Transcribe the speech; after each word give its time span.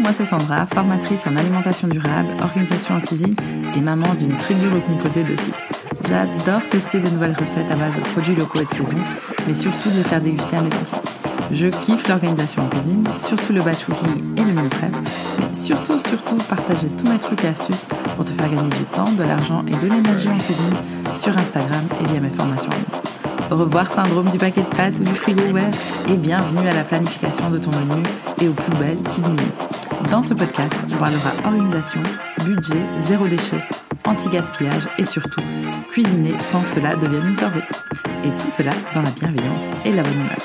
moi 0.00 0.12
c'est 0.12 0.24
Sandra, 0.24 0.66
formatrice 0.66 1.26
en 1.26 1.36
alimentation 1.36 1.86
durable, 1.86 2.28
organisation 2.40 2.96
en 2.96 3.00
cuisine 3.00 3.36
et 3.76 3.80
maman 3.80 4.14
d'une 4.14 4.36
tribu 4.36 4.68
recomposée 4.68 5.24
de 5.24 5.36
6. 5.36 5.60
J'adore 6.08 6.62
tester 6.70 7.00
de 7.00 7.08
nouvelles 7.08 7.36
recettes 7.38 7.70
à 7.70 7.76
base 7.76 7.94
de 7.94 8.00
produits 8.00 8.34
locaux 8.34 8.60
et 8.60 8.64
de 8.64 8.70
saison, 8.70 8.96
mais 9.46 9.54
surtout 9.54 9.90
de 9.90 9.96
les 9.96 10.02
faire 10.02 10.20
déguster 10.20 10.56
à 10.56 10.62
mes 10.62 10.74
enfants. 10.74 11.02
Je 11.52 11.66
kiffe 11.66 12.08
l'organisation 12.08 12.62
en 12.62 12.68
cuisine, 12.68 13.04
surtout 13.18 13.52
le 13.52 13.62
batch 13.62 13.84
cooking 13.84 14.36
et 14.36 14.44
le 14.44 14.52
meal 14.52 14.68
prep, 14.68 14.94
mais 15.38 15.52
surtout, 15.52 15.98
surtout 15.98 16.36
partager 16.48 16.88
tous 16.88 17.08
mes 17.08 17.18
trucs 17.18 17.44
et 17.44 17.48
astuces 17.48 17.86
pour 18.16 18.24
te 18.24 18.30
faire 18.30 18.48
gagner 18.48 18.70
du 18.70 18.84
temps, 18.94 19.12
de 19.12 19.24
l'argent 19.24 19.64
et 19.66 19.76
de 19.76 19.92
l'énergie 19.92 20.28
en 20.28 20.38
cuisine 20.38 20.76
sur 21.14 21.36
Instagram 21.36 21.86
et 22.00 22.06
via 22.06 22.20
mes 22.20 22.30
formations 22.30 22.70
en 22.70 22.74
ligne. 22.74 23.00
Au 23.50 23.56
revoir 23.56 23.90
syndrome 23.90 24.30
du 24.30 24.38
paquet 24.38 24.62
de 24.62 24.68
pâtes 24.68 25.00
ou 25.00 25.02
du 25.02 25.12
frigo 25.12 25.42
ouvert 25.50 25.70
et 26.08 26.16
bienvenue 26.16 26.68
à 26.68 26.72
la 26.72 26.84
planification 26.84 27.50
de 27.50 27.58
ton 27.58 27.70
menu 27.72 28.04
et 28.40 28.46
aux 28.46 28.52
poubelles 28.52 29.02
qui 29.10 29.20
diminuent. 29.20 29.69
Dans 30.08 30.22
ce 30.22 30.34
podcast, 30.34 30.72
on 30.90 30.96
parlera 30.96 31.30
organisation, 31.44 32.00
budget, 32.44 32.80
zéro 33.06 33.28
déchet, 33.28 33.62
anti-gaspillage 34.04 34.88
et 34.98 35.04
surtout 35.04 35.42
cuisiner 35.90 36.38
sans 36.40 36.62
que 36.62 36.70
cela 36.70 36.96
devienne 36.96 37.28
une 37.28 37.36
corvée. 37.36 37.62
Et 38.24 38.30
tout 38.42 38.50
cela 38.50 38.72
dans 38.94 39.02
la 39.02 39.10
bienveillance 39.10 39.62
et 39.84 39.92
la 39.92 40.02
bonne 40.02 40.14
humeur. 40.14 40.38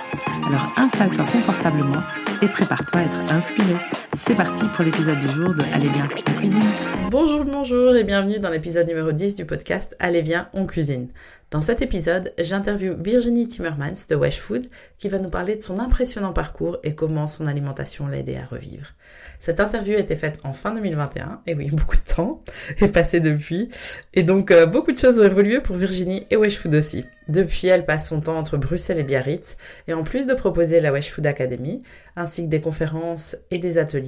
Alors 0.47 0.73
installe-toi 0.77 1.25
confortablement 1.31 2.01
et 2.41 2.47
prépare-toi 2.47 3.01
à 3.01 3.03
être 3.03 3.33
inspiré. 3.33 3.75
C'est 4.17 4.35
parti 4.35 4.65
pour 4.75 4.85
l'épisode 4.85 5.19
du 5.19 5.27
jour 5.27 5.53
de 5.53 5.63
Allez 5.73 5.89
bien, 5.89 6.07
on 6.27 6.33
cuisine. 6.39 6.61
Bonjour, 7.09 7.43
bonjour 7.43 7.95
et 7.95 8.03
bienvenue 8.03 8.39
dans 8.39 8.49
l'épisode 8.49 8.87
numéro 8.87 9.11
10 9.11 9.35
du 9.35 9.45
podcast 9.45 9.95
Allez 9.99 10.21
bien, 10.21 10.47
on 10.53 10.65
cuisine. 10.65 11.09
Dans 11.51 11.61
cet 11.61 11.81
épisode, 11.81 12.33
j'interviewe 12.39 12.95
Virginie 12.99 13.47
Timmermans 13.47 14.07
de 14.09 14.15
Wesh 14.15 14.39
Food 14.39 14.67
qui 14.97 15.09
va 15.09 15.19
nous 15.19 15.29
parler 15.29 15.55
de 15.55 15.61
son 15.61 15.79
impressionnant 15.79 16.33
parcours 16.33 16.79
et 16.83 16.95
comment 16.95 17.27
son 17.27 17.45
alimentation 17.45 18.07
l'a 18.07 18.17
aidé 18.17 18.35
à 18.35 18.45
revivre. 18.45 18.93
Cette 19.39 19.59
interview 19.59 19.95
a 19.95 19.99
été 19.99 20.15
faite 20.15 20.39
en 20.43 20.53
fin 20.53 20.73
2021, 20.73 21.41
et 21.45 21.53
oui, 21.53 21.69
beaucoup 21.71 21.97
de 21.97 22.13
temps 22.13 22.43
est 22.81 22.87
passé 22.87 23.19
depuis, 23.19 23.69
et 24.13 24.23
donc 24.23 24.51
euh, 24.51 24.65
beaucoup 24.65 24.91
de 24.91 24.97
choses 24.97 25.19
ont 25.19 25.23
évolué 25.23 25.61
pour 25.61 25.75
Virginie 25.75 26.25
et 26.31 26.35
Wesh 26.35 26.57
Food 26.57 26.75
aussi. 26.75 27.05
Depuis, 27.27 27.67
elle 27.67 27.85
passe 27.85 28.09
son 28.09 28.21
temps 28.21 28.37
entre 28.37 28.57
Bruxelles 28.57 28.99
et 28.99 29.03
Biarritz, 29.03 29.57
et 29.87 29.93
en 29.93 30.03
plus 30.03 30.25
de 30.25 30.33
proposer 30.33 30.79
la 30.79 30.91
Wesh 30.91 31.11
Food 31.11 31.25
Academy, 31.25 31.83
ainsi 32.15 32.43
que 32.43 32.49
des 32.49 32.61
conférences 32.61 33.35
et 33.51 33.59
des 33.59 33.77
ateliers, 33.77 34.04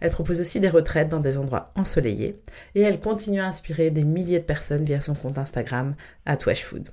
elle 0.00 0.10
propose 0.10 0.40
aussi 0.40 0.60
des 0.60 0.68
retraites 0.68 1.08
dans 1.08 1.20
des 1.20 1.38
endroits 1.38 1.72
ensoleillés, 1.74 2.34
et 2.74 2.80
elle 2.80 3.00
continue 3.00 3.40
à 3.40 3.46
inspirer 3.46 3.90
des 3.90 4.04
milliers 4.04 4.40
de 4.40 4.44
personnes 4.44 4.84
via 4.84 5.00
son 5.00 5.14
compte 5.14 5.38
Instagram, 5.38 5.94
at 6.24 6.38
Wesh 6.46 6.64
Food. 6.64 6.88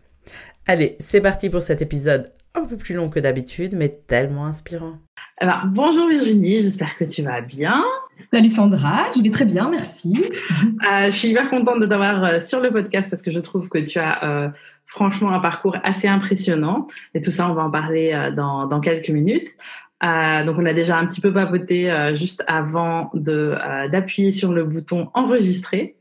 Allez, 0.66 0.96
c'est 1.00 1.22
parti 1.22 1.50
pour 1.50 1.62
cet 1.62 1.82
épisode 1.82 2.32
un 2.56 2.66
peu 2.66 2.78
plus 2.78 2.96
long 2.96 3.10
que 3.10 3.20
d'habitude, 3.20 3.74
mais 3.76 3.90
tellement 3.90 4.46
inspirant. 4.46 4.94
Alors, 5.40 5.62
bonjour 5.66 6.08
Virginie, 6.08 6.62
j'espère 6.62 6.96
que 6.98 7.04
tu 7.04 7.24
vas 7.24 7.42
bien. 7.42 7.84
Salut 8.32 8.50
Sandra, 8.50 9.06
je 9.16 9.22
vais 9.22 9.32
très 9.32 9.46
bien, 9.46 9.70
merci. 9.70 10.24
Euh, 10.92 11.06
je 11.08 11.12
suis 11.12 11.30
hyper 11.30 11.50
contente 11.50 11.80
de 11.80 11.88
t'avoir 11.88 12.24
euh, 12.24 12.40
sur 12.40 12.60
le 12.60 12.70
podcast 12.72 13.10
parce 13.10 13.22
que 13.22 13.32
je 13.32 13.40
trouve 13.40 13.70
que 13.70 13.80
tu 13.80 13.98
as 13.98 14.24
euh, 14.24 14.50
franchement 14.86 15.32
un 15.32 15.40
parcours 15.40 15.76
assez 15.84 16.08
impressionnant. 16.08 16.86
Et 17.16 17.22
tout 17.22 17.32
ça, 17.32 17.50
on 17.50 17.54
va 17.54 17.64
en 17.64 17.72
parler 17.72 18.32
dans, 18.36 18.68
dans, 18.68 18.80
quelques 18.80 19.10
minutes. 19.10 19.48
Donc, 20.46 20.58
on 20.60 20.66
a 20.66 20.74
déjà 20.74 20.98
un 20.98 21.06
petit 21.06 21.22
peu 21.22 21.32
papoté 21.32 22.12
juste 22.14 22.44
avant 22.48 23.12
d'appuyer 23.14 24.32
sur 24.32 24.52
le 24.52 24.66
bouton 24.66 25.10
enregistrer. 25.14 25.96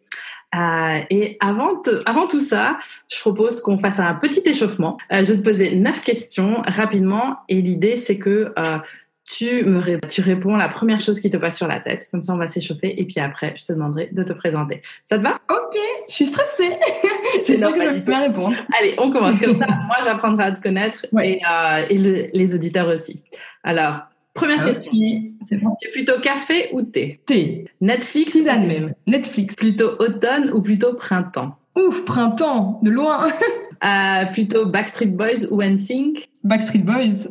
Euh, 0.55 0.98
et 1.08 1.39
avant, 1.41 1.81
avant 2.05 2.27
tout 2.27 2.41
ça, 2.41 2.78
je 3.08 3.19
propose 3.20 3.61
qu'on 3.62 3.78
fasse 3.78 3.98
un 3.98 4.14
petit 4.14 4.42
échauffement. 4.45 4.98
Euh, 5.11 5.25
je 5.25 5.33
vais 5.33 5.39
te 5.39 5.42
poser 5.42 5.77
neuf 5.77 6.03
questions 6.03 6.62
rapidement 6.67 7.39
et 7.48 7.62
l'idée 7.62 7.97
c'est 7.97 8.19
que 8.19 8.53
euh, 8.58 8.78
tu 9.27 9.65
me 9.65 10.01
tu 10.09 10.20
réponds 10.20 10.56
la 10.56 10.69
première 10.69 11.01
chose 11.01 11.20
qui 11.20 11.31
te 11.31 11.37
passe 11.37 11.56
sur 11.56 11.69
la 11.69 11.81
tête. 11.81 12.09
Comme 12.11 12.23
ça, 12.23 12.34
on 12.34 12.39
va 12.39 12.48
s'échauffer 12.48 13.01
et 13.01 13.05
puis 13.05 13.20
après, 13.20 13.55
je 13.56 13.64
te 13.64 13.73
demanderai 13.73 14.11
de 14.13 14.23
te 14.23 14.33
présenter. 14.33 14.83
Ça 15.08 15.19
te 15.19 15.23
va? 15.23 15.41
Ok, 15.51 15.79
je 16.08 16.14
suis 16.14 16.27
stressée. 16.27 16.77
J'espère 17.45 17.73
que 17.73 17.83
je 17.83 17.89
vais 17.89 18.01
bien 18.01 18.20
répondre. 18.20 18.57
Allez, 18.79 18.95
on 18.98 19.11
commence 19.11 19.39
comme 19.39 19.58
ça. 19.58 19.67
Moi, 19.86 19.96
j'apprendrai 20.05 20.45
à 20.45 20.52
te 20.52 20.63
connaître 20.63 21.07
et, 21.23 21.41
euh, 21.48 21.86
et 21.89 22.30
les 22.33 22.55
auditeurs 22.55 22.89
aussi. 22.89 23.23
Alors, 23.64 24.01
Première 24.35 24.61
ah, 24.63 24.67
question. 24.67 24.92
C'est 25.46 25.91
plutôt 25.92 26.19
café 26.20 26.70
ou 26.73 26.83
thé? 26.83 27.20
Thé. 27.27 27.67
Netflix 27.80 28.33
Tisane 28.33 28.67
même. 28.67 28.95
Netflix. 29.07 29.55
Plutôt 29.55 29.91
automne 29.98 30.51
ou 30.55 30.63
plutôt 30.63 30.95
printemps? 30.95 31.57
Ouf, 31.77 32.05
printemps, 32.05 32.80
de 32.83 32.91
loin. 32.91 33.27
euh, 33.85 34.25
plutôt 34.33 34.67
Backstreet 34.67 35.07
Boys 35.07 35.46
ou 35.51 35.63
NSYNC 35.63 36.29
Backstreet 36.45 36.79
Boys. 36.85 37.29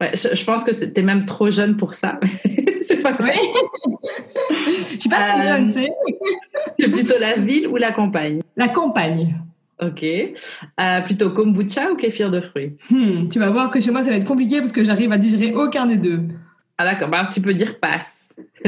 Ouais, 0.00 0.12
je, 0.14 0.44
pense 0.44 0.62
que 0.62 0.72
t'es 0.72 1.02
même 1.02 1.24
trop 1.24 1.50
jeune 1.50 1.76
pour 1.76 1.94
ça. 1.94 2.20
c'est 2.82 3.02
pas 3.02 3.12
vrai. 3.12 3.38
je 4.50 4.98
suis 5.00 5.08
pas 5.08 5.34
si 5.36 5.42
jeune, 5.42 5.72
c'est. 5.72 5.88
c'est 6.78 6.88
plutôt 6.90 7.18
la 7.18 7.38
ville 7.38 7.66
ou 7.68 7.76
la 7.76 7.92
campagne? 7.92 8.42
La 8.56 8.68
campagne. 8.68 9.34
Ok. 9.80 10.02
Euh, 10.02 11.00
plutôt 11.02 11.30
kombucha 11.30 11.90
ou 11.92 11.96
kéfir 11.96 12.30
de 12.30 12.40
fruits? 12.40 12.76
Hmm, 12.90 13.28
Tu 13.28 13.38
vas 13.38 13.50
voir 13.50 13.70
que 13.70 13.80
chez 13.80 13.90
moi, 13.90 14.02
ça 14.02 14.10
va 14.10 14.16
être 14.16 14.26
compliqué 14.26 14.60
parce 14.60 14.72
que 14.72 14.84
j'arrive 14.84 15.12
à 15.12 15.18
digérer 15.18 15.54
aucun 15.54 15.86
des 15.86 15.96
deux. 15.96 16.20
Ah 16.78 16.84
d'accord, 16.84 17.08
bah, 17.08 17.20
alors 17.20 17.32
tu 17.32 17.40
peux 17.40 17.54
dire 17.54 17.78
passe. 17.78 18.34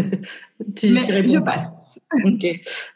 tu, 0.77 0.91
Mais 0.91 1.03
je 1.03 1.39
passe. 1.39 1.99
Ok. 2.25 2.47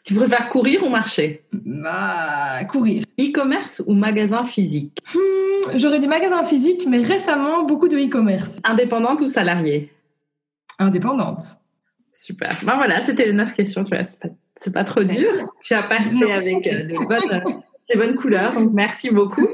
Tu 0.03 0.15
préfères 0.15 0.49
courir 0.49 0.83
ou 0.83 0.89
marcher? 0.89 1.43
Bah, 1.51 2.63
Courir. 2.65 3.03
E-commerce 3.19 3.83
ou 3.85 3.93
magasin 3.93 4.43
physique? 4.43 4.97
Hmm, 5.13 5.52
J'aurais 5.75 5.99
des 5.99 6.07
magasins 6.07 6.43
physiques, 6.43 6.85
mais 6.87 7.01
récemment, 7.01 7.63
beaucoup 7.63 7.87
de 7.87 7.97
e-commerce. 7.97 8.59
Indépendante 8.63 9.21
ou 9.21 9.27
salariée? 9.27 9.91
Indépendante. 10.79 11.43
Super. 12.11 12.55
Ben 12.63 12.75
voilà, 12.75 13.01
c'était 13.01 13.25
les 13.25 13.33
neuf 13.33 13.53
questions. 13.53 13.83
Tu 13.83 13.95
vois, 13.95 14.03
c'est 14.55 14.73
pas, 14.73 14.83
trop 14.83 15.03
dur. 15.03 15.31
Tu 15.63 15.73
as 15.73 15.83
passé 15.83 16.31
avec 16.31 16.67
euh, 16.67 16.85
des 16.85 16.97
bonnes 16.97 17.63
des 17.89 17.97
bonnes 17.97 18.15
couleurs. 18.15 18.53
Donc, 18.53 18.71
merci 18.73 19.09
beaucoup. 19.09 19.47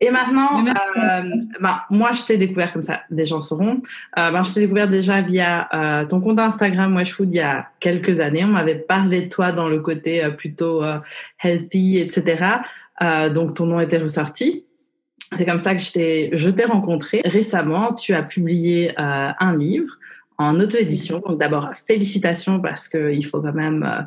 Et 0.00 0.10
maintenant, 0.10 0.64
euh, 0.64 1.22
bah, 1.60 1.84
moi, 1.90 2.12
je 2.12 2.24
t'ai 2.24 2.36
découvert 2.36 2.72
comme 2.72 2.84
ça, 2.84 3.02
des 3.10 3.26
gens 3.26 3.42
sauront. 3.42 3.80
Euh, 4.16 4.30
bah, 4.30 4.42
je 4.44 4.54
t'ai 4.54 4.60
découvert 4.60 4.86
déjà 4.86 5.20
via 5.22 5.68
euh, 5.74 6.06
ton 6.06 6.20
compte 6.20 6.38
Instagram 6.38 6.94
Weshfood 6.94 7.32
il 7.32 7.36
y 7.36 7.40
a 7.40 7.68
quelques 7.80 8.20
années. 8.20 8.44
On 8.44 8.48
m'avait 8.48 8.76
parlé 8.76 9.22
de 9.22 9.28
toi 9.28 9.50
dans 9.50 9.68
le 9.68 9.80
côté 9.80 10.24
euh, 10.24 10.30
plutôt 10.30 10.84
euh, 10.84 10.98
healthy, 11.42 11.98
etc. 11.98 12.60
donc, 13.32 13.54
ton 13.54 13.66
nom 13.66 13.80
était 13.80 13.98
ressorti. 13.98 14.66
C'est 15.36 15.44
comme 15.44 15.58
ça 15.58 15.74
que 15.74 15.80
je 15.82 16.50
t'ai 16.50 16.64
rencontré. 16.64 17.20
Récemment, 17.24 17.92
tu 17.92 18.14
as 18.14 18.22
publié 18.22 18.92
un 18.96 19.56
livre 19.56 19.98
en 20.38 20.58
auto-édition. 20.58 21.20
Donc, 21.20 21.38
d'abord, 21.38 21.70
félicitations 21.86 22.60
parce 22.60 22.88
qu'il 22.88 23.26
faut 23.26 23.40
quand 23.40 23.52
même 23.52 24.06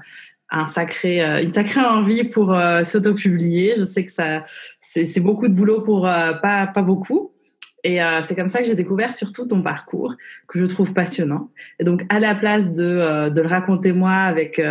un 0.52 0.66
sacré, 0.66 1.24
euh, 1.24 1.42
une 1.42 1.52
sacrée 1.52 1.82
envie 1.82 2.26
pour 2.26 2.54
euh, 2.54 2.84
s'auto-publier. 2.84 3.76
Je 3.78 3.86
sais 3.86 4.06
que 4.06 4.12
ça, 4.12 4.46
c'est 4.82 5.22
beaucoup 5.22 5.48
de 5.48 5.54
boulot 5.54 5.82
pour 5.82 6.08
euh, 6.08 6.34
pas, 6.34 6.68
pas 6.68 6.82
beaucoup. 6.82 7.32
Et 7.84 8.00
c'est 8.22 8.36
comme 8.36 8.50
ça 8.50 8.60
que 8.60 8.66
j'ai 8.66 8.76
découvert 8.76 9.14
surtout 9.14 9.46
ton 9.46 9.62
parcours, 9.62 10.16
que 10.48 10.60
je 10.60 10.66
trouve 10.66 10.94
passionnant. 10.94 11.50
Et 11.80 11.84
donc, 11.84 12.04
à 12.10 12.20
la 12.20 12.36
place 12.36 12.74
de, 12.74 13.30
de 13.30 13.42
le 13.42 13.48
raconter 13.48 13.92
moi 13.92 14.14
avec, 14.14 14.62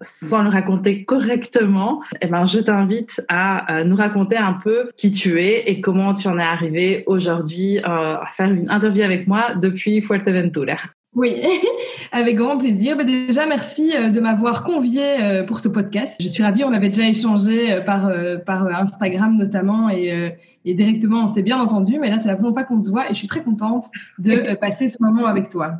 sans 0.00 0.42
le 0.42 0.48
raconter 0.48 1.04
correctement, 1.04 2.02
eh 2.20 2.26
ben, 2.26 2.44
je 2.46 2.58
t'invite 2.60 3.22
à 3.28 3.84
nous 3.84 3.96
raconter 3.96 4.36
un 4.36 4.54
peu 4.54 4.90
qui 4.96 5.10
tu 5.10 5.40
es 5.40 5.70
et 5.70 5.80
comment 5.80 6.14
tu 6.14 6.28
en 6.28 6.38
es 6.38 6.42
arrivé 6.42 7.04
aujourd'hui 7.06 7.78
à 7.84 8.28
faire 8.32 8.50
une 8.50 8.70
interview 8.70 9.02
avec 9.02 9.26
moi 9.26 9.54
depuis 9.54 10.00
Fuerteventura. 10.00 10.76
Oui, 11.16 11.42
avec 12.12 12.36
grand 12.36 12.56
plaisir. 12.56 12.96
Bah, 12.96 13.04
déjà, 13.04 13.46
merci 13.46 13.92
euh, 13.96 14.10
de 14.10 14.20
m'avoir 14.20 14.62
convié 14.62 15.20
euh, 15.20 15.44
pour 15.44 15.58
ce 15.58 15.68
podcast. 15.68 16.16
Je 16.20 16.28
suis 16.28 16.42
ravie, 16.42 16.62
on 16.62 16.72
avait 16.72 16.88
déjà 16.88 17.08
échangé 17.08 17.72
euh, 17.72 17.80
par, 17.80 18.10
par 18.46 18.66
Instagram 18.66 19.36
notamment 19.36 19.90
et, 19.90 20.36
et 20.64 20.74
directement, 20.74 21.24
on 21.24 21.26
s'est 21.26 21.42
bien 21.42 21.60
entendu, 21.60 21.98
mais 21.98 22.10
là, 22.10 22.18
c'est 22.18 22.28
la 22.28 22.36
première 22.36 22.52
fois 22.52 22.64
qu'on 22.64 22.80
se 22.80 22.90
voit 22.90 23.06
et 23.06 23.14
je 23.14 23.18
suis 23.18 23.28
très 23.28 23.42
contente 23.42 23.86
de 24.18 24.54
passer 24.60 24.88
ce 24.88 25.02
moment 25.02 25.26
avec 25.26 25.48
toi. 25.48 25.78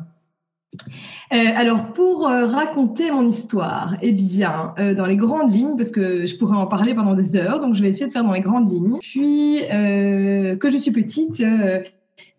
alors, 1.29 1.93
pour 1.93 2.23
raconter 2.23 3.11
mon 3.11 3.27
histoire, 3.27 3.95
eh 4.01 4.11
bien, 4.11 4.73
dans 4.97 5.05
les 5.05 5.17
grandes 5.17 5.53
lignes, 5.53 5.75
parce 5.77 5.91
que 5.91 6.25
je 6.25 6.37
pourrais 6.37 6.57
en 6.57 6.67
parler 6.67 6.93
pendant 6.93 7.13
des 7.13 7.35
heures, 7.35 7.59
donc 7.59 7.75
je 7.75 7.81
vais 7.81 7.89
essayer 7.89 8.05
de 8.05 8.11
faire 8.11 8.23
dans 8.23 8.33
les 8.33 8.41
grandes 8.41 8.71
lignes. 8.71 8.97
Puis, 8.99 9.61
que 9.69 10.69
je 10.69 10.77
suis 10.77 10.91
petite, 10.91 11.41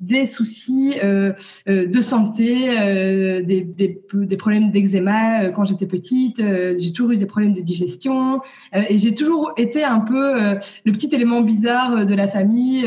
des 0.02 0.26
soucis 0.26 0.94
euh, 1.02 1.32
euh, 1.69 1.87
de 1.87 2.00
santé, 2.00 2.69
euh, 2.69 3.43
des, 3.43 4.37
problèmes 4.37 4.70
d'eczéma 4.70 5.50
quand 5.50 5.64
j'étais 5.64 5.87
petite. 5.87 6.38
j'ai 6.38 6.93
toujours 6.93 7.12
eu 7.12 7.16
des 7.16 7.26
problèmes 7.26 7.52
de 7.52 7.60
digestion 7.60 8.40
et 8.72 8.99
j'ai 8.99 9.14
toujours 9.14 9.52
été 9.56 9.84
un 9.84 10.00
peu 10.00 10.56
le 10.84 10.93
petit 10.93 11.14
élément 11.14 11.43
bizarre 11.43 12.04
de 12.04 12.14
la 12.14 12.26
famille. 12.26 12.84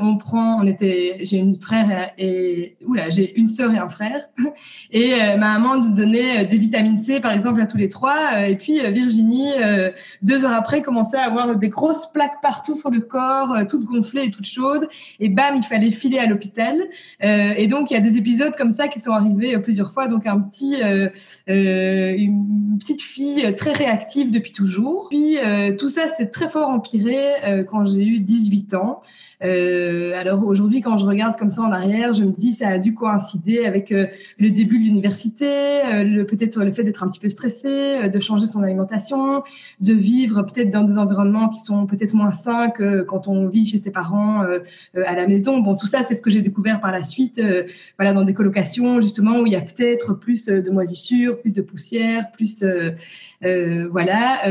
on 0.00 0.16
prend, 0.16 0.62
on 0.62 0.66
était, 0.66 1.18
j'ai 1.20 1.36
une 1.36 1.60
frère 1.60 2.12
et, 2.16 2.76
oula, 2.86 3.10
j'ai 3.10 3.38
une 3.38 3.48
sœur 3.48 3.74
et 3.74 3.78
un 3.78 3.88
frère. 3.88 4.28
Et 4.90 5.10
ma 5.36 5.58
maman 5.58 5.76
nous 5.76 5.94
donnait 5.94 6.46
des 6.46 6.56
vitamines 6.56 6.98
C, 7.00 7.20
par 7.20 7.32
exemple, 7.32 7.60
à 7.60 7.66
tous 7.66 7.76
les 7.76 7.88
trois. 7.88 8.48
Et 8.48 8.56
puis 8.56 8.80
Virginie, 8.90 9.50
deux 10.22 10.44
heures 10.44 10.52
après, 10.52 10.80
commençait 10.80 11.18
à 11.18 11.24
avoir 11.24 11.56
des 11.56 11.68
grosses 11.68 12.10
plaques 12.10 12.40
partout 12.40 12.74
sur 12.74 12.90
le 12.90 13.00
corps, 13.00 13.54
toutes 13.68 13.84
gonflées 13.84 14.24
et 14.24 14.30
toutes 14.30 14.46
chaudes. 14.46 14.88
Et 15.20 15.28
bam, 15.28 15.56
il 15.56 15.62
fallait 15.62 15.90
filer 15.90 16.18
à 16.18 16.26
l'hôpital. 16.38 16.88
et 17.20 17.66
donc, 17.66 17.90
il 17.90 17.94
y 17.94 17.96
a 17.96 18.00
des 18.00 18.16
épisodes 18.16 18.54
comme 18.56 18.72
ça 18.72 18.88
qui 18.88 19.00
sont 19.00 19.12
arrivés 19.12 19.58
plusieurs 19.58 19.92
fois. 19.92 20.06
Donc, 20.08 20.26
un 20.26 20.40
petit, 20.40 20.76
une 21.46 22.78
petite 22.78 23.02
fille 23.02 23.54
très 23.54 23.72
réactive 23.72 24.30
depuis 24.30 24.52
toujours. 24.52 25.08
Puis, 25.10 25.36
tout 25.78 25.88
ça, 25.88 26.06
c'est 26.16 26.30
très 26.30 26.48
fort 26.48 26.68
empiré 26.68 27.64
quand 27.68 27.84
j'ai 27.84 28.04
eu 28.04 28.20
18 28.20 28.74
ans. 28.74 29.02
Euh, 29.44 30.12
alors 30.16 30.44
aujourd'hui, 30.44 30.80
quand 30.80 30.98
je 30.98 31.06
regarde 31.06 31.36
comme 31.36 31.50
ça 31.50 31.62
en 31.62 31.70
arrière, 31.70 32.12
je 32.12 32.24
me 32.24 32.32
dis 32.32 32.52
ça 32.52 32.68
a 32.68 32.78
dû 32.78 32.94
coïncider 32.94 33.64
avec 33.64 33.92
euh, 33.92 34.06
le 34.38 34.50
début 34.50 34.78
de 34.78 34.84
l'université, 34.84 35.46
euh, 35.46 36.24
peut-être 36.24 36.64
le 36.64 36.72
fait 36.72 36.82
d'être 36.82 37.04
un 37.04 37.08
petit 37.08 37.20
peu 37.20 37.28
stressé, 37.28 38.08
de 38.08 38.20
changer 38.20 38.48
son 38.48 38.62
alimentation, 38.62 39.44
de 39.80 39.92
vivre 39.92 40.42
peut-être 40.42 40.70
dans 40.70 40.82
des 40.82 40.98
environnements 40.98 41.48
qui 41.48 41.60
sont 41.60 41.86
peut-être 41.86 42.14
moins 42.14 42.30
sains 42.30 42.70
que 42.70 43.02
quand 43.02 43.28
on 43.28 43.46
vit 43.46 43.66
chez 43.66 43.78
ses 43.78 43.90
parents 43.90 44.42
à 44.94 45.14
la 45.14 45.26
maison. 45.26 45.58
Bon, 45.58 45.76
tout 45.76 45.86
ça, 45.86 46.02
c'est 46.02 46.14
ce 46.14 46.22
que 46.22 46.30
j'ai 46.30 46.40
découvert 46.40 46.80
par 46.80 46.92
la 46.92 47.02
suite, 47.02 47.40
voilà, 47.98 48.12
dans 48.12 48.24
des 48.24 48.34
colocations 48.34 49.00
justement 49.00 49.38
où 49.40 49.46
il 49.46 49.52
y 49.52 49.56
a 49.56 49.60
peut-être 49.60 50.14
plus 50.14 50.46
de 50.46 50.70
moisissures, 50.70 51.40
plus 51.40 51.52
de 51.52 51.62
poussière, 51.62 52.30
plus 52.32 52.64
voilà, 53.90 54.48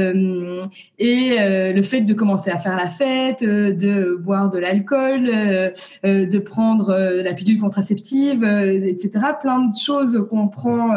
et 0.99 1.35
le 1.73 1.81
fait 1.81 2.01
de 2.01 2.13
commencer 2.13 2.49
à 2.49 2.57
faire 2.57 2.77
la 2.77 2.89
fête, 2.89 3.43
de 3.43 4.15
boire 4.15 4.49
de 4.49 4.57
l'alcool 4.57 4.76
l'alcool, 4.77 5.29
euh, 5.29 5.69
euh, 6.05 6.25
de 6.25 6.39
prendre 6.39 6.89
euh, 6.89 7.23
la 7.23 7.33
pilule 7.33 7.59
contraceptive, 7.59 8.43
etc. 8.43 9.09
Plein 9.41 9.65
de 9.65 9.75
choses 9.75 10.25
qu'on 10.29 10.47
prend 10.47 10.95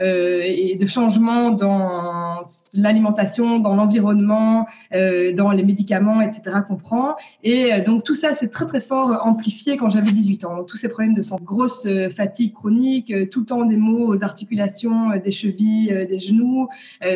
et 0.00 0.76
de 0.80 0.86
changements 0.86 1.50
dans 1.50 2.40
l'alimentation, 2.74 3.58
dans 3.58 3.74
l'environnement, 3.74 4.66
dans 4.92 5.50
les 5.50 5.62
médicaments, 5.62 6.20
etc. 6.20 6.58
qu'on 6.66 6.76
prend. 6.76 7.16
Et 7.42 7.80
donc 7.82 8.04
tout 8.04 8.14
ça, 8.14 8.34
c'est 8.34 8.48
très 8.48 8.66
très 8.66 8.80
fort 8.80 9.26
amplifié 9.26 9.76
quand 9.76 9.88
j'avais 9.90 10.12
18 10.12 10.44
ans. 10.44 10.64
Tous 10.64 10.76
ces 10.76 10.88
problèmes 10.88 11.14
de 11.14 11.22
santé, 11.22 11.44
grosse 11.44 11.86
fatigue 12.14 12.52
chronique, 12.52 13.12
tout 13.30 13.40
le 13.40 13.46
temps 13.46 13.64
des 13.64 13.76
maux 13.76 14.06
aux 14.08 14.22
articulations, 14.24 15.10
des 15.22 15.30
chevilles, 15.30 16.06
des 16.08 16.18
genoux, 16.18 16.68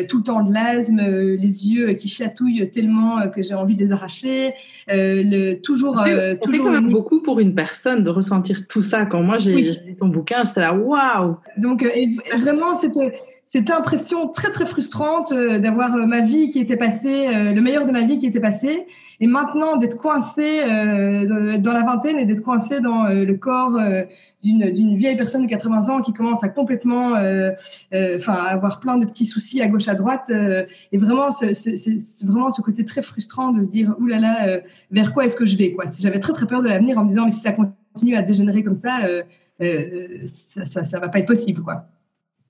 tout 0.07 0.17
le 0.17 0.23
temps 0.23 0.43
de 0.43 0.53
l'asthme, 0.53 1.01
les 1.01 1.67
yeux 1.67 1.93
qui 1.93 2.07
chatouillent 2.07 2.69
tellement 2.71 3.29
que 3.29 3.41
j'ai 3.41 3.55
envie 3.55 3.75
de 3.75 3.85
les 3.85 3.91
arracher, 3.91 4.53
toujours 5.63 5.97
euh, 6.07 6.35
fait 6.49 6.57
quand 6.57 6.71
même 6.71 6.91
beaucoup 6.91 7.21
pour 7.21 7.39
une 7.39 7.53
personne 7.55 8.03
de 8.03 8.09
ressentir 8.09 8.67
tout 8.67 8.83
ça. 8.83 9.05
Quand 9.05 9.21
moi 9.21 9.37
j'ai 9.37 9.55
lu 9.55 9.95
ton 9.99 10.07
bouquin, 10.07 10.43
j'étais 10.43 10.61
là, 10.61 10.73
waouh. 10.73 11.37
Donc, 11.57 11.83
euh, 11.83 11.89
vraiment, 12.39 12.75
c'était 12.75 13.13
cette 13.47 13.71
impression 13.71 14.27
très 14.27 14.51
très 14.51 14.65
frustrante 14.65 15.31
euh, 15.31 15.57
d'avoir 15.57 15.95
euh, 15.95 16.05
ma 16.05 16.19
vie 16.19 16.49
qui 16.49 16.59
était 16.59 16.75
passée, 16.75 17.27
euh, 17.27 17.53
le 17.53 17.61
meilleur 17.61 17.85
de 17.85 17.91
ma 17.91 18.03
vie 18.03 18.17
qui 18.17 18.25
était 18.25 18.41
passé, 18.41 18.85
et 19.21 19.25
maintenant 19.25 19.77
d'être 19.77 19.97
coincé 19.97 20.61
dans 20.65 21.73
la 21.73 21.83
vingtaine 21.83 22.19
et 22.19 22.25
d'être 22.25 22.43
coincé 22.43 22.81
dans 22.81 23.05
le 23.05 23.33
corps 23.33 23.79
d'une 24.43 24.95
vieille 24.95 25.15
personne 25.15 25.43
de 25.43 25.49
80 25.49 25.89
ans 25.89 26.01
qui 26.01 26.13
commence 26.13 26.43
à 26.43 26.49
complètement, 26.49 27.13
enfin, 27.93 28.33
avoir 28.33 28.79
plein 28.79 28.97
de 28.97 29.05
petits 29.05 29.25
soucis 29.25 29.59
à 29.63 29.67
gauche 29.67 29.87
à 29.87 29.95
droite, 29.95 30.29
et 30.29 30.97
vraiment 30.99 31.31
c'est 31.31 31.95
vraiment 32.25 32.51
ce 32.51 32.61
côté 32.61 32.85
très 32.85 33.01
frustrant 33.01 33.51
de 33.51 33.63
se 33.63 33.71
dire 33.71 33.95
oulala, 33.99 34.21
là 34.21 34.45
là, 34.45 34.61
vers 34.91 35.13
quoi 35.13 35.25
est-ce 35.25 35.35
que 35.35 35.45
je 35.45 35.57
vais 35.57 35.71
quoi? 35.71 35.85
J'avais 35.99 36.19
très 36.19 36.33
très 36.33 36.45
peur 36.45 36.61
de 36.61 36.67
l'avenir 36.67 36.99
en 36.99 37.03
me 37.03 37.09
disant 37.09 37.25
mais 37.25 37.31
si 37.31 37.39
ça 37.39 37.53
continue 37.53 38.15
à 38.15 38.21
dégénérer 38.21 38.63
comme 38.63 38.75
ça, 38.75 38.99
ça, 39.59 40.65
ça, 40.65 40.83
ça 40.83 40.99
va 40.99 41.09
pas 41.09 41.17
être 41.17 41.27
possible 41.27 41.63
quoi. 41.63 41.87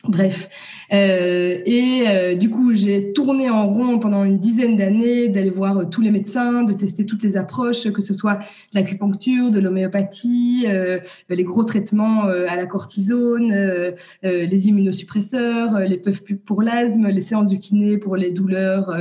Bref. 0.03 0.47
Euh, 0.93 1.59
et 1.65 2.07
euh, 2.07 2.35
du 2.35 2.49
coup, 2.49 2.73
j'ai 2.73 3.13
tourné 3.13 3.49
en 3.49 3.67
rond 3.67 3.97
pendant 3.97 4.23
une 4.23 4.37
dizaine 4.37 4.77
d'années, 4.77 5.27
d'aller 5.27 5.49
voir 5.49 5.79
euh, 5.79 5.85
tous 5.85 6.01
les 6.01 6.11
médecins, 6.11 6.63
de 6.63 6.73
tester 6.73 7.05
toutes 7.05 7.23
les 7.23 7.35
approches, 7.35 7.91
que 7.91 8.01
ce 8.01 8.13
soit 8.13 8.35
de 8.35 8.75
l'acupuncture, 8.75 9.49
de 9.49 9.59
l'homéopathie, 9.59 10.67
les 11.29 11.43
gros 11.43 11.63
traitements 11.63 12.23
à 12.25 12.55
la 12.55 12.65
cortisone, 12.65 13.95
les 14.23 14.67
immunosuppresseurs, 14.67 15.79
les 15.79 15.97
puffs 15.97 16.23
pour 16.45 16.61
l'asthme, 16.61 17.07
les 17.07 17.21
séances 17.21 17.47
du 17.47 17.59
kiné 17.59 17.97
pour 17.97 18.15
les 18.15 18.31
douleurs 18.31 18.95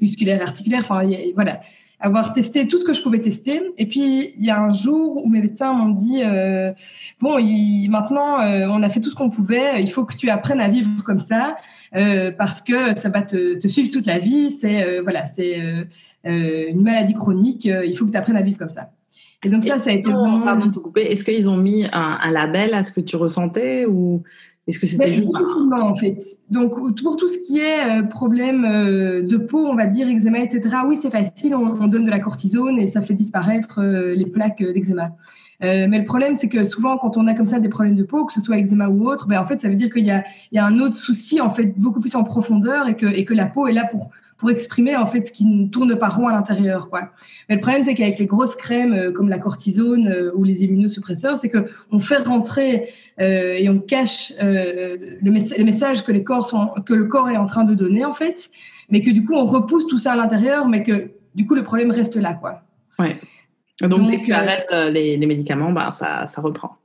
musculaires 0.00 0.42
articulaires. 0.42 0.82
Enfin, 0.88 1.08
voilà 1.34 1.60
avoir 1.98 2.32
testé 2.32 2.68
tout 2.68 2.78
ce 2.78 2.84
que 2.84 2.92
je 2.92 3.02
pouvais 3.02 3.20
tester. 3.20 3.62
Et 3.78 3.86
puis, 3.86 4.32
il 4.36 4.44
y 4.44 4.50
a 4.50 4.60
un 4.60 4.72
jour 4.72 5.24
où 5.24 5.28
mes 5.28 5.40
médecins 5.40 5.72
m'ont 5.72 5.90
dit, 5.90 6.22
euh, 6.22 6.72
bon, 7.20 7.38
il, 7.38 7.88
maintenant, 7.88 8.40
euh, 8.40 8.66
on 8.68 8.82
a 8.82 8.88
fait 8.90 9.00
tout 9.00 9.10
ce 9.10 9.14
qu'on 9.14 9.30
pouvait, 9.30 9.82
il 9.82 9.90
faut 9.90 10.04
que 10.04 10.14
tu 10.14 10.28
apprennes 10.28 10.60
à 10.60 10.68
vivre 10.68 11.02
comme 11.04 11.18
ça, 11.18 11.56
euh, 11.94 12.30
parce 12.36 12.60
que 12.60 12.94
ça 12.96 13.08
va 13.08 13.22
te, 13.22 13.58
te, 13.58 13.68
suivre 13.68 13.90
toute 13.90 14.06
la 14.06 14.18
vie. 14.18 14.50
C'est 14.50 15.00
voilà, 15.00 15.24
c'est 15.26 15.58
une 16.24 16.82
maladie 16.82 17.14
chronique, 17.14 17.64
il 17.64 17.96
faut 17.96 18.04
que 18.04 18.10
tu 18.10 18.18
apprennes 18.18 18.36
à 18.36 18.42
vivre 18.42 18.58
comme 18.58 18.68
ça. 18.68 18.90
Et 19.44 19.48
donc 19.48 19.62
ça, 19.62 19.78
ça 19.78 19.90
a 19.90 19.92
été 19.92 20.10
vraiment... 20.10 20.40
Pardon 20.40 20.66
de 20.66 20.72
te 20.72 20.78
couper. 20.78 21.02
Est-ce 21.12 21.24
qu'ils 21.24 21.48
ont 21.48 21.56
mis 21.56 21.84
un, 21.92 22.18
un, 22.20 22.30
label 22.32 22.74
à 22.74 22.82
ce 22.82 22.90
que 22.90 23.00
tu 23.00 23.16
ressentais 23.16 23.86
ou 23.86 24.22
est-ce 24.66 24.80
que 24.80 24.86
c'était 24.86 25.12
juste 25.12 25.28
difficilement 25.28 25.86
en 25.86 25.94
fait. 25.94 26.18
Donc 26.50 26.74
pour 27.00 27.16
tout 27.16 27.28
ce 27.28 27.38
qui 27.38 27.60
est 27.60 28.00
euh, 28.00 28.02
problème 28.02 28.64
euh, 28.64 29.22
de 29.22 29.36
peau, 29.36 29.64
on 29.64 29.76
va 29.76 29.86
dire 29.86 30.08
eczéma, 30.08 30.40
etc. 30.40 30.76
Oui, 30.86 30.96
c'est 31.00 31.10
facile. 31.10 31.54
On, 31.54 31.86
donne 31.86 32.04
de 32.04 32.10
la 32.10 32.18
cortisone 32.18 32.78
et 32.78 32.88
ça 32.88 33.00
fait 33.00 33.14
disparaître 33.14 33.80
euh, 33.80 34.14
les 34.14 34.26
plaques 34.26 34.58
d'eczéma. 34.58 35.12
mais 35.60 35.98
le 35.98 36.04
problème, 36.04 36.34
c'est 36.34 36.48
que 36.48 36.64
souvent, 36.64 36.98
quand 36.98 37.16
on 37.16 37.28
a 37.28 37.34
comme 37.34 37.46
ça 37.46 37.60
des 37.60 37.68
problèmes 37.68 37.94
de 37.94 38.02
peau, 38.02 38.24
que 38.24 38.32
ce 38.32 38.40
soit 38.40 38.58
eczéma 38.58 38.88
ou 38.88 39.08
autre, 39.08 39.28
ben, 39.28 39.38
en 39.38 39.44
fait, 39.44 39.60
ça 39.60 39.68
veut 39.68 39.76
dire 39.76 39.92
qu'il 39.92 40.04
y 40.04 40.10
a, 40.10 40.24
il 40.50 40.56
y 40.56 40.58
a 40.58 40.66
un 40.66 40.80
autre 40.80 40.96
souci, 40.96 41.40
en 41.40 41.50
fait, 41.50 41.78
beaucoup 41.78 42.00
plus 42.00 42.16
en 42.16 42.24
profondeur 42.24 42.88
et 42.88 42.96
que, 42.96 43.06
et 43.06 43.24
que 43.24 43.34
la 43.34 43.46
peau 43.46 43.68
est 43.68 43.72
là 43.72 43.84
pour, 43.84 44.10
pour 44.38 44.50
exprimer 44.50 44.96
en 44.96 45.06
fait 45.06 45.22
ce 45.22 45.32
qui 45.32 45.46
ne 45.46 45.66
tourne 45.68 45.98
pas 45.98 46.08
rond 46.08 46.28
à 46.28 46.32
l'intérieur 46.32 46.88
quoi. 46.90 47.10
Mais 47.48 47.54
le 47.54 47.60
problème 47.60 47.82
c'est 47.82 47.94
qu'avec 47.94 48.18
les 48.18 48.26
grosses 48.26 48.56
crèmes 48.56 49.12
comme 49.12 49.28
la 49.28 49.38
cortisone 49.38 50.30
ou 50.34 50.44
les 50.44 50.64
immunosuppresseurs, 50.64 51.38
c'est 51.38 51.48
que 51.48 51.66
on 51.90 52.00
fait 52.00 52.18
rentrer 52.18 52.88
euh, 53.20 53.54
et 53.54 53.68
on 53.68 53.78
cache 53.78 54.32
euh, 54.42 54.96
le, 55.22 55.30
le, 55.30 55.64
message 55.64 56.04
que, 56.04 56.12
les 56.12 56.22
corps 56.22 56.46
sont, 56.46 56.68
que 56.84 56.94
le 56.94 57.06
corps 57.06 57.30
est 57.30 57.36
en 57.36 57.46
train 57.46 57.64
de 57.64 57.74
donner, 57.74 58.04
en 58.04 58.12
fait, 58.12 58.50
mais 58.90 59.00
que 59.00 59.10
du 59.10 59.24
coup, 59.24 59.34
on 59.34 59.46
repousse 59.46 59.86
tout 59.86 59.98
ça 59.98 60.12
à 60.12 60.16
l'intérieur, 60.16 60.68
mais 60.68 60.82
que 60.82 61.10
du 61.34 61.46
coup, 61.46 61.54
le 61.54 61.62
problème 61.62 61.90
reste 61.90 62.16
là. 62.16 62.34
Quoi. 62.34 62.62
Ouais. 62.98 63.16
Donc, 63.80 64.10
dès 64.10 64.20
que 64.20 64.26
tu 64.26 64.32
euh, 64.32 64.36
arrêtes 64.36 64.70
les, 64.70 65.16
les, 65.16 65.26
médicaments, 65.26 65.72
bah, 65.72 65.90
ça, 65.92 66.26
ça 66.26 66.40
reprend. 66.40 66.76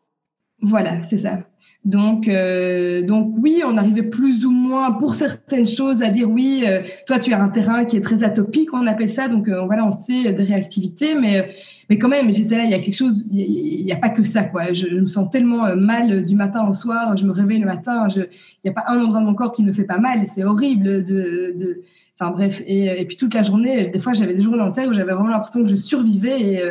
Voilà, 0.64 1.02
c'est 1.02 1.18
ça. 1.18 1.40
Donc, 1.86 2.28
euh, 2.28 3.02
donc 3.02 3.34
oui, 3.40 3.64
on 3.66 3.78
arrivait 3.78 4.04
plus 4.04 4.46
ou 4.46 4.52
moins 4.52 4.92
pour 4.92 5.16
certaines 5.16 5.68
choses 5.68 6.04
à 6.04 6.10
dire 6.10 6.30
oui. 6.30 6.64
Euh, 6.68 6.84
toi, 7.08 7.18
tu 7.18 7.34
as 7.34 7.42
un 7.42 7.50
terrain 7.50 7.84
qui 7.86 7.98
est 7.98 8.02
très 8.02 8.24
atopique, 8.24 8.72
on 8.72 8.86
appelle 8.86 9.10
ça. 9.10 9.28
Donc 9.28 9.48
euh, 9.48 9.66
voilà, 9.66 9.86
on 9.86 9.90
sait 9.90 10.34
des 10.34 10.44
réactivités, 10.44 11.16
mais 11.16 11.50
mais 11.90 11.98
quand 11.98 12.10
même, 12.10 12.32
j'étais 12.32 12.58
là. 12.58 12.66
Il 12.66 12.70
y 12.70 12.76
a 12.76 12.80
quelque 12.80 12.96
chose. 12.96 13.26
Il 13.32 13.84
n'y 13.84 13.92
a, 13.92 13.96
pas 13.96 14.10
que 14.10 14.24
ça, 14.24 14.44
quoi. 14.44 14.72
Je, 14.72 14.88
me 14.88 15.08
sens 15.08 15.32
tellement 15.32 15.76
mal 15.76 16.26
du 16.26 16.36
matin 16.36 16.68
au 16.68 16.74
soir. 16.74 17.18
Je 17.18 17.26
me 17.26 17.32
réveille 17.32 17.60
le 17.60 17.66
matin. 17.66 18.08
il 18.16 18.28
n'y 18.64 18.70
a 18.70 18.74
pas 18.74 18.86
un 18.88 19.02
endroit 19.02 19.20
de 19.20 19.26
mon 19.26 19.34
corps 19.34 19.52
qui 19.52 19.64
me 19.64 19.74
fait 19.74 19.86
pas 19.86 19.98
mal. 19.98 20.28
C'est 20.28 20.44
horrible 20.44 21.04
de, 21.04 21.56
de 21.58 21.82
Enfin 22.20 22.32
bref. 22.32 22.62
Et, 22.68 23.02
et, 23.02 23.06
puis 23.06 23.18
toute 23.18 23.34
la 23.34 23.42
journée, 23.42 23.88
des 23.88 24.00
fois, 24.00 24.14
j'avais 24.14 24.36
des 24.36 24.44
journées 24.44 24.62
entières 24.62 24.88
où 24.88 24.94
j'avais 24.94 25.14
vraiment 25.14 25.30
l'impression 25.30 25.64
que 25.64 25.70
je 25.70 25.76
survivais 25.76 26.40
et 26.40 26.62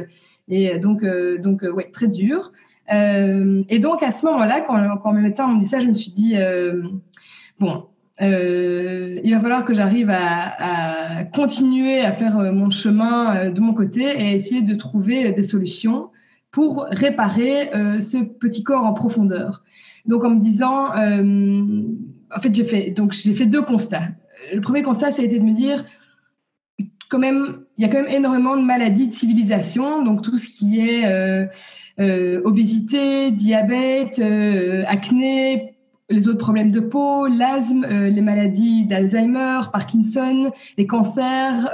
et 0.52 0.78
donc 0.78 1.04
donc 1.42 1.62
ouais, 1.62 1.90
très 1.92 2.06
dur. 2.06 2.52
Euh, 2.90 3.62
et 3.68 3.78
donc, 3.78 4.02
à 4.02 4.12
ce 4.12 4.26
moment-là, 4.26 4.62
quand, 4.62 4.98
quand 5.02 5.12
mes 5.12 5.22
médecins 5.22 5.46
m'ont 5.46 5.56
dit 5.56 5.66
ça, 5.66 5.80
je 5.80 5.86
me 5.86 5.94
suis 5.94 6.10
dit, 6.10 6.36
euh, 6.36 6.82
bon, 7.58 7.84
euh, 8.20 9.20
il 9.22 9.32
va 9.34 9.40
falloir 9.40 9.64
que 9.64 9.74
j'arrive 9.74 10.10
à, 10.10 11.20
à, 11.20 11.24
continuer 11.24 12.00
à 12.00 12.12
faire 12.12 12.52
mon 12.52 12.70
chemin 12.70 13.50
de 13.50 13.60
mon 13.60 13.72
côté 13.72 14.02
et 14.02 14.34
essayer 14.34 14.62
de 14.62 14.74
trouver 14.74 15.32
des 15.32 15.42
solutions 15.42 16.10
pour 16.50 16.84
réparer 16.90 17.70
ce 18.00 18.18
petit 18.24 18.64
corps 18.64 18.84
en 18.84 18.92
profondeur. 18.92 19.62
Donc, 20.06 20.24
en 20.24 20.30
me 20.30 20.40
disant, 20.40 20.88
en 20.88 22.40
fait, 22.40 22.54
j'ai 22.54 22.64
fait, 22.64 22.90
donc 22.90 23.12
j'ai 23.12 23.34
fait 23.34 23.46
deux 23.46 23.62
constats. 23.62 24.08
Le 24.52 24.60
premier 24.60 24.82
constat, 24.82 25.12
ça 25.12 25.22
a 25.22 25.24
été 25.24 25.38
de 25.38 25.44
me 25.44 25.52
dire, 25.52 25.84
quand 27.08 27.20
même, 27.20 27.64
il 27.78 27.82
y 27.82 27.88
a 27.88 27.88
quand 27.88 28.02
même 28.02 28.12
énormément 28.12 28.56
de 28.56 28.62
maladies 28.62 29.06
de 29.06 29.12
civilisation, 29.12 30.04
donc 30.04 30.22
tout 30.22 30.36
ce 30.36 30.48
qui 30.48 30.80
est 30.80 31.04
euh, 32.00 32.10
euh, 32.10 32.40
obésité, 32.44 33.30
diabète, 33.30 34.18
euh, 34.18 34.82
acné, 34.86 35.74
les 36.08 36.26
autres 36.26 36.38
problèmes 36.38 36.72
de 36.72 36.80
peau, 36.80 37.26
l'asthme, 37.28 37.86
les 37.86 38.20
maladies 38.20 38.84
d'Alzheimer, 38.84 39.60
Parkinson, 39.72 40.50
les 40.76 40.84
cancers, 40.84 41.70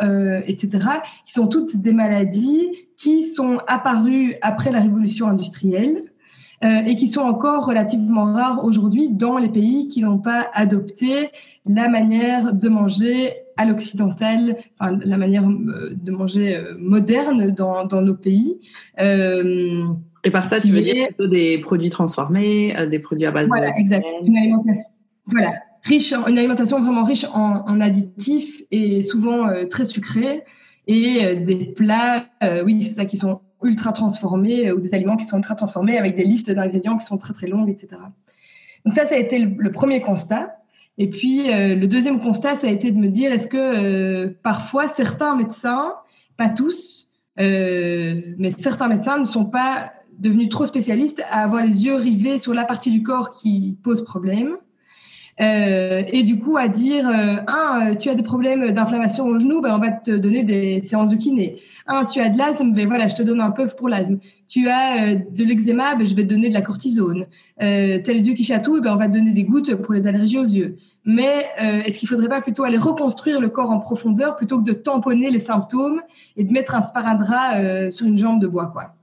etc., 0.47 0.89
qui 1.25 1.33
sont 1.33 1.47
toutes 1.47 1.75
des 1.75 1.95
maladies 1.95 2.69
qui 2.99 3.25
sont 3.25 3.61
apparues 3.67 4.35
après 4.43 4.73
la 4.73 4.83
révolution 4.83 5.27
industrielle 5.27 6.05
et 6.61 6.97
qui 6.97 7.09
sont 7.09 7.23
encore 7.23 7.65
relativement 7.65 8.25
rares 8.25 8.63
aujourd'hui 8.63 9.09
dans 9.09 9.39
les 9.39 9.49
pays 9.49 9.89
qui 9.89 10.03
n'ont 10.03 10.19
pas 10.19 10.51
adopté 10.53 11.31
la 11.65 11.89
manière 11.89 12.53
de 12.53 12.69
manger 12.69 13.33
à 13.57 13.65
l'occidental, 13.65 14.59
enfin, 14.79 14.99
la 15.03 15.17
manière 15.17 15.45
de 15.49 16.11
manger 16.11 16.63
moderne 16.79 17.53
dans, 17.53 18.03
nos 18.03 18.15
pays. 18.15 18.61
Et 20.27 20.31
par 20.31 20.45
ça, 20.45 20.61
tu 20.61 20.69
veux 20.69 20.83
dire 20.83 21.07
plutôt 21.07 21.27
des 21.27 21.59
produits 21.59 21.91
transformés, 21.91 22.75
des 22.91 22.99
produits 22.99 23.27
à 23.27 23.31
base 23.31 23.49
voilà, 23.49 23.71
de... 23.71 23.79
Exact. 23.79 24.05
Une 24.25 24.37
alimentation, 24.37 24.93
voilà, 25.27 25.55
riche 25.83 26.13
une 26.13 26.39
alimentation 26.39 26.81
vraiment 26.81 27.05
riche 27.05 27.25
en, 27.33 27.65
en 27.67 27.81
additifs 27.81 28.63
et 28.71 29.03
souvent 29.03 29.49
très 29.71 29.85
sucrés 29.85 30.43
et 30.87 31.37
des 31.37 31.73
plats, 31.77 32.27
oui, 32.65 32.83
c'est 32.83 32.95
ça, 32.95 33.05
qui 33.07 33.17
sont 33.17 33.41
ultra 33.63 33.93
transformés 33.93 34.71
ou 34.73 34.81
des 34.81 34.95
aliments 34.95 35.17
qui 35.17 35.25
sont 35.25 35.37
ultra 35.37 35.55
transformés 35.55 35.99
avec 35.99 36.15
des 36.15 36.25
listes 36.25 36.51
d'ingrédients 36.51 36.99
qui 36.99 37.07
sont 37.07 37.19
très 37.19 37.33
très 37.33 37.47
longues, 37.47 37.71
etc. 37.71 37.97
Donc 38.87 38.95
ça, 38.95 39.05
ça 39.05 39.17
a 39.17 39.19
été 39.19 39.39
le, 39.39 39.73
premier 39.73 40.01
constat. 40.01 40.57
Et 40.97 41.11
puis 41.11 41.53
euh, 41.53 41.75
le 41.75 41.89
deuxième 41.89 42.21
constat, 42.21 42.55
ça 42.55 42.69
a 42.69 42.71
été 42.71 42.91
de 42.91 42.97
me 42.97 43.09
dire 43.09 43.33
est-ce 43.33 43.49
que 43.49 43.57
euh, 43.57 44.39
parfois 44.43 44.89
certains 44.89 45.37
médecins, 45.37 45.93
pas 46.37 46.49
tous, 46.49 47.11
euh, 47.39 48.21
mais 48.39 48.51
certains 48.53 48.89
médecins 48.89 49.19
ne 49.19 49.25
sont 49.25 49.45
pas 49.45 49.93
devenus 50.19 50.49
trop 50.49 50.67
spécialistes 50.67 51.23
à 51.31 51.43
avoir 51.43 51.65
les 51.65 51.85
yeux 51.85 51.95
rivés 51.95 52.39
sur 52.39 52.55
la 52.55 52.65
partie 52.65 52.91
du 52.91 53.03
corps 53.03 53.31
qui 53.31 53.79
pose 53.83 54.05
problème 54.05 54.57
euh, 55.41 56.03
et 56.09 56.23
du 56.23 56.39
coup, 56.39 56.57
à 56.57 56.69
dire, 56.69 57.07
euh, 57.09 57.37
ah, 57.47 57.91
tu 57.99 58.09
as 58.09 58.15
des 58.15 58.23
problèmes 58.23 58.71
d'inflammation 58.71 59.27
au 59.27 59.39
genou, 59.39 59.61
ben, 59.61 59.75
on 59.75 59.79
va 59.79 59.93
te 59.93 60.11
donner 60.11 60.45
des 60.45 60.81
séances 60.81 61.11
de 61.11 61.17
kiné. 61.17 61.57
Ah, 61.87 62.07
tu 62.11 62.21
as 62.21 62.31
de 62.31 62.39
l'asthme, 62.39 62.73
ben 62.73 62.87
voilà, 62.87 63.07
je 63.09 63.15
te 63.15 63.23
donne 63.23 63.41
un 63.41 63.51
peu 63.51 63.67
pour 63.67 63.89
l'asthme. 63.89 64.19
Tu 64.49 64.69
as 64.69 65.13
euh, 65.13 65.19
de 65.31 65.45
l'eczéma, 65.45 65.95
ben, 65.95 66.07
je 66.07 66.15
vais 66.15 66.23
te 66.23 66.29
donner 66.29 66.49
de 66.49 66.55
la 66.55 66.63
cortisone. 66.63 67.27
Euh, 67.63 67.99
tu 68.03 68.13
les 68.13 68.29
yeux 68.29 68.35
qui 68.35 68.45
chatouillent, 68.45 68.81
ben, 68.81 68.95
on 68.95 68.97
va 68.97 69.09
te 69.09 69.13
donner 69.13 69.33
des 69.33 69.45
gouttes 69.45 69.75
pour 69.75 69.93
les 69.93 70.07
allergies 70.07 70.39
aux 70.39 70.45
yeux. 70.45 70.77
Mais 71.05 71.45
euh, 71.61 71.83
est-ce 71.83 71.99
qu'il 71.99 72.09
faudrait 72.09 72.29
pas 72.29 72.41
plutôt 72.41 72.65
aller 72.65 72.79
reconstruire 72.79 73.41
le 73.41 73.51
corps 73.51 73.71
en 73.71 73.79
profondeur 73.79 74.37
plutôt 74.37 74.59
que 74.59 74.65
de 74.65 74.73
tamponner 74.73 75.31
les 75.31 75.41
symptômes 75.41 76.01
et 76.37 76.45
de 76.45 76.53
mettre 76.53 76.75
un 76.75 76.81
sparadrap 76.81 77.91
sur 77.91 78.07
une 78.07 78.17
jambe 78.17 78.41
de 78.41 78.47
bois, 78.47 78.67
quoi? 78.67 78.95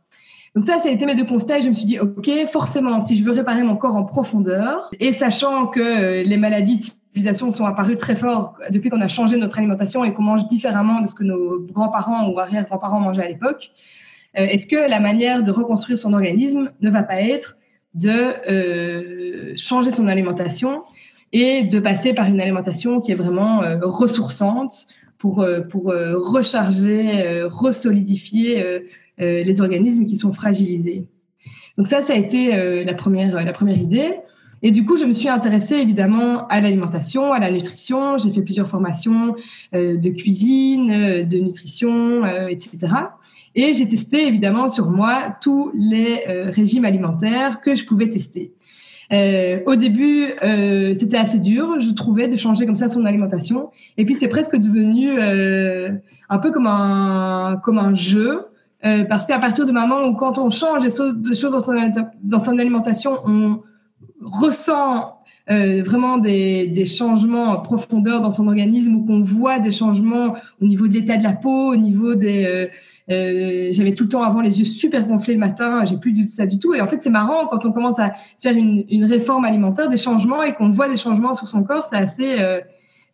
Donc 0.56 0.66
ça, 0.66 0.78
ça 0.80 0.90
a 0.90 0.92
été 0.92 1.06
mes 1.06 1.16
deux 1.16 1.26
constats 1.26 1.58
et 1.58 1.62
je 1.62 1.70
me 1.70 1.74
suis 1.74 1.86
dit, 1.86 2.00
OK, 2.00 2.30
forcément, 2.48 3.00
si 3.00 3.18
je 3.18 3.24
veux 3.24 3.32
réparer 3.32 3.64
mon 3.64 3.76
corps 3.76 3.96
en 3.96 4.04
profondeur, 4.04 4.92
et 5.00 5.12
sachant 5.12 5.66
que 5.68 5.80
euh, 5.80 6.24
les 6.24 6.38
maladies 6.38 6.78
de 6.78 6.84
civilisation 6.84 7.50
sont 7.50 7.66
apparues 7.66 7.98
très 7.98 8.16
fort 8.16 8.56
depuis 8.70 8.92
qu'on 8.92 9.02
a 9.02 9.08
changé 9.08 9.38
notre 9.38 9.58
alimentation 9.58 10.04
et 10.04 10.14
qu'on 10.14 10.22
mange 10.22 10.48
différemment 10.48 11.02
de 11.02 11.08
ce 11.08 11.16
que 11.16 11.24
nos 11.24 11.60
grands-parents 11.60 12.30
ou 12.30 12.40
arrière-grands-parents 12.40 13.00
mangeaient 13.00 13.24
à 13.24 13.28
l'époque, 13.28 13.72
euh, 14.38 14.46
est-ce 14.46 14.68
que 14.68 14.76
la 14.76 15.00
manière 15.00 15.42
de 15.42 15.50
reconstruire 15.50 15.98
son 15.98 16.14
organisme 16.14 16.72
ne 16.82 16.90
va 16.92 17.02
pas 17.02 17.22
être 17.22 17.58
de 17.96 18.10
euh, 18.50 19.54
changer 19.56 19.90
son 19.90 20.08
alimentation 20.08 20.84
et 21.32 21.64
de 21.64 21.80
passer 21.80 22.14
par 22.14 22.28
une 22.28 22.40
alimentation 22.40 23.02
qui 23.02 23.12
est 23.12 23.16
vraiment 23.16 23.62
ressourçante 23.82 24.86
pour, 25.18 25.44
pour 25.70 25.86
recharger, 25.86 27.42
resolidifier 27.44 28.64
euh, 28.64 28.80
les 29.20 29.62
organismes 29.62 30.06
qui 30.06 30.18
sont 30.18 30.34
fragilisés. 30.34 31.08
Donc 31.78 31.88
ça, 31.88 32.02
ça 32.02 32.14
a 32.14 32.16
été 32.16 32.56
euh, 32.56 32.84
la, 32.84 32.94
première, 32.94 33.44
la 33.44 33.54
première 33.54 33.78
idée. 33.78 34.16
Et 34.62 34.72
du 34.72 34.86
coup, 34.86 34.96
je 34.96 35.04
me 35.04 35.12
suis 35.12 35.28
intéressée 35.28 35.76
évidemment 35.76 36.48
à 36.48 36.62
l'alimentation, 36.62 37.34
à 37.34 37.40
la 37.40 37.52
nutrition. 37.52 38.18
J'ai 38.18 38.32
fait 38.32 38.42
plusieurs 38.42 38.68
formations 38.68 39.36
euh, 39.76 39.98
de 39.98 40.10
cuisine, 40.10 41.28
de 41.28 41.38
nutrition, 41.40 42.26
etc. 42.48 42.80
Et 43.56 43.74
j'ai 43.74 43.88
testé 43.88 44.26
évidemment 44.26 44.70
sur 44.70 44.90
moi 44.90 45.36
tous 45.42 45.72
les 45.76 46.24
régimes 46.46 46.86
alimentaires 46.86 47.60
que 47.62 47.76
je 47.76 47.86
pouvais 47.86 48.08
tester. 48.08 48.54
au 49.12 49.76
début, 49.76 50.30
c'était 50.96 51.18
assez 51.18 51.40
dur, 51.40 51.80
je 51.80 51.92
trouvais, 51.92 52.28
de 52.30 52.38
changer 52.38 52.66
comme 52.66 52.78
ça 52.78 52.88
son 52.88 53.06
alimentation. 53.06 53.70
Et 53.98 54.06
puis, 54.06 54.16
c'est 54.16 54.30
presque 54.30 54.56
devenu 54.56 55.20
un 55.20 56.38
peu 56.40 56.52
comme 56.52 56.68
un, 56.68 57.60
comme 57.62 57.80
un 57.80 57.94
jeu. 57.94 58.48
Euh, 58.86 59.06
parce 59.06 59.26
qu'à 59.26 59.40
partir 59.40 59.66
du 59.66 59.72
moment 59.72 60.06
où 60.06 60.14
quand 60.14 60.38
on 60.38 60.50
change 60.50 60.84
des 60.84 60.90
choses 61.36 61.54
dans 62.22 62.40
son, 62.40 62.58
alimentation, 62.58 63.18
on 63.26 63.60
ressent 64.22 65.24
euh, 65.50 65.84
vraiment 65.84 66.18
des, 66.18 66.68
des, 66.68 66.86
changements 66.86 67.52
en 67.52 67.62
profondeur 67.62 68.22
dans 68.22 68.32
son 68.32 68.48
organisme 68.48 68.96
ou 68.96 69.06
qu'on 69.06 69.22
voit 69.22 69.60
des 69.60 69.72
changements 69.72 70.36
au 70.62 70.66
niveau 70.66 70.88
de 70.88 70.94
l'état 70.94 71.18
de 71.18 71.24
la 71.24 71.34
peau, 71.34 71.74
au 71.74 71.76
niveau 71.76 72.16
des... 72.16 72.46
Euh, 72.46 72.68
euh 73.10 73.68
J'avais 73.72 73.94
tout 73.94 74.04
le 74.04 74.10
temps 74.10 74.24
avant 74.24 74.40
les 74.40 74.60
yeux 74.60 74.66
super 74.66 75.06
gonflés 75.06 75.34
le 75.34 75.42
matin, 75.42 75.84
j'ai 75.84 75.98
plus 75.98 76.18
de 76.18 76.26
ça 76.26 76.46
du 76.46 76.60
tout. 76.60 76.74
Et 76.74 76.80
en 76.80 76.88
fait, 76.88 77.02
c'est 77.02 77.10
marrant 77.10 77.48
quand 77.48 77.66
on 77.66 77.74
commence 77.74 78.00
à 78.00 78.14
faire 78.42 78.56
une, 78.56 78.86
une 78.90 79.04
réforme 79.04 79.44
alimentaire, 79.44 79.90
des 79.90 79.98
changements 79.98 80.44
et 80.44 80.54
qu'on 80.54 80.70
voit 80.70 80.88
des 80.88 80.96
changements 80.96 81.34
sur 81.34 81.48
son 81.48 81.64
corps, 81.64 81.84
c'est 81.84 81.98
assez... 81.98 82.40
Euh, 82.40 82.62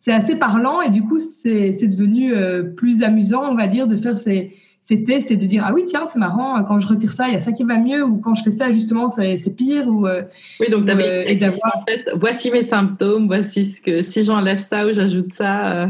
c'est 0.02 0.12
assez 0.12 0.34
parlant 0.34 0.80
et 0.80 0.88
du 0.88 1.02
coup 1.02 1.18
c'est 1.18 1.86
devenu 1.86 2.32
plus 2.74 3.02
amusant 3.02 3.42
on 3.50 3.54
va 3.54 3.66
dire 3.66 3.86
de 3.86 3.96
faire 3.96 4.16
ces, 4.16 4.54
c'était 4.80 5.20
c'était 5.20 5.36
de 5.36 5.46
dire 5.46 5.62
ah 5.66 5.72
oui 5.74 5.84
tiens 5.84 6.06
c'est 6.06 6.18
marrant 6.18 6.62
quand 6.64 6.78
je 6.78 6.86
retire 6.86 7.12
ça 7.12 7.28
il 7.28 7.34
y 7.34 7.36
a 7.36 7.40
ça 7.40 7.52
qui 7.52 7.64
va 7.64 7.76
mieux 7.76 8.02
ou 8.02 8.18
quand 8.18 8.34
je 8.34 8.42
fais 8.42 8.50
ça 8.50 8.70
justement 8.70 9.08
c'est 9.08 9.36
pire 9.54 9.86
ou 9.86 10.06
euh, 10.06 10.22
oui 10.58 10.70
donc 10.70 10.88
euh, 10.88 11.22
et 11.26 11.36
d'avoir 11.36 11.76
en 11.76 11.84
fait 11.84 12.10
voici 12.14 12.50
mes 12.50 12.62
symptômes 12.62 13.26
voici 13.26 13.66
ce 13.66 13.80
que 13.82 14.02
si 14.02 14.24
j'enlève 14.24 14.58
ça 14.58 14.86
ou 14.86 14.92
j'ajoute 14.92 15.34
ça 15.34 15.72
euh. 15.72 15.86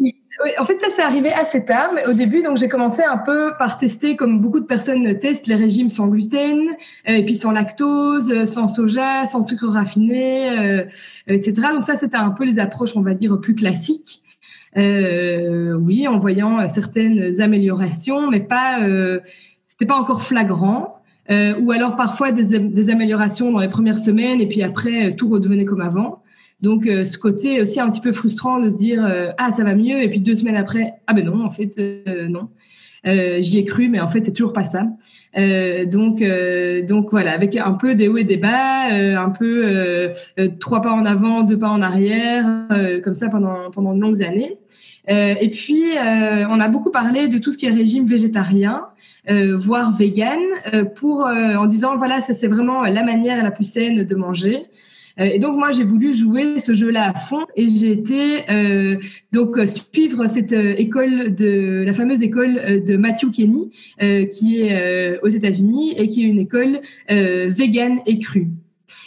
oui. 0.00 0.14
en 0.58 0.64
fait 0.64 0.78
ça 0.78 0.86
c'est 0.90 1.02
arrivé 1.02 1.32
assez 1.34 1.66
tard 1.66 1.90
mais 1.94 2.06
au 2.06 2.14
début 2.14 2.42
donc 2.42 2.56
j'ai 2.56 2.68
commencé 2.68 3.02
un 3.02 3.18
peu 3.18 3.52
par 3.58 3.76
tester 3.76 4.16
comme 4.16 4.40
beaucoup 4.40 4.60
de 4.60 4.66
personnes 4.66 5.18
testent 5.18 5.46
les 5.46 5.56
régimes 5.56 5.90
sans 5.90 6.06
gluten 6.06 6.60
et 7.04 7.26
puis 7.26 7.36
sans 7.36 7.52
lactose 7.52 8.46
sans 8.46 8.68
soja 8.68 9.26
sans 9.26 9.46
sucre 9.46 9.68
raffiné 9.68 10.86
etc 11.26 11.52
donc 11.74 11.84
ça 11.84 11.94
c'était 11.94 12.16
un 12.16 12.30
peu 12.30 12.44
les 12.44 12.58
approches 12.58 12.96
on 12.96 13.02
va 13.02 13.12
dire 13.12 13.38
plus 13.38 13.54
classiques 13.54 14.23
euh, 14.76 15.74
oui, 15.74 16.08
en 16.08 16.18
voyant 16.18 16.66
certaines 16.68 17.40
améliorations, 17.40 18.30
mais 18.30 18.40
pas, 18.40 18.82
euh, 18.82 19.20
c'était 19.62 19.86
pas 19.86 19.96
encore 19.96 20.22
flagrant. 20.22 20.98
Euh, 21.30 21.58
ou 21.58 21.72
alors 21.72 21.96
parfois 21.96 22.32
des, 22.32 22.58
des, 22.58 22.90
améliorations 22.90 23.50
dans 23.50 23.60
les 23.60 23.68
premières 23.68 23.96
semaines 23.96 24.42
et 24.42 24.46
puis 24.46 24.62
après 24.62 25.16
tout 25.16 25.28
redevenait 25.30 25.64
comme 25.64 25.80
avant. 25.80 26.22
Donc 26.60 26.86
euh, 26.86 27.06
ce 27.06 27.16
côté 27.16 27.62
aussi 27.62 27.80
un 27.80 27.88
petit 27.88 28.02
peu 28.02 28.12
frustrant 28.12 28.60
de 28.60 28.68
se 28.68 28.76
dire 28.76 29.10
ah 29.38 29.50
ça 29.50 29.64
va 29.64 29.74
mieux 29.74 30.02
et 30.02 30.10
puis 30.10 30.20
deux 30.20 30.34
semaines 30.34 30.56
après 30.56 30.92
ah 31.06 31.14
ben 31.14 31.24
non 31.24 31.42
en 31.42 31.50
fait 31.50 31.80
non. 32.28 32.50
Euh, 33.06 33.40
J'y 33.40 33.58
ai 33.58 33.64
cru, 33.64 33.88
mais 33.88 34.00
en 34.00 34.08
fait, 34.08 34.24
c'est 34.24 34.32
toujours 34.32 34.52
pas 34.52 34.64
ça. 34.64 34.86
Euh, 35.36 35.84
donc, 35.84 36.22
euh, 36.22 36.82
donc 36.82 37.10
voilà, 37.10 37.32
avec 37.32 37.56
un 37.56 37.72
peu 37.72 37.94
des 37.94 38.08
hauts 38.08 38.16
et 38.16 38.24
des 38.24 38.36
bas, 38.36 38.92
euh, 38.92 39.16
un 39.16 39.30
peu 39.30 39.62
euh, 39.66 40.14
trois 40.60 40.80
pas 40.80 40.92
en 40.92 41.04
avant, 41.04 41.42
deux 41.42 41.58
pas 41.58 41.68
en 41.68 41.82
arrière, 41.82 42.44
comme 43.02 43.14
ça 43.14 43.28
pendant 43.28 43.70
pendant 43.70 43.94
de 43.94 44.00
longues 44.00 44.22
années. 44.22 44.58
et 45.08 45.50
puis, 45.50 45.82
on 45.98 46.60
a 46.60 46.68
beaucoup 46.68 46.90
parlé 46.90 47.28
de 47.28 47.38
tout 47.38 47.52
ce 47.52 47.58
qui 47.58 47.66
est 47.66 47.70
régime 47.70 48.06
végétarien, 48.06 48.86
voire 49.28 49.96
vegan, 49.96 50.40
pour 50.96 51.26
en 51.26 51.66
disant 51.66 51.96
voilà, 51.96 52.20
ça 52.20 52.34
c'est 52.34 52.48
vraiment 52.48 52.82
la 52.82 53.02
manière 53.02 53.42
la 53.42 53.50
plus 53.50 53.68
saine 53.68 54.04
de 54.04 54.14
manger. 54.14 54.66
Euh, 55.20 55.24
et 55.24 55.38
donc 55.38 55.56
moi 55.56 55.70
j'ai 55.70 55.84
voulu 55.84 56.12
jouer 56.12 56.58
ce 56.58 56.72
jeu-là 56.72 57.10
à 57.10 57.14
fond 57.14 57.46
et 57.56 57.68
j'ai 57.68 57.92
été 57.92 58.50
euh, 58.50 58.96
donc 59.32 59.56
suivre 59.66 60.26
cette 60.26 60.52
euh, 60.52 60.74
école 60.76 61.34
de 61.34 61.84
la 61.86 61.94
fameuse 61.94 62.22
école 62.22 62.82
de 62.84 62.96
Matthew 62.96 63.30
Kenny 63.30 63.70
qui 64.30 64.60
est 64.60 65.18
aux 65.22 65.28
États-Unis 65.28 65.94
et 65.96 66.08
qui 66.08 66.24
est 66.24 66.26
une 66.26 66.38
école 66.38 66.80
vegan 67.08 68.00
et 68.06 68.18
crue. 68.18 68.48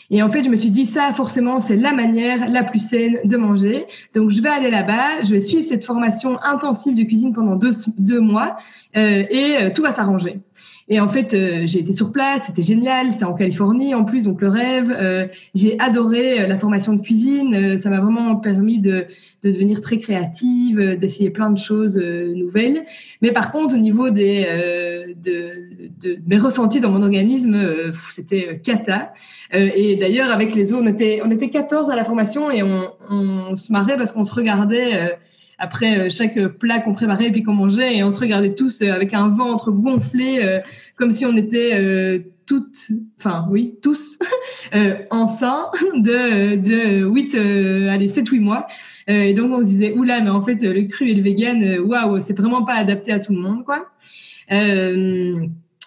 Et 0.09 0.23
en 0.23 0.29
fait, 0.29 0.43
je 0.43 0.49
me 0.49 0.55
suis 0.55 0.69
dit, 0.69 0.85
ça, 0.85 1.11
forcément, 1.11 1.59
c'est 1.59 1.75
la 1.75 1.91
manière 1.91 2.49
la 2.49 2.63
plus 2.63 2.79
saine 2.79 3.19
de 3.25 3.35
manger. 3.35 3.85
Donc, 4.15 4.29
je 4.29 4.41
vais 4.41 4.49
aller 4.49 4.71
là-bas, 4.71 5.21
je 5.23 5.33
vais 5.33 5.41
suivre 5.41 5.63
cette 5.63 5.83
formation 5.83 6.41
intensive 6.43 6.95
de 6.95 7.03
cuisine 7.03 7.33
pendant 7.33 7.55
deux, 7.55 7.71
deux 7.97 8.21
mois 8.21 8.55
euh, 8.95 9.23
et 9.29 9.71
tout 9.73 9.81
va 9.81 9.91
s'arranger. 9.91 10.39
Et 10.89 11.01
en 11.01 11.09
fait, 11.09 11.33
euh, 11.33 11.63
j'ai 11.65 11.79
été 11.79 11.91
sur 11.91 12.13
place, 12.13 12.43
c'était 12.45 12.61
génial, 12.61 13.11
c'est 13.11 13.25
en 13.25 13.33
Californie 13.33 13.93
en 13.93 14.05
plus, 14.05 14.23
donc 14.23 14.41
le 14.41 14.47
rêve. 14.47 14.89
Euh, 14.95 15.27
j'ai 15.53 15.77
adoré 15.79 16.39
euh, 16.39 16.47
la 16.47 16.55
formation 16.55 16.93
de 16.93 17.01
cuisine, 17.01 17.77
ça 17.77 17.89
m'a 17.89 17.99
vraiment 17.99 18.37
permis 18.37 18.79
de, 18.79 19.05
de, 19.43 19.51
devenir 19.51 19.81
très 19.81 19.97
créative, 19.97 20.97
d'essayer 20.97 21.29
plein 21.29 21.49
de 21.49 21.57
choses 21.57 21.97
nouvelles. 21.97 22.85
Mais 23.21 23.33
par 23.33 23.51
contre, 23.51 23.75
au 23.75 23.77
niveau 23.77 24.11
des, 24.11 24.45
de, 25.21 25.51
de, 26.01 26.19
mes 26.25 26.37
ressentis 26.37 26.79
dans 26.79 26.91
mon 26.91 27.01
organisme, 27.01 27.57
c'était 28.11 28.61
cata. 28.63 29.13
et 29.51 29.95
d'ailleurs, 29.97 30.31
avec 30.31 30.55
les 30.55 30.71
autres, 30.73 30.83
on 30.83 30.87
était, 30.87 31.21
on 31.23 31.31
était 31.31 31.49
14 31.49 31.89
à 31.89 31.95
la 31.95 32.05
formation 32.05 32.49
et 32.49 32.63
on, 32.63 32.91
on 33.09 33.55
se 33.55 33.71
marrait 33.71 33.97
parce 33.97 34.11
qu'on 34.11 34.23
se 34.23 34.33
regardait 34.33 35.17
après 35.57 35.99
euh, 35.99 36.09
chaque 36.09 36.39
plat 36.59 36.79
qu'on 36.79 36.93
préparait 36.93 37.27
et 37.27 37.31
puis 37.31 37.43
qu'on 37.43 37.53
mangeait 37.53 37.97
et 37.97 38.03
on 38.03 38.11
se 38.11 38.19
regardait 38.19 38.53
tous 38.53 38.81
euh, 38.81 38.91
avec 38.91 39.13
un 39.13 39.27
ventre 39.27 39.71
gonflé 39.71 40.39
euh, 40.41 40.59
comme 40.95 41.11
si 41.11 41.25
on 41.25 41.35
était 41.35 42.23
toutes, 42.45 42.91
enfin 43.19 43.45
oui, 43.49 43.75
tous 43.81 44.17
enceints 45.11 45.69
de, 45.95 46.55
de 46.55 47.05
8, 47.05 47.35
allez, 47.89 48.07
7, 48.07 48.27
8 48.27 48.39
mois. 48.39 48.67
et 49.07 49.33
donc 49.33 49.51
on 49.51 49.59
se 49.59 49.65
disait, 49.65 49.93
oula, 49.93 50.21
mais 50.21 50.29
en 50.29 50.41
fait 50.41 50.61
le 50.61 50.83
cru 50.85 51.09
et 51.09 51.13
le 51.13 51.21
vegan, 51.21 51.79
waouh, 51.79 52.21
c'est 52.21 52.37
vraiment 52.37 52.63
pas 52.63 52.75
adapté 52.75 53.11
à 53.11 53.19
tout 53.19 53.33
le 53.33 53.39
monde, 53.39 53.65
quoi. 53.65 53.89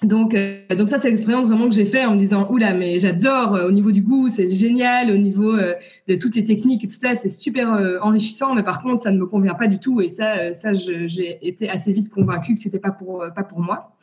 Donc, 0.02 0.34
euh, 0.34 0.60
donc 0.76 0.88
ça, 0.88 0.98
c'est 0.98 1.10
l'expérience 1.10 1.46
vraiment 1.46 1.68
que 1.68 1.74
j'ai 1.74 1.84
fait 1.84 2.04
en 2.06 2.14
me 2.14 2.18
disant, 2.18 2.48
oula, 2.50 2.72
mais 2.72 2.98
j'adore 2.98 3.58
au 3.66 3.70
niveau 3.70 3.92
du 3.92 4.00
goût, 4.00 4.28
c'est 4.28 4.48
génial, 4.48 5.10
au 5.10 5.16
niveau 5.16 5.56
de 5.56 6.14
toutes 6.16 6.36
les 6.36 6.44
techniques 6.44 6.84
et 6.84 6.88
tout 6.88 6.96
ça, 7.00 7.14
c'est 7.16 7.28
super 7.28 7.98
enrichissant, 8.02 8.54
mais 8.54 8.62
par 8.62 8.82
contre, 8.82 9.02
ça 9.02 9.10
ne 9.10 9.18
me 9.18 9.26
convient 9.26 9.54
pas 9.54 9.66
du 9.66 9.78
tout. 9.78 10.00
Et 10.00 10.08
ça, 10.08 10.54
ça 10.54 10.72
j'ai 10.72 11.38
été 11.42 11.68
assez 11.68 11.92
vite 11.92 12.10
convaincue 12.10 12.54
que 12.54 12.60
c'était 12.60 12.78
pas 12.78 12.92
pour, 12.92 13.24
pas 13.34 13.44
pour 13.44 13.60
moi. 13.60 13.96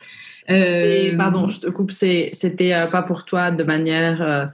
Et, 0.48 1.12
pardon, 1.16 1.48
je 1.48 1.60
te 1.60 1.66
coupe, 1.66 1.90
c'était 1.90 2.86
pas 2.92 3.02
pour 3.02 3.24
toi 3.24 3.50
de 3.50 3.64
manière 3.64 4.52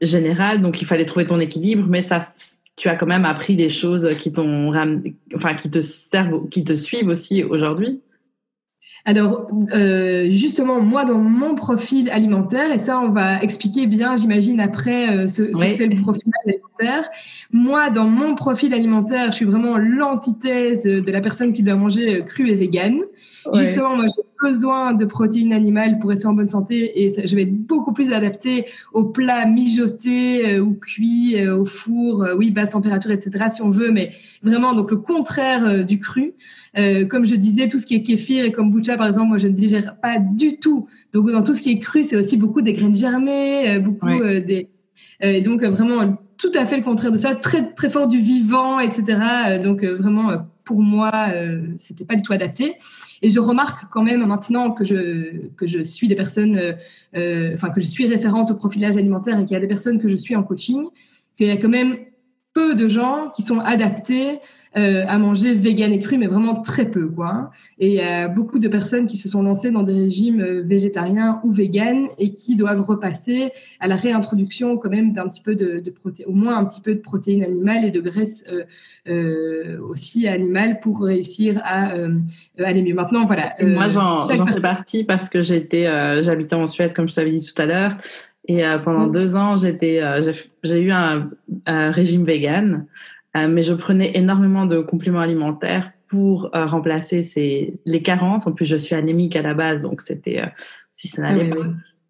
générale, 0.00 0.60
donc 0.60 0.82
il 0.82 0.86
fallait 0.86 1.04
trouver 1.04 1.26
ton 1.26 1.38
équilibre, 1.38 1.86
mais 1.88 2.00
ça, 2.00 2.28
tu 2.76 2.88
as 2.88 2.96
quand 2.96 3.06
même 3.06 3.24
appris 3.24 3.56
des 3.56 3.70
choses 3.70 4.08
qui 4.18 4.32
t'ont, 4.32 4.72
enfin, 5.34 5.54
qui 5.54 5.70
te 5.70 5.80
servent, 5.80 6.48
qui 6.48 6.62
te 6.64 6.74
suivent 6.74 7.08
aussi 7.08 7.42
aujourd'hui. 7.42 8.00
Alors, 9.06 9.46
euh, 9.72 10.26
justement, 10.32 10.80
moi, 10.80 11.04
dans 11.04 11.16
mon 11.16 11.54
profil 11.54 12.10
alimentaire, 12.10 12.72
et 12.72 12.78
ça, 12.78 12.98
on 12.98 13.10
va 13.10 13.40
expliquer 13.40 13.86
bien, 13.86 14.16
j'imagine, 14.16 14.58
après 14.58 15.16
euh, 15.16 15.28
ce, 15.28 15.42
que 15.42 15.70
c'est 15.70 15.86
le 15.86 16.02
profil 16.02 16.32
alimentaire. 16.44 17.08
Moi, 17.52 17.90
dans 17.90 18.08
mon 18.08 18.34
profil 18.34 18.74
alimentaire, 18.74 19.30
je 19.30 19.36
suis 19.36 19.44
vraiment 19.44 19.78
l'antithèse 19.78 20.82
de 20.82 21.10
la 21.12 21.20
personne 21.20 21.52
qui 21.52 21.62
doit 21.62 21.76
manger 21.76 22.16
euh, 22.16 22.22
cru 22.22 22.50
et 22.50 22.56
Justement, 23.54 23.96
moi, 23.96 24.06
j'ai 24.06 24.22
besoin 24.42 24.92
de 24.94 25.04
protéines 25.04 25.52
animales 25.52 25.98
pour 25.98 26.10
rester 26.10 26.26
en 26.26 26.34
bonne 26.34 26.46
santé 26.46 27.04
et 27.04 27.26
je 27.26 27.36
vais 27.36 27.42
être 27.42 27.56
beaucoup 27.56 27.92
plus 27.92 28.12
adaptée 28.12 28.66
aux 28.92 29.04
plats 29.04 29.46
mijotés 29.46 30.58
ou 30.60 30.74
cuits 30.74 31.48
au 31.48 31.64
four, 31.64 32.26
oui, 32.36 32.50
basse 32.50 32.70
température, 32.70 33.10
etc., 33.10 33.46
si 33.50 33.62
on 33.62 33.68
veut, 33.68 33.90
mais 33.90 34.10
vraiment, 34.42 34.74
donc 34.74 34.90
le 34.90 34.98
contraire 34.98 35.84
du 35.84 35.98
cru. 35.98 36.34
Euh, 36.76 37.06
comme 37.06 37.24
je 37.24 37.34
disais, 37.34 37.68
tout 37.68 37.78
ce 37.78 37.86
qui 37.86 37.94
est 37.94 38.02
kéfir 38.02 38.44
et 38.44 38.52
kombucha, 38.52 38.96
par 38.96 39.06
exemple, 39.06 39.28
moi, 39.28 39.38
je 39.38 39.48
ne 39.48 39.52
digère 39.52 39.96
pas 39.96 40.18
du 40.18 40.58
tout. 40.58 40.88
Donc, 41.12 41.30
dans 41.30 41.42
tout 41.42 41.54
ce 41.54 41.62
qui 41.62 41.70
est 41.70 41.78
cru, 41.78 42.04
c'est 42.04 42.16
aussi 42.16 42.36
beaucoup 42.36 42.60
des 42.60 42.74
graines 42.74 42.94
germées, 42.94 43.70
euh, 43.70 43.80
beaucoup 43.80 44.06
euh, 44.06 44.40
des... 44.40 44.68
Et 45.20 45.40
donc, 45.40 45.62
vraiment, 45.62 46.18
tout 46.36 46.52
à 46.54 46.66
fait 46.66 46.76
le 46.76 46.82
contraire 46.82 47.10
de 47.10 47.16
ça, 47.16 47.34
très, 47.34 47.72
très 47.72 47.88
fort 47.88 48.06
du 48.06 48.18
vivant, 48.18 48.80
etc. 48.80 49.58
Donc, 49.62 49.82
vraiment, 49.82 50.46
pour 50.64 50.82
moi, 50.82 51.10
c'était 51.78 52.04
pas 52.04 52.16
du 52.16 52.22
tout 52.22 52.34
adapté. 52.34 52.74
Et 53.22 53.28
je 53.28 53.40
remarque 53.40 53.90
quand 53.90 54.02
même 54.02 54.24
maintenant 54.26 54.72
que 54.72 54.84
je, 54.84 55.48
que 55.56 55.66
je 55.66 55.82
suis 55.82 56.08
des 56.08 56.14
personnes, 56.14 56.60
enfin, 57.14 57.70
que 57.70 57.80
je 57.80 57.86
suis 57.86 58.06
référente 58.06 58.50
au 58.50 58.54
profilage 58.54 58.96
alimentaire 58.96 59.38
et 59.38 59.44
qu'il 59.44 59.54
y 59.54 59.56
a 59.56 59.60
des 59.60 59.68
personnes 59.68 59.98
que 59.98 60.08
je 60.08 60.16
suis 60.16 60.36
en 60.36 60.42
coaching, 60.42 60.86
qu'il 61.36 61.46
y 61.46 61.50
a 61.50 61.56
quand 61.56 61.68
même 61.68 61.96
peu 62.56 62.74
de 62.74 62.88
gens 62.88 63.30
qui 63.36 63.42
sont 63.42 63.60
adaptés 63.60 64.40
euh, 64.76 65.04
à 65.08 65.16
manger 65.16 65.54
vegan 65.54 65.90
et 65.90 65.98
cru, 65.98 66.18
mais 66.18 66.26
vraiment 66.26 66.60
très 66.60 66.84
peu, 66.90 67.08
quoi. 67.08 67.50
Et 67.78 67.88
il 67.88 67.94
y 67.94 68.02
a 68.02 68.28
beaucoup 68.28 68.58
de 68.58 68.68
personnes 68.68 69.06
qui 69.06 69.16
se 69.16 69.26
sont 69.26 69.42
lancées 69.42 69.70
dans 69.70 69.82
des 69.82 69.94
régimes 69.94 70.42
euh, 70.42 70.62
végétariens 70.66 71.40
ou 71.44 71.50
vegan 71.50 72.08
et 72.18 72.34
qui 72.34 72.56
doivent 72.56 72.82
repasser 72.82 73.52
à 73.80 73.88
la 73.88 73.96
réintroduction 73.96 74.76
quand 74.76 74.90
même 74.90 75.14
d'un 75.14 75.28
petit 75.28 75.40
peu 75.40 75.54
de, 75.54 75.80
de 75.80 75.94
au 76.26 76.32
moins 76.32 76.58
un 76.58 76.66
petit 76.66 76.82
peu 76.82 76.94
de 76.94 77.00
protéines 77.00 77.42
animales 77.42 77.86
et 77.86 77.90
de 77.90 78.02
graisses 78.02 78.44
euh, 79.08 79.78
aussi 79.80 80.28
animales 80.28 80.80
pour 80.80 81.00
réussir 81.00 81.58
à 81.64 81.94
aller 82.58 82.82
mieux. 82.82 82.94
Maintenant, 82.94 83.24
voilà. 83.24 83.54
moi, 83.62 83.88
j'en 83.88 84.20
fais 84.20 84.60
partie 84.60 85.04
parce 85.04 85.30
que 85.30 85.40
j'étais, 85.40 85.84
j'habitais 86.22 86.54
en 86.54 86.66
Suède, 86.66 86.92
comme 86.92 87.08
je 87.08 87.14
t'avais 87.14 87.30
dit 87.30 87.50
tout 87.50 87.62
à 87.62 87.64
l'heure. 87.64 87.96
Et 88.48 88.62
pendant 88.84 89.06
mm. 89.06 89.12
deux 89.12 89.36
ans, 89.36 89.56
j'étais, 89.56 90.02
j'ai 90.62 90.82
eu 90.82 90.90
un, 90.90 91.30
un, 91.64 91.90
régime 91.92 92.24
vegan. 92.24 92.86
Euh, 93.36 93.48
mais 93.48 93.62
je 93.62 93.74
prenais 93.74 94.12
énormément 94.16 94.66
de 94.66 94.80
compléments 94.80 95.20
alimentaires 95.20 95.92
pour 96.08 96.54
euh, 96.54 96.66
remplacer 96.66 97.22
ces, 97.22 97.78
les 97.84 98.02
carences. 98.02 98.46
En 98.46 98.52
plus, 98.52 98.66
je 98.66 98.76
suis 98.76 98.94
anémique 98.94 99.36
à 99.36 99.42
la 99.42 99.54
base, 99.54 99.82
donc 99.82 100.00
c'était 100.00 100.40
euh, 100.40 100.46
si 100.92 101.08
ça 101.08 101.22
n'allait 101.22 101.50
pas. 101.50 101.56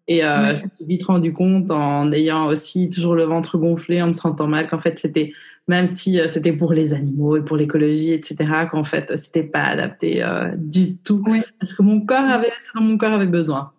Et 0.09 0.21
je 0.21 0.63
me 0.63 0.69
suis 0.77 0.85
vite 0.85 1.03
rendu 1.03 1.33
compte 1.33 1.69
en 1.69 2.13
ayant 2.13 2.47
aussi 2.47 2.87
toujours 2.87 3.13
le 3.13 3.23
ventre 3.23 3.57
gonflé, 3.57 4.01
en 4.01 4.07
me 4.07 4.13
sentant 4.13 4.47
mal, 4.47 4.69
qu'en 4.69 4.79
fait 4.79 4.97
c'était 4.99 5.33
même 5.67 5.85
si 5.85 6.17
c'était 6.27 6.53
pour 6.53 6.71
les 6.71 6.93
animaux 6.93 7.35
et 7.35 7.41
pour 7.43 7.57
l'écologie, 7.57 8.13
etc., 8.13 8.37
qu'en 8.71 8.85
fait 8.85 9.17
c'était 9.17 9.43
pas 9.43 9.63
adapté 9.63 10.25
du 10.55 10.95
tout 10.95 11.21
parce 11.59 11.73
que 11.73 11.81
mon 11.81 11.99
corps 11.99 12.23
avait 12.23 12.53
ce 12.57 12.77
dont 12.77 12.85
mon 12.85 12.97
corps 12.97 13.11
avait 13.11 13.25
besoin. 13.25 13.73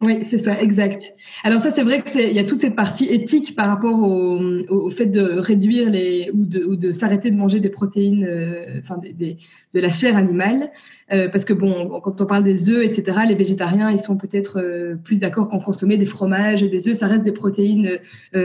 Oui, 0.00 0.20
c'est 0.22 0.38
ça, 0.38 0.60
exact. 0.62 1.12
Alors 1.42 1.60
ça, 1.60 1.72
c'est 1.72 1.82
vrai 1.82 2.02
que 2.02 2.08
il 2.16 2.32
y 2.32 2.38
a 2.38 2.44
toute 2.44 2.60
cette 2.60 2.76
partie 2.76 3.06
éthique 3.06 3.56
par 3.56 3.66
rapport 3.66 4.00
au, 4.00 4.38
au 4.68 4.90
fait 4.90 5.06
de 5.06 5.20
réduire 5.40 5.90
les 5.90 6.30
ou 6.32 6.44
de, 6.46 6.64
ou 6.64 6.76
de 6.76 6.92
s'arrêter 6.92 7.32
de 7.32 7.36
manger 7.36 7.58
des 7.58 7.68
protéines, 7.68 8.24
euh, 8.24 8.78
enfin 8.78 8.98
des, 8.98 9.12
des, 9.12 9.38
de 9.74 9.80
la 9.80 9.90
chair 9.90 10.16
animale, 10.16 10.70
euh, 11.12 11.28
parce 11.28 11.44
que 11.44 11.52
bon, 11.52 12.00
quand 12.00 12.20
on 12.20 12.26
parle 12.26 12.44
des 12.44 12.70
œufs, 12.70 12.84
etc., 12.84 13.22
les 13.26 13.34
végétariens, 13.34 13.90
ils 13.90 13.98
sont 13.98 14.16
peut-être 14.16 14.60
euh, 14.60 14.94
plus 14.94 15.18
d'accord 15.18 15.48
qu'en 15.48 15.58
consommer 15.58 15.96
des 15.96 16.06
fromages, 16.06 16.62
des 16.62 16.88
œufs, 16.88 16.96
ça 16.96 17.08
reste 17.08 17.24
des 17.24 17.32
protéines 17.32 17.98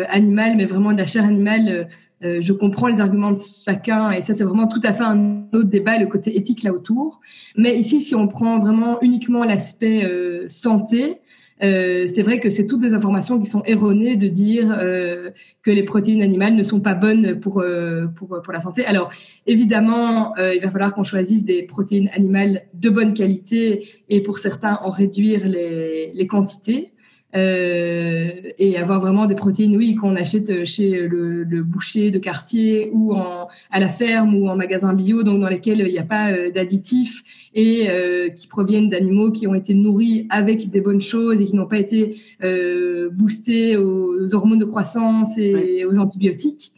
animales, 0.10 0.56
mais 0.58 0.66
vraiment 0.66 0.92
de 0.92 0.98
la 0.98 1.06
chair 1.06 1.24
animale. 1.24 1.88
je 2.22 2.54
comprends 2.54 2.88
les 2.88 3.00
arguments 3.00 3.34
de 3.34 3.38
chacun 3.38 4.12
et 4.12 4.22
ça 4.22 4.34
c'est 4.34 4.46
vraiment 4.46 4.68
tout 4.68 4.80
à 4.82 4.94
fait 4.94 5.04
un 5.04 5.44
autre 5.54 5.70
débat, 5.70 6.00
le 6.00 6.08
côté 6.08 6.36
éthique 6.36 6.63
là 6.63 6.74
autour. 6.74 7.20
Mais 7.56 7.78
ici, 7.78 8.02
si 8.02 8.16
on 8.16 8.28
prend 8.28 8.58
vraiment 8.60 9.00
uniquement 9.02 9.44
l'aspect 9.44 10.10
santé, 10.48 11.20
euh, 11.63 12.08
c'est 12.08 12.23
vrai 12.23 12.39
que 12.39 12.49
c'est 12.49 12.67
toutes 12.67 12.82
des 12.82 12.93
informations 12.93 13.39
qui 13.39 13.45
sont 13.45 13.63
erronées 13.65 14.15
de 14.15 14.28
dire 14.28 14.76
euh, 14.78 15.30
que 15.62 15.71
les 15.71 15.84
protéines 15.84 16.21
animales 16.21 16.56
ne 16.56 16.63
sont 16.63 16.82
pas 16.82 16.93
bonnes 16.93 17.39
pour, 17.39 17.62
euh, 17.62 18.08
pour, 18.08 18.52
la 18.52 18.60
santé. 18.60 18.86
Alors, 18.86 19.12
évidemment, 19.47 20.36
il 20.38 20.60
va 20.62 20.69
falloir 20.69 20.93
qu'on 20.93 21.04
choisisse 21.04 21.43
des 21.43 21.63
protéines 21.63 22.10
animales 22.13 22.63
de 22.73 22.89
bonne 22.89 23.13
qualité 23.13 23.88
et 24.10 24.21
pour 24.21 24.39
certains 24.39 24.78
en 24.82 24.89
réduire 24.89 25.47
les 25.47 26.28
quantités. 26.28 26.92
Euh, 27.36 28.32
et 28.60 28.78
avoir 28.78 29.00
vraiment 29.00 29.26
des 29.26 29.34
protéines, 29.34 29.76
oui, 29.76 29.96
qu'on 29.96 30.15
achète 30.15 30.65
chez 30.65 30.91
le, 31.08 31.43
le, 31.43 31.63
boucher 31.63 32.12
de 32.12 32.19
quartier 32.19 32.91
ou 32.93 33.15
en, 33.15 33.48
à 33.72 33.80
la 33.80 33.88
ferme 33.88 34.36
ou 34.36 34.48
en 34.50 34.56
magasin 34.56 34.93
bio, 34.93 35.24
donc 35.24 35.41
dans 35.41 35.50
lesquels 35.50 35.80
il 35.80 35.91
n'y 35.91 35.98
a 35.98 36.04
pas 36.04 36.32
euh, 36.32 36.52
d'additifs 36.52 37.24
et 37.56 37.89
euh, 37.89 38.30
qui 38.30 38.46
proviennent 38.46 38.89
d'animaux 38.89 39.32
qui 39.32 39.48
ont 39.48 39.56
été 39.56 39.74
nourris 39.74 40.28
avec 40.30 40.69
des 40.69 40.82
bonnes 40.82 41.02
choses 41.02 41.41
et 41.41 41.46
qui 41.46 41.56
n'ont 41.56 41.65
pas 41.65 41.80
été 41.80 42.17
euh, 42.43 43.10
boostés 43.12 43.78
aux 43.78 44.36
hormones 44.36 44.60
de 44.60 44.65
croissance 44.65 45.38
et 45.39 45.86
aux 45.86 45.98
antibiotiques. 45.98 46.72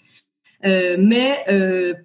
Euh, 0.63 0.95
mais 0.97 1.35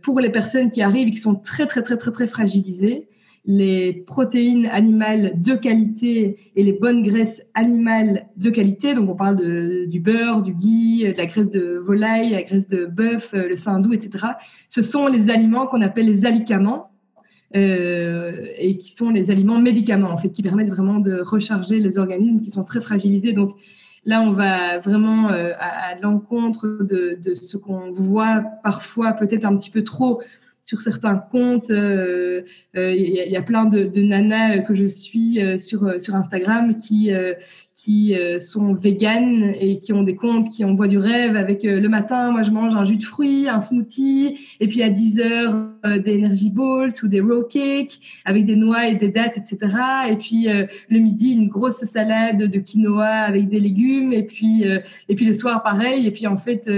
pour 0.03 0.19
les 0.19 0.31
personnes 0.31 0.71
qui 0.71 0.83
arrivent 0.83 1.07
et 1.07 1.13
qui 1.13 1.19
sont 1.19 1.37
très 1.37 1.67
très 1.67 1.83
très 1.83 1.97
très 1.97 2.11
très 2.11 2.27
fragilisées, 2.27 3.07
les 3.47 3.93
protéines 3.93 4.67
animales 4.67 5.41
de 5.41 5.55
qualité 5.55 6.37
et 6.57 6.63
les 6.63 6.73
bonnes 6.73 7.03
graisses 7.03 7.43
animales 7.55 8.29
de 8.37 8.51
qualité. 8.51 8.95
Donc, 8.95 9.09
on 9.09 9.17
parle 9.17 9.89
du 9.89 10.01
beurre, 10.01 10.43
du 10.43 10.53
ghee, 10.53 11.11
de 11.13 11.17
la 11.17 11.27
graisse 11.27 11.51
de 11.51 11.81
volaille, 11.83 12.31
la 12.31 12.43
graisse 12.43 12.69
de 12.69 12.85
bœuf, 12.85 13.33
le 13.33 13.57
sein 13.57 13.81
doux, 13.81 13.93
etc. 13.93 14.27
Ce 14.69 14.83
sont 14.83 15.07
les 15.07 15.31
aliments 15.31 15.67
qu'on 15.67 15.81
appelle 15.81 16.07
les 16.07 16.27
alicaments. 16.27 16.91
Euh, 17.57 18.47
et 18.59 18.77
qui 18.77 18.93
sont 18.93 19.11
les 19.11 19.33
aliments 19.33 19.59
médicaments 19.59 20.11
en 20.11 20.17
fait 20.17 20.29
qui 20.29 20.41
permettent 20.41 20.69
vraiment 20.69 21.01
de 21.01 21.21
recharger 21.21 21.81
les 21.81 21.99
organismes 21.99 22.39
qui 22.39 22.51
sont 22.51 22.63
très 22.63 22.81
fragilisés 22.81 23.33
donc 23.33 23.57
là 24.05 24.23
on 24.23 24.31
va 24.31 24.79
vraiment 24.79 25.31
euh, 25.31 25.51
à, 25.59 25.97
l'encontre 26.01 26.69
de, 26.69 27.19
ce 27.35 27.57
qu'on 27.57 27.91
voit 27.91 28.45
parfois 28.63 29.15
peut-être 29.15 29.45
un 29.45 29.57
petit 29.57 29.71
peu 29.71 29.83
trop 29.83 30.23
sur 30.63 30.81
certains 30.81 31.17
comptes. 31.17 31.71
Euh, 31.71 32.43
euh, 32.77 32.93
il 32.95 33.31
y, 33.31 33.37
a 33.37 33.43
plein 33.43 33.65
de, 33.65 33.85
de, 33.85 34.03
nanas 34.03 34.61
que 34.61 34.75
je 34.75 34.87
suis 34.87 35.43
euh, 35.43 35.59
sur, 35.59 36.01
sur 36.01 36.15
Instagram 36.15 36.77
qui, 36.77 37.13
qui 37.83 38.15
sont 38.39 38.75
véganes 38.75 39.55
et 39.59 39.79
qui 39.79 39.93
ont 39.93 40.03
des 40.03 40.17
comptes 40.17 40.49
qui 40.51 40.65
envoient 40.65 40.89
du 40.89 40.99
rêve 40.99 41.37
avec 41.37 41.63
le 41.63 41.89
matin, 41.89 42.31
moi 42.31 42.43
je 42.43 42.51
mange 42.51 42.75
un 42.75 42.85
jus 42.85 42.97
de 42.97 43.03
fruits, 43.03 43.49
un 43.49 43.61
smoothie, 43.61 44.39
et 44.61 44.69
puis 44.69 44.83
à 44.83 44.91
10 44.91 45.21
heures 45.21 45.69
des 46.05 46.17
energy 46.17 46.51
balls 46.51 46.93
ou 47.03 47.09
des 47.09 47.21
raw 47.21 47.43
cakes 47.45 47.99
avec 48.25 48.45
des 48.45 48.57
noix 48.57 48.87
et 48.87 48.97
des 48.97 49.09
dattes, 49.09 49.39
etc. 49.39 49.73
Et 50.11 50.17
puis 50.17 50.47
le 50.47 50.99
midi, 50.99 51.33
une 51.33 51.49
grosse 51.49 51.85
salade 51.85 52.39
de 52.39 52.59
quinoa 52.59 53.07
avec 53.07 53.49
des 53.49 53.61
légumes, 53.61 54.13
et 54.13 54.25
puis, 54.25 54.65
et 54.65 55.15
puis 55.15 55.25
le 55.25 55.33
soir 55.33 55.63
pareil. 55.63 56.07
Et 56.07 56.11
puis 56.11 56.27
en 56.27 56.37
fait, 56.37 56.71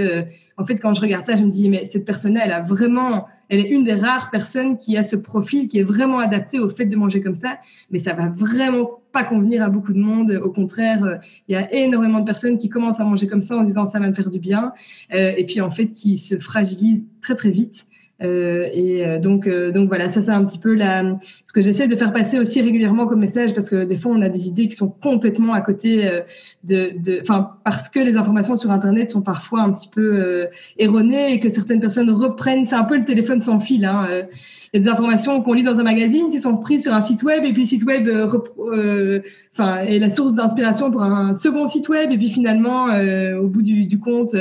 en 0.57 0.65
fait, 0.65 0.75
quand 0.75 0.93
je 0.93 1.01
regarde 1.01 1.25
ça, 1.25 1.35
je 1.35 1.43
me 1.43 1.49
dis, 1.49 1.69
mais 1.69 1.83
cette 1.85 2.05
personne-là, 2.05 2.41
elle 2.45 2.51
a 2.51 2.61
vraiment, 2.61 3.25
elle 3.49 3.59
est 3.59 3.69
une 3.69 3.83
des 3.83 3.93
rares 3.95 4.29
personnes 4.29 4.77
qui 4.77 4.95
a 4.97 5.03
ce 5.03 5.15
profil 5.15 5.67
qui 5.67 5.79
est 5.79 5.83
vraiment 5.83 6.19
adapté 6.19 6.59
au 6.59 6.69
fait 6.69 6.85
de 6.85 6.95
manger 6.95 7.21
comme 7.21 7.35
ça, 7.35 7.57
mais 7.91 7.99
ça 7.99 8.13
va 8.13 8.29
vraiment 8.29 9.02
pas 9.13 9.23
convenir 9.23 9.63
à 9.63 9.69
beaucoup 9.69 9.93
de 9.93 9.99
monde. 9.99 10.31
Au 10.43 10.51
contraire, 10.51 11.05
euh, 11.05 11.15
il 11.47 11.53
y 11.53 11.55
a 11.55 11.71
énormément 11.71 12.19
de 12.19 12.25
personnes 12.25 12.57
qui 12.57 12.67
commencent 12.67 12.99
à 12.99 13.05
manger 13.05 13.27
comme 13.27 13.41
ça 13.41 13.55
en 13.55 13.63
disant 13.63 13.85
ça 13.85 13.99
va 13.99 14.09
me 14.09 14.13
faire 14.13 14.29
du 14.29 14.39
bien, 14.39 14.73
euh, 15.13 15.31
et 15.37 15.45
puis 15.45 15.61
en 15.61 15.69
fait 15.69 15.87
qui 15.87 16.17
se 16.17 16.37
fragilisent 16.37 17.07
très 17.21 17.35
très 17.35 17.51
vite. 17.51 17.85
Euh, 18.23 18.69
et 18.71 19.05
euh, 19.05 19.19
donc, 19.19 19.47
euh, 19.47 19.71
donc 19.71 19.89
voilà, 19.89 20.07
ça 20.07 20.21
c'est 20.21 20.31
un 20.31 20.45
petit 20.45 20.57
peu 20.57 20.73
la, 20.73 21.17
ce 21.45 21.51
que 21.51 21.61
j'essaie 21.61 21.87
de 21.87 21.95
faire 21.95 22.13
passer 22.13 22.39
aussi 22.39 22.61
régulièrement 22.61 23.05
comme 23.05 23.19
message 23.19 23.53
parce 23.53 23.69
que 23.69 23.83
des 23.83 23.97
fois 23.97 24.13
on 24.15 24.21
a 24.21 24.29
des 24.29 24.47
idées 24.47 24.67
qui 24.67 24.75
sont 24.75 24.89
complètement 24.89 25.53
à 25.53 25.61
côté 25.61 26.21
de, 26.63 27.21
enfin 27.21 27.51
parce 27.65 27.89
que 27.89 27.99
les 27.99 28.15
informations 28.15 28.55
sur 28.55 28.71
Internet 28.71 29.09
sont 29.09 29.21
parfois 29.21 29.61
un 29.61 29.73
petit 29.73 29.89
peu 29.89 30.47
erronées 30.77 31.33
et 31.33 31.39
que 31.39 31.49
certaines 31.49 31.79
personnes 31.79 32.09
reprennent, 32.09 32.65
c'est 32.65 32.75
un 32.75 32.85
peu 32.85 32.97
le 32.97 33.03
téléphone 33.03 33.39
sans 33.39 33.59
fil. 33.59 33.83
Hein, 33.85 34.07
il 34.73 34.77
y 34.77 34.79
a 34.79 34.83
des 34.83 34.89
informations 34.89 35.41
qu'on 35.41 35.53
lit 35.53 35.63
dans 35.63 35.79
un 35.79 35.83
magazine 35.83 36.29
qui 36.29 36.39
sont 36.39 36.57
prises 36.57 36.83
sur 36.83 36.93
un 36.93 37.01
site 37.01 37.23
web 37.23 37.43
et 37.43 37.51
puis 37.51 37.63
le 37.63 37.67
site 37.67 37.83
web 37.83 38.09
enfin 39.53 39.79
est 39.79 39.99
la 39.99 40.09
source 40.09 40.33
d'inspiration 40.33 40.91
pour 40.91 41.03
un 41.03 41.33
second 41.33 41.67
site 41.67 41.89
web 41.89 42.11
et 42.11 42.17
puis 42.17 42.29
finalement 42.29 42.85
au 43.39 43.47
bout 43.47 43.61
du, 43.61 43.85
du 43.85 43.99
compte 43.99 44.33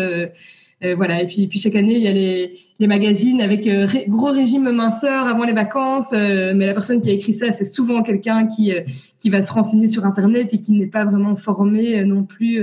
euh, 0.85 0.95
voilà. 0.97 1.23
Et 1.23 1.27
puis, 1.27 1.47
puis 1.47 1.59
chaque 1.59 1.77
année, 1.77 1.95
il 1.95 2.03
y 2.03 2.09
a 2.09 2.13
les, 2.13 2.59
les 2.79 2.87
magazines 2.87 3.41
avec 3.41 3.67
euh, 3.67 3.87
gros 4.09 4.31
régime 4.31 4.71
minceur 4.71 5.27
avant 5.27 5.45
les 5.45 5.53
vacances. 5.53 6.13
Euh, 6.13 6.53
mais 6.55 6.67
la 6.67 6.73
personne 6.73 7.01
qui 7.01 7.11
a 7.11 7.13
écrit 7.13 7.35
ça, 7.35 7.53
c'est 7.53 7.65
souvent 7.65 8.03
quelqu'un 8.03 8.47
qui 8.47 8.73
qui 9.19 9.31
va 9.31 9.43
se 9.43 9.53
renseigner 9.53 9.89
sur 9.89 10.05
Internet 10.05 10.53
et 10.53 10.59
qui 10.59 10.73
n'est 10.73 10.87
pas 10.87 11.05
vraiment 11.05 11.37
formé 11.37 12.05
non 12.05 12.25
plus 12.25 12.61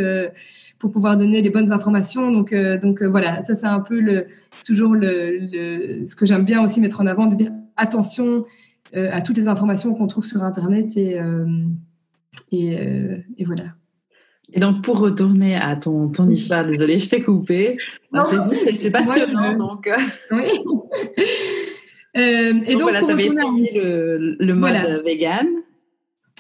pour 0.78 0.92
pouvoir 0.92 1.18
donner 1.18 1.42
les 1.42 1.50
bonnes 1.50 1.72
informations. 1.72 2.32
Donc, 2.32 2.54
donc 2.54 3.02
voilà, 3.02 3.42
ça 3.42 3.56
c'est 3.56 3.66
un 3.66 3.80
peu 3.80 4.00
le, 4.00 4.28
toujours 4.66 4.94
le, 4.94 5.38
le 5.38 6.06
ce 6.06 6.16
que 6.16 6.26
j'aime 6.26 6.44
bien 6.44 6.62
aussi 6.64 6.82
mettre 6.82 7.00
en 7.00 7.08
avant, 7.08 7.28
de 7.28 7.36
dire 7.36 7.52
attention 7.78 8.46
à 8.94 9.22
toutes 9.22 9.38
les 9.38 9.48
informations 9.48 9.94
qu'on 9.94 10.08
trouve 10.08 10.26
sur 10.26 10.44
Internet 10.44 10.98
et, 10.98 11.18
et, 12.52 12.78
et 13.38 13.46
voilà. 13.46 13.79
Et 14.54 14.60
donc, 14.60 14.84
pour 14.84 15.00
retourner 15.00 15.56
à 15.56 15.76
ton, 15.76 16.10
ton 16.10 16.30
histoire, 16.30 16.66
désolée, 16.66 17.00
je 17.00 17.10
t'ai 17.10 17.22
coupé. 17.22 17.78
C'est 18.76 18.92
passionnant, 18.92 19.56
donc. 19.56 19.88
Euh. 19.88 19.96
Oui. 20.32 20.50
Euh, 22.18 22.54
et 22.66 22.74
donc, 22.74 22.82
voilà, 22.82 23.04
tu 23.04 23.12
avais 23.12 23.30
le, 23.30 24.36
le 24.40 24.54
mode 24.56 25.04
vegan. 25.06 25.46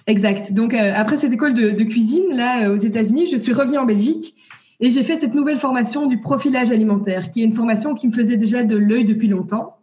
Exact. 0.08 0.52
Donc, 0.52 0.74
euh, 0.74 0.91
après 0.95 1.15
cette 1.15 1.32
école 1.32 1.54
de, 1.54 1.69
de 1.69 1.84
cuisine, 1.84 2.26
là, 2.32 2.72
aux 2.72 2.76
États-Unis, 2.76 3.28
je 3.32 3.38
suis 3.38 3.54
revenue 3.54 3.78
en 3.78 3.86
Belgique 3.86 4.36
et 4.80 4.89
j'ai 4.89 5.04
fait 5.04 5.15
cette 5.15 5.36
nouvelle 5.36 5.58
formation 5.58 6.08
du 6.08 6.19
profilage 6.19 6.72
alimentaire, 6.72 7.30
qui 7.30 7.41
est 7.41 7.45
une 7.45 7.54
formation 7.54 7.93
qui 7.93 8.08
me 8.08 8.13
faisait 8.13 8.36
déjà 8.36 8.63
de 8.63 8.78
l'œil 8.78 9.06
depuis 9.06 9.28
longtemps. 9.28 9.76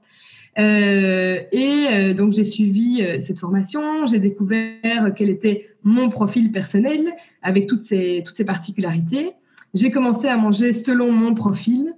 Euh, 0.58 1.42
et 1.52 1.86
euh, 1.90 2.14
donc 2.14 2.32
j'ai 2.32 2.44
suivi 2.44 3.02
euh, 3.02 3.20
cette 3.20 3.38
formation, 3.38 4.06
j'ai 4.06 4.18
découvert 4.18 5.12
quel 5.14 5.28
était 5.28 5.66
mon 5.82 6.08
profil 6.08 6.50
personnel 6.50 7.12
avec 7.42 7.66
toutes 7.66 7.82
ces, 7.82 8.22
toutes 8.24 8.36
ces 8.36 8.44
particularités. 8.44 9.32
J'ai 9.74 9.90
commencé 9.90 10.28
à 10.28 10.36
manger 10.36 10.72
selon 10.72 11.12
mon 11.12 11.34
profil. 11.34 11.92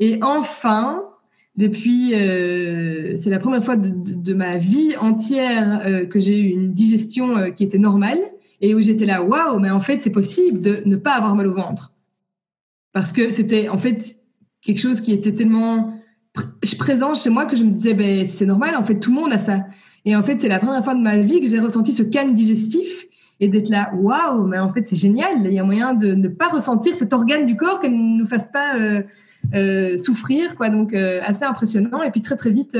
Et 0.00 0.18
enfin, 0.22 1.04
depuis, 1.56 2.12
c'est 2.12 3.30
la 3.30 3.38
première 3.38 3.62
fois 3.62 3.76
de, 3.76 3.92
de, 3.92 4.34
ma 4.34 4.56
vie 4.56 4.96
entière 4.96 6.08
que 6.08 6.18
j'ai 6.18 6.40
eu 6.40 6.48
une 6.48 6.72
digestion 6.72 7.52
qui 7.52 7.64
était 7.64 7.78
normale 7.78 8.18
et 8.62 8.74
où 8.74 8.80
j'étais 8.80 9.04
là, 9.04 9.22
waouh, 9.22 9.58
mais 9.58 9.70
en 9.70 9.80
fait 9.80 10.00
c'est 10.00 10.10
possible 10.10 10.60
de 10.60 10.82
ne 10.86 10.96
pas 10.96 11.12
avoir 11.12 11.34
mal 11.36 11.46
au 11.46 11.52
ventre. 11.52 11.92
Parce 12.92 13.12
que 13.12 13.30
c'était 13.30 13.68
en 13.68 13.78
fait 13.78 14.18
quelque 14.62 14.80
chose 14.80 15.00
qui 15.00 15.12
était 15.12 15.32
tellement 15.32 15.99
je 16.62 16.76
présente 16.76 17.16
chez 17.16 17.30
moi 17.30 17.46
que 17.46 17.56
je 17.56 17.64
me 17.64 17.70
disais, 17.70 17.94
ben, 17.94 18.26
c'est 18.26 18.46
normal, 18.46 18.76
en 18.76 18.84
fait, 18.84 18.98
tout 18.98 19.10
le 19.10 19.20
monde 19.20 19.32
a 19.32 19.38
ça. 19.38 19.64
Et 20.04 20.16
en 20.16 20.22
fait, 20.22 20.40
c'est 20.40 20.48
la 20.48 20.58
première 20.58 20.82
fois 20.82 20.94
de 20.94 21.00
ma 21.00 21.18
vie 21.18 21.40
que 21.40 21.46
j'ai 21.46 21.60
ressenti 21.60 21.92
ce 21.92 22.02
calme 22.02 22.32
digestif 22.32 23.06
et 23.40 23.48
d'être 23.48 23.70
là, 23.70 23.90
waouh, 23.94 24.46
mais 24.46 24.58
en 24.58 24.68
fait, 24.68 24.82
c'est 24.82 24.96
génial. 24.96 25.46
Il 25.46 25.52
y 25.52 25.58
a 25.58 25.64
moyen 25.64 25.94
de 25.94 26.12
ne 26.12 26.28
pas 26.28 26.48
ressentir 26.48 26.94
cet 26.94 27.12
organe 27.12 27.46
du 27.46 27.56
corps 27.56 27.80
qu'elle 27.80 27.92
ne 27.92 28.18
nous 28.18 28.26
fasse 28.26 28.48
pas 28.48 28.76
euh, 28.76 29.02
euh, 29.54 29.96
souffrir, 29.96 30.56
quoi. 30.56 30.68
Donc, 30.68 30.92
euh, 30.92 31.20
assez 31.24 31.44
impressionnant. 31.44 32.02
Et 32.02 32.10
puis, 32.10 32.20
très, 32.20 32.36
très 32.36 32.50
vite, 32.50 32.76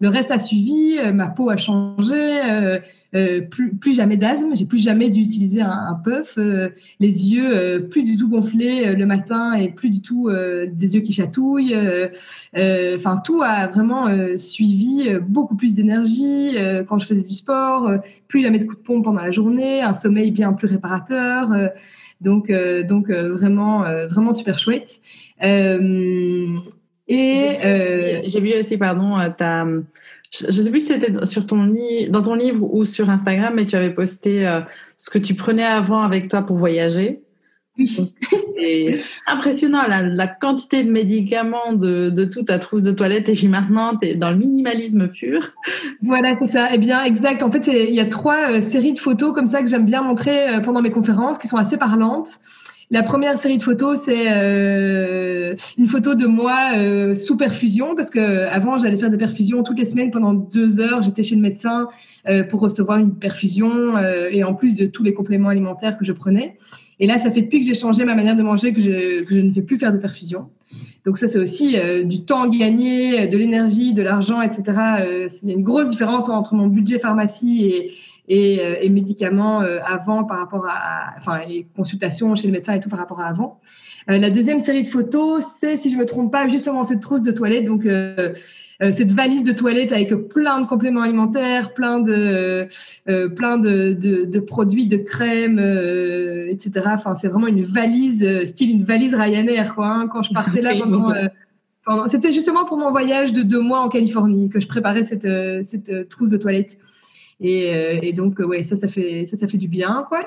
le 0.00 0.08
reste 0.08 0.30
a 0.30 0.38
suivi, 0.38 0.98
euh, 0.98 1.12
ma 1.12 1.28
peau 1.28 1.50
a 1.50 1.56
changé, 1.56 2.14
euh, 2.14 2.78
euh, 3.14 3.40
plus, 3.40 3.74
plus, 3.76 3.94
jamais 3.94 4.16
d'asthme, 4.16 4.54
j'ai 4.54 4.66
plus 4.66 4.82
jamais 4.82 5.08
dû 5.08 5.20
utiliser 5.20 5.60
un, 5.60 5.70
un 5.70 5.94
puff, 5.94 6.36
les 6.98 7.30
yeux 7.30 7.86
plus 7.88 8.02
du 8.02 8.16
tout 8.16 8.28
gonflés 8.28 8.92
le 8.92 9.06
matin 9.06 9.54
et 9.54 9.68
plus 9.68 9.90
du 9.90 10.02
tout 10.02 10.28
des 10.66 10.96
yeux 10.96 11.00
qui 11.00 11.12
chatouillent. 11.12 11.76
Enfin, 12.56 13.20
tout 13.24 13.40
a 13.40 13.68
vraiment 13.68 14.08
suivi, 14.36 15.10
beaucoup 15.28 15.54
plus 15.54 15.74
d'énergie 15.74 16.56
quand 16.88 16.98
je 16.98 17.06
faisais 17.06 17.22
du 17.22 17.34
sport, 17.34 17.88
plus 18.26 18.40
jamais 18.40 18.58
de 18.58 18.64
coups 18.64 18.78
de 18.78 18.84
pompe 18.84 19.04
pendant 19.04 19.22
la 19.22 19.30
journée, 19.30 19.80
un 19.80 19.94
sommeil 19.94 20.32
bien 20.32 20.52
plus 20.52 20.66
réparateur. 20.66 21.52
donc, 22.20 22.50
donc 22.88 23.10
vraiment, 23.12 23.84
vraiment 24.08 24.32
super 24.32 24.58
chouette. 24.58 25.00
Et 27.08 27.58
euh, 27.62 28.22
j'ai 28.24 28.40
vu 28.40 28.54
aussi, 28.58 28.78
pardon, 28.78 29.18
euh, 29.18 29.28
ta, 29.28 29.66
je 30.32 30.46
ne 30.46 30.50
sais 30.50 30.70
plus 30.70 30.80
si 30.80 30.86
c'était 30.86 31.26
sur 31.26 31.46
ton 31.46 31.72
dans 32.08 32.22
ton 32.22 32.34
livre 32.34 32.66
ou 32.72 32.84
sur 32.84 33.10
Instagram, 33.10 33.52
mais 33.54 33.66
tu 33.66 33.76
avais 33.76 33.92
posté 33.92 34.46
euh, 34.46 34.60
ce 34.96 35.10
que 35.10 35.18
tu 35.18 35.34
prenais 35.34 35.64
avant 35.64 36.02
avec 36.02 36.28
toi 36.28 36.42
pour 36.42 36.56
voyager. 36.56 37.20
Oui. 37.76 37.86
C'est 37.86 38.94
impressionnant 39.26 39.82
la, 39.86 40.26
quantité 40.28 40.84
de 40.84 40.90
médicaments 40.90 41.72
de, 41.72 42.08
de 42.08 42.24
toute 42.24 42.46
ta 42.46 42.58
trousse 42.58 42.84
de 42.84 42.92
toilette 42.92 43.28
et 43.28 43.34
puis 43.34 43.48
maintenant 43.48 43.96
tu 43.96 44.08
es 44.08 44.14
dans 44.14 44.30
le 44.30 44.36
minimalisme 44.36 45.08
pur. 45.08 45.52
Voilà, 46.00 46.36
c'est 46.36 46.46
ça. 46.46 46.68
Eh 46.72 46.78
bien, 46.78 47.02
exact. 47.02 47.42
En 47.42 47.50
fait, 47.50 47.66
il 47.66 47.94
y 47.94 48.00
a 48.00 48.06
trois 48.06 48.62
séries 48.62 48.94
de 48.94 49.00
photos 49.00 49.34
comme 49.34 49.46
ça 49.46 49.60
que 49.60 49.68
j'aime 49.68 49.86
bien 49.86 50.02
montrer 50.02 50.62
pendant 50.62 50.82
mes 50.82 50.92
conférences 50.92 51.36
qui 51.36 51.48
sont 51.48 51.56
assez 51.56 51.76
parlantes. 51.76 52.38
La 52.90 53.02
première 53.02 53.38
série 53.38 53.56
de 53.56 53.62
photos, 53.62 54.02
c'est 54.02 54.30
euh, 54.30 55.54
une 55.78 55.86
photo 55.86 56.14
de 56.14 56.26
moi 56.26 56.72
euh, 56.76 57.14
sous 57.14 57.36
perfusion, 57.36 57.94
parce 57.94 58.10
que 58.10 58.46
avant 58.48 58.76
j'allais 58.76 58.98
faire 58.98 59.10
des 59.10 59.16
perfusions 59.16 59.62
toutes 59.62 59.78
les 59.78 59.86
semaines 59.86 60.10
pendant 60.10 60.34
deux 60.34 60.80
heures. 60.80 61.02
J'étais 61.02 61.22
chez 61.22 61.34
le 61.34 61.40
médecin 61.40 61.88
euh, 62.28 62.44
pour 62.44 62.60
recevoir 62.60 62.98
une 62.98 63.14
perfusion 63.14 63.98
et 64.30 64.44
en 64.44 64.54
plus 64.54 64.74
de 64.74 64.86
tous 64.86 65.02
les 65.02 65.14
compléments 65.14 65.48
alimentaires 65.48 65.96
que 65.96 66.04
je 66.04 66.12
prenais. 66.12 66.56
Et 67.00 67.06
là, 67.06 67.18
ça 67.18 67.30
fait 67.30 67.42
depuis 67.42 67.60
que 67.60 67.66
j'ai 67.66 67.74
changé 67.74 68.04
ma 68.04 68.14
manière 68.14 68.36
de 68.36 68.42
manger 68.42 68.72
que 68.72 68.80
je, 68.80 69.24
que 69.24 69.34
je 69.34 69.40
ne 69.40 69.50
fais 69.52 69.62
plus 69.62 69.78
faire 69.78 69.92
de 69.92 69.98
perfusion. 69.98 70.48
Donc 71.04 71.18
ça, 71.18 71.28
c'est 71.28 71.38
aussi 71.38 71.76
du 72.04 72.24
temps 72.24 72.48
gagné, 72.48 73.28
de 73.28 73.36
l'énergie, 73.36 73.92
de 73.92 74.02
l'argent, 74.02 74.40
etc. 74.42 74.62
Il 75.42 75.48
y 75.48 75.52
a 75.52 75.54
une 75.54 75.62
grosse 75.62 75.90
différence 75.90 76.28
entre 76.28 76.54
mon 76.54 76.66
budget 76.66 76.98
pharmacie 76.98 77.66
et, 77.66 77.90
et, 78.28 78.60
euh, 78.60 78.76
et 78.80 78.88
médicaments 78.88 79.62
euh, 79.62 79.78
avant 79.84 80.24
par 80.24 80.38
rapport 80.38 80.66
à, 80.66 81.14
enfin, 81.18 81.40
et 81.48 81.66
consultations 81.76 82.34
chez 82.36 82.46
le 82.46 82.52
médecin 82.52 82.74
et 82.74 82.80
tout 82.80 82.88
par 82.88 82.98
rapport 82.98 83.20
à 83.20 83.26
avant. 83.26 83.60
Euh, 84.10 84.18
la 84.18 84.30
deuxième 84.30 84.60
série 84.60 84.82
de 84.82 84.88
photos, 84.88 85.44
c'est, 85.58 85.76
si 85.76 85.90
je 85.90 85.96
me 85.96 86.06
trompe 86.06 86.32
pas, 86.32 86.48
justement 86.48 86.84
cette 86.84 87.00
trousse 87.00 87.22
de 87.22 87.32
toilette. 87.32 87.64
Donc, 87.64 87.86
cette 88.92 89.12
valise 89.12 89.44
de 89.44 89.52
toilette 89.52 89.92
avec 89.92 90.10
plein 90.28 90.60
de 90.60 90.66
compléments 90.66 91.02
alimentaires, 91.02 91.72
plein 91.72 92.00
de, 92.00 92.68
euh, 93.08 93.28
plein 93.28 93.56
de, 93.56 93.92
de, 93.92 94.24
de, 94.24 94.40
produits, 94.40 94.86
de 94.86 94.96
crèmes, 94.96 95.58
euh, 95.58 96.48
etc. 96.48 96.86
Enfin, 96.86 97.14
c'est 97.14 97.28
vraiment 97.28 97.46
une 97.46 97.62
valise, 97.62 98.44
style 98.44 98.70
une 98.70 98.84
valise 98.84 99.14
Ryanair, 99.14 99.74
quoi. 99.74 99.86
Hein. 99.86 100.08
Quand 100.08 100.22
je 100.22 100.34
partais 100.34 100.60
là 100.60 100.74
pendant, 101.86 102.08
c'était 102.08 102.30
justement 102.30 102.64
pour 102.64 102.76
mon 102.76 102.90
voyage 102.90 103.32
de 103.32 103.42
deux 103.42 103.60
mois 103.60 103.80
en 103.80 103.88
Californie 103.88 104.50
que 104.50 104.60
je 104.60 104.66
préparais 104.66 105.02
cette, 105.02 105.28
cette 105.62 106.08
trousse 106.08 106.30
de 106.30 106.36
toilette. 106.36 106.76
Et, 107.40 107.74
euh, 107.74 107.98
et, 108.02 108.12
donc, 108.12 108.38
ouais, 108.38 108.62
ça, 108.62 108.76
ça 108.76 108.88
fait, 108.88 109.26
ça, 109.26 109.36
ça 109.36 109.46
fait 109.46 109.58
du 109.58 109.68
bien, 109.68 110.04
quoi. 110.08 110.20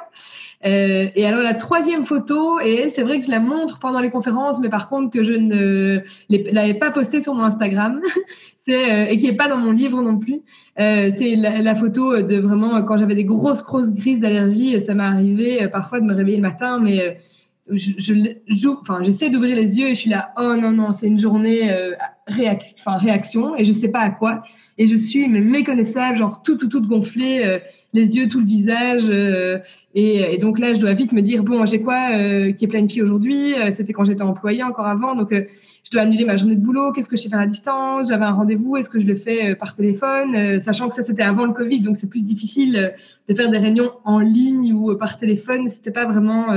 Euh, 0.65 1.07
et 1.13 1.25
alors, 1.25 1.41
la 1.41 1.53
troisième 1.53 2.03
photo, 2.03 2.59
et 2.59 2.89
c'est 2.89 3.03
vrai 3.03 3.19
que 3.19 3.25
je 3.25 3.31
la 3.31 3.39
montre 3.39 3.79
pendant 3.79 3.99
les 3.99 4.09
conférences, 4.09 4.59
mais 4.59 4.69
par 4.69 4.89
contre 4.89 5.11
que 5.11 5.23
je 5.23 5.33
ne 5.33 6.01
l'avais 6.29 6.73
pas 6.73 6.91
postée 6.91 7.21
sur 7.21 7.35
mon 7.35 7.43
Instagram, 7.43 8.01
c'est 8.57 8.91
euh, 8.91 9.05
et 9.05 9.17
qui 9.17 9.27
est 9.27 9.35
pas 9.35 9.47
dans 9.47 9.57
mon 9.57 9.71
livre 9.71 10.01
non 10.01 10.17
plus. 10.17 10.41
Euh, 10.79 11.09
c'est 11.15 11.35
la, 11.35 11.75
photo 11.75 12.21
de 12.21 12.37
vraiment 12.37 12.81
quand 12.83 12.97
j'avais 12.97 13.15
des 13.15 13.25
grosses, 13.25 13.63
grosses 13.63 13.93
grises 13.93 14.19
d'allergie. 14.19 14.79
Ça 14.81 14.93
m'est 14.93 15.03
arrivé 15.03 15.63
euh, 15.63 15.67
parfois 15.67 15.99
de 15.99 16.05
me 16.05 16.13
réveiller 16.13 16.37
le 16.37 16.43
matin, 16.43 16.79
mais 16.79 17.19
je, 17.69 17.91
je, 17.97 18.67
enfin, 18.69 19.03
j'essaie 19.03 19.29
d'ouvrir 19.29 19.55
les 19.55 19.77
yeux 19.77 19.87
et 19.87 19.95
je 19.95 19.99
suis 19.99 20.09
là, 20.09 20.31
oh 20.37 20.55
non, 20.55 20.71
non, 20.71 20.93
c'est 20.93 21.07
une 21.07 21.19
journée 21.19 21.71
euh, 21.71 21.91
enfin, 22.29 22.97
réaction 22.97 23.55
et 23.55 23.63
je 23.63 23.73
sais 23.73 23.89
pas 23.89 23.99
à 23.99 24.11
quoi. 24.11 24.43
Et 24.77 24.85
je 24.85 24.95
suis 24.95 25.27
méconnaissable, 25.27 26.17
genre 26.17 26.43
tout, 26.43 26.55
tout, 26.55 26.67
tout 26.67 26.81
gonflé, 26.81 27.41
euh, 27.43 27.59
les 27.93 28.15
yeux, 28.15 28.29
tout 28.29 28.39
le 28.39 28.45
visage. 28.45 29.07
Euh, 29.09 29.57
et, 29.95 30.37
donc 30.37 30.59
là, 30.59 30.73
je 30.73 30.79
dois 30.79 30.93
vite 30.93 31.13
me 31.13 31.21
dire, 31.21 31.43
bon, 31.43 31.65
j'ai 31.65 31.81
quoi 31.81 32.11
euh, 32.13 32.51
qui 32.51 32.65
est 32.65 32.67
planifié 32.67 33.01
aujourd'hui 33.01 33.55
C'était 33.71 33.93
quand 33.93 34.03
j'étais 34.03 34.21
employée 34.21 34.61
encore 34.61 34.85
avant, 34.85 35.15
donc 35.15 35.31
je 35.31 35.91
dois 35.91 36.01
annuler 36.01 36.25
ma 36.25 36.37
journée 36.37 36.55
de 36.55 36.61
boulot. 36.61 36.91
Qu'est-ce 36.91 37.09
que 37.09 37.17
je 37.17 37.23
vais 37.23 37.29
faire 37.29 37.39
à 37.39 37.47
distance 37.47 38.09
J'avais 38.09 38.25
un 38.25 38.31
rendez-vous, 38.31 38.77
est-ce 38.77 38.89
que 38.89 38.99
je 38.99 39.07
le 39.07 39.15
fais 39.15 39.55
par 39.55 39.73
téléphone 39.73 40.59
Sachant 40.59 40.89
que 40.89 40.95
ça, 40.95 41.01
c'était 41.01 41.23
avant 41.23 41.45
le 41.45 41.53
Covid, 41.53 41.79
donc 41.79 41.97
c'est 41.97 42.09
plus 42.09 42.23
difficile 42.23 42.93
de 43.27 43.33
faire 43.33 43.49
des 43.49 43.57
réunions 43.57 43.91
en 44.03 44.19
ligne 44.19 44.73
ou 44.73 44.95
par 44.95 45.17
téléphone. 45.17 45.69
C'était 45.69 45.91
pas 45.91 46.05
vraiment 46.05 46.53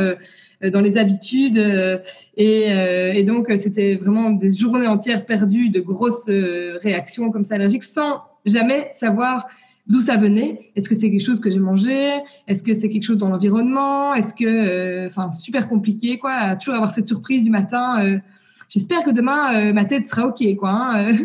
euh, 0.63 0.71
dans 0.71 0.81
les 0.81 0.99
habitudes. 0.99 1.57
Euh, 1.57 1.99
euh, 2.39 3.13
et 3.13 3.23
donc, 3.25 3.51
c'était 3.57 3.95
vraiment 3.95 4.31
des 4.31 4.55
journées 4.55 4.87
entières 4.87 5.25
perdues 5.25 5.60
de 5.69 5.81
grosses 5.81 6.31
réactions 6.31 7.31
comme 7.31 7.45
ça 7.45 7.57
allergiques 7.57 7.83
sans 7.83 8.23
jamais 8.47 8.89
savoir 8.95 9.47
d'où 9.87 10.01
ça 10.01 10.17
venait. 10.17 10.71
Est-ce 10.77 10.89
que 10.89 10.95
c'est 10.95 11.11
quelque 11.11 11.25
chose 11.25 11.41
que 11.41 11.51
j'ai 11.51 11.59
mangé? 11.59 12.13
Est-ce 12.47 12.63
que 12.63 12.73
c'est 12.75 12.89
quelque 12.89 13.03
chose 13.03 13.19
dans 13.19 13.29
l'environnement? 13.29 14.15
Est-ce 14.15 14.33
que, 14.33 15.07
enfin, 15.07 15.33
super 15.33 15.69
compliqué, 15.69 16.19
quoi, 16.19 16.57
toujours 16.57 16.77
avoir 16.77 16.95
cette 16.95 17.09
surprise 17.09 17.43
du 17.43 17.51
matin. 17.51 18.21
j'espère 18.69 19.03
que 19.03 19.11
demain 19.11 19.73
ma 19.73 19.85
tête 19.85 20.07
sera 20.07 20.29
ok, 20.29 20.43
quoi. 20.57 20.71
Hein, 20.71 21.19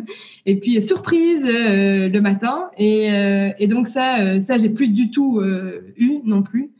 et 0.46 0.60
puis 0.60 0.82
surprise 0.82 1.46
le 1.46 2.20
matin. 2.20 2.70
Et, 2.78 3.08
et 3.60 3.68
donc 3.68 3.88
ça, 3.88 4.40
ça 4.40 4.58
j'ai 4.58 4.70
plus 4.70 4.88
du 4.88 5.12
tout 5.12 5.42
eu 5.98 6.20
non 6.24 6.42
plus. 6.42 6.72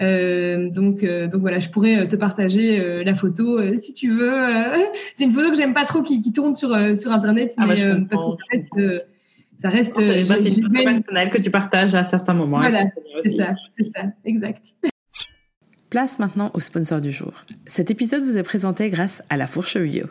Euh, 0.00 0.70
donc, 0.70 1.02
euh, 1.02 1.28
donc 1.28 1.40
voilà, 1.40 1.58
je 1.58 1.68
pourrais 1.68 2.08
te 2.08 2.16
partager 2.16 3.02
la 3.04 3.14
photo 3.14 3.60
si 3.76 3.92
tu 3.92 4.10
veux. 4.10 4.32
c'est 5.14 5.24
une 5.24 5.32
photo 5.32 5.50
que 5.50 5.56
j'aime 5.56 5.74
pas 5.74 5.84
trop 5.84 6.02
qui, 6.02 6.20
qui 6.20 6.32
tourne 6.32 6.54
sur, 6.54 6.76
sur 6.96 7.12
Internet, 7.12 7.54
ah 7.58 7.66
bah, 7.66 7.74
mais, 7.76 8.06
parce 8.08 8.24
que 8.24 8.30
ça 8.30 8.44
reste 8.52 9.04
ça 9.60 9.68
reste. 9.68 9.94
c'est 9.94 10.62
personnel 10.72 11.30
que 11.30 11.38
tu 11.38 11.50
partages 11.50 11.94
à 11.94 12.04
certains 12.04 12.34
moments. 12.34 12.60
Voilà, 12.60 12.84
c'est 13.22 13.36
ça, 13.36 13.54
c'est 13.76 13.84
ça, 13.84 14.04
exact. 14.24 14.62
Place 15.90 16.20
maintenant 16.20 16.52
au 16.54 16.60
sponsor 16.60 17.00
du 17.00 17.10
jour. 17.10 17.32
Cet 17.66 17.90
épisode 17.90 18.22
vous 18.22 18.38
est 18.38 18.44
présenté 18.44 18.88
grâce 18.90 19.24
à 19.28 19.36
La 19.36 19.48
Fourche 19.48 19.76
Bio. 19.76 20.06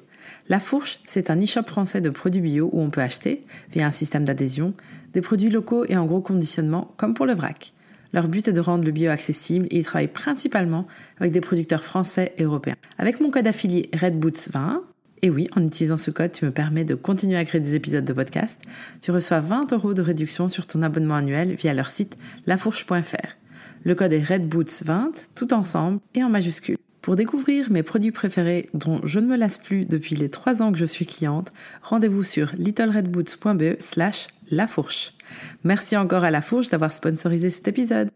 La 0.49 0.59
Fourche, 0.59 0.99
c'est 1.05 1.29
un 1.29 1.41
e-shop 1.41 1.63
français 1.63 2.01
de 2.01 2.09
produits 2.09 2.41
bio 2.41 2.69
où 2.73 2.81
on 2.81 2.89
peut 2.89 3.01
acheter, 3.01 3.41
via 3.71 3.85
un 3.85 3.91
système 3.91 4.25
d'adhésion, 4.25 4.73
des 5.13 5.21
produits 5.21 5.49
locaux 5.49 5.85
et 5.85 5.95
en 5.95 6.05
gros 6.05 6.21
conditionnement, 6.21 6.91
comme 6.97 7.13
pour 7.13 7.25
le 7.25 7.33
vrac. 7.33 7.71
Leur 8.13 8.27
but 8.27 8.47
est 8.47 8.53
de 8.53 8.61
rendre 8.61 8.85
le 8.85 8.91
bio 8.91 9.11
accessible 9.11 9.67
et 9.69 9.77
ils 9.77 9.83
travaillent 9.83 10.07
principalement 10.07 10.87
avec 11.19 11.31
des 11.31 11.41
producteurs 11.41 11.83
français 11.83 12.33
et 12.37 12.43
européens. 12.43 12.75
Avec 12.97 13.19
mon 13.19 13.29
code 13.29 13.47
affilié 13.47 13.89
RedBoots20, 13.93 14.81
et 15.21 15.29
oui, 15.29 15.47
en 15.55 15.63
utilisant 15.63 15.97
ce 15.97 16.11
code, 16.11 16.31
tu 16.31 16.45
me 16.45 16.51
permets 16.51 16.85
de 16.85 16.95
continuer 16.95 17.37
à 17.37 17.43
créer 17.43 17.59
des 17.61 17.75
épisodes 17.75 18.05
de 18.05 18.13
podcast. 18.13 18.61
Tu 19.01 19.11
reçois 19.11 19.41
20 19.41 19.73
euros 19.73 19.93
de 19.93 20.01
réduction 20.01 20.47
sur 20.47 20.65
ton 20.65 20.81
abonnement 20.81 21.15
annuel 21.15 21.53
via 21.55 21.73
leur 21.73 21.89
site 21.89 22.17
lafourche.fr. 22.45 23.35
Le 23.83 23.95
code 23.95 24.13
est 24.13 24.23
RedBoots20, 24.23 25.27
tout 25.35 25.53
ensemble 25.53 25.99
et 26.13 26.23
en 26.23 26.29
majuscule. 26.29 26.77
Pour 27.09 27.15
découvrir 27.15 27.71
mes 27.71 27.81
produits 27.81 28.11
préférés 28.11 28.67
dont 28.75 29.01
je 29.03 29.19
ne 29.19 29.25
me 29.25 29.35
lasse 29.35 29.57
plus 29.57 29.87
depuis 29.87 30.15
les 30.15 30.29
3 30.29 30.61
ans 30.61 30.71
que 30.71 30.77
je 30.77 30.85
suis 30.85 31.07
cliente, 31.07 31.51
rendez-vous 31.81 32.21
sur 32.21 32.51
littleredboots.be 32.55 33.77
slash 33.79 34.27
lafourche. 34.51 35.15
Merci 35.63 35.97
encore 35.97 36.23
à 36.23 36.29
La 36.29 36.41
Fourche 36.41 36.69
d'avoir 36.69 36.91
sponsorisé 36.91 37.49
cet 37.49 37.67
épisode. 37.67 38.11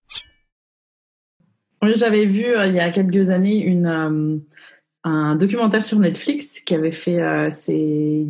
J'avais 1.82 2.28
vu 2.28 2.46
euh, 2.46 2.68
il 2.68 2.76
y 2.76 2.80
a 2.80 2.92
quelques 2.92 3.32
années 3.32 3.66
une, 3.66 3.88
euh, 3.88 4.38
un 5.04 5.36
documentaire 5.36 5.84
sur 5.84 6.00
Netflix 6.00 6.62
qui 6.62 6.76
avait 6.76 6.92
fait 6.92 7.22
euh, 7.22 7.50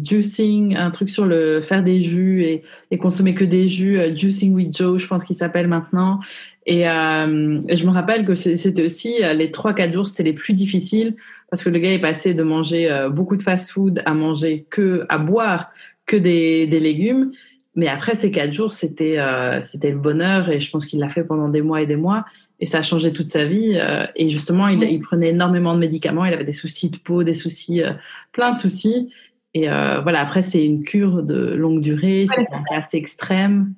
juicing 0.04 0.76
un 0.76 0.90
truc 0.90 1.10
sur 1.10 1.26
le 1.26 1.62
faire 1.62 1.84
des 1.84 2.02
jus 2.02 2.44
et, 2.44 2.64
et 2.90 2.98
consommer 2.98 3.36
que 3.36 3.44
des 3.44 3.68
jus 3.68 4.00
euh, 4.00 4.16
juicing 4.16 4.54
with 4.54 4.76
Joe 4.76 5.00
je 5.00 5.08
pense 5.08 5.24
qu'il 5.24 5.36
s'appelle 5.36 5.68
maintenant. 5.68 6.20
Et, 6.66 6.88
euh, 6.88 7.60
je 7.70 7.86
me 7.86 7.92
rappelle 7.92 8.26
que 8.26 8.34
c'était 8.34 8.84
aussi 8.84 9.22
euh, 9.22 9.34
les 9.34 9.52
trois 9.52 9.74
quatre 9.74 9.94
jours 9.94 10.08
c'était 10.08 10.24
les 10.24 10.34
plus 10.34 10.54
difficiles 10.54 11.16
parce 11.52 11.64
que 11.64 11.70
le 11.70 11.78
gars 11.78 11.92
est 11.92 12.02
passé 12.02 12.34
de 12.34 12.42
manger 12.42 12.90
beaucoup 13.12 13.36
de 13.36 13.44
fast 13.44 13.70
food 13.70 14.02
à 14.06 14.16
manger 14.16 14.66
que 14.72 15.06
à 15.10 15.20
boire 15.20 15.72
que 16.08 16.18
des, 16.18 16.66
des 16.66 16.80
légumes 16.80 17.32
mais 17.76 17.88
après 17.88 18.16
ces 18.16 18.30
quatre 18.30 18.54
jours, 18.54 18.72
c'était 18.72 19.18
euh, 19.18 19.62
c'était 19.62 19.90
le 19.90 19.98
bonheur 19.98 20.50
et 20.50 20.60
je 20.60 20.70
pense 20.70 20.86
qu'il 20.86 21.00
l'a 21.00 21.10
fait 21.10 21.24
pendant 21.24 21.50
des 21.50 21.62
mois 21.62 21.82
et 21.82 21.88
des 21.88 21.96
mois 21.96 22.26
et 22.60 22.66
ça 22.66 22.80
a 22.80 22.82
changé 22.84 23.12
toute 23.12 23.26
sa 23.26 23.46
vie. 23.46 23.74
Euh, 23.76 24.06
et 24.16 24.30
justement, 24.30 24.68
il, 24.68 24.84
il, 24.84 25.00
prenait 25.00 25.30
énormément 25.30 25.74
de 25.74 25.80
médicaments. 25.80 26.26
Il 26.26 26.34
avait 26.34 26.44
des 26.44 26.54
soucis 26.54 26.92
de 26.92 26.98
peau, 26.98 27.24
des 27.24 27.34
soucis, 27.34 27.82
euh, 27.82 27.94
plein 28.32 28.54
de 28.54 28.60
soucis. 28.60 29.10
Et 29.54 29.70
euh, 29.70 30.02
voilà, 30.02 30.22
après 30.22 30.42
c'est 30.42 30.66
une 30.66 30.84
cure 30.84 31.24
de 31.24 31.54
longue 31.54 31.82
durée, 31.82 32.26
c'est 32.28 32.42
un 32.54 32.64
cas 32.64 32.78
assez 32.78 32.98
extrême. 32.98 33.74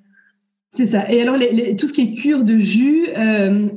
C'est 0.72 0.88
ça. 0.88 1.12
Et 1.12 1.22
alors 1.22 1.38
les, 1.38 1.52
les, 1.52 1.76
tout 1.76 1.88
ce 1.88 1.94
qui 1.94 2.02
est 2.02 2.14
cure 2.14 2.44
de 2.44 2.58
jus, 2.58 3.08
euh, 3.16 3.70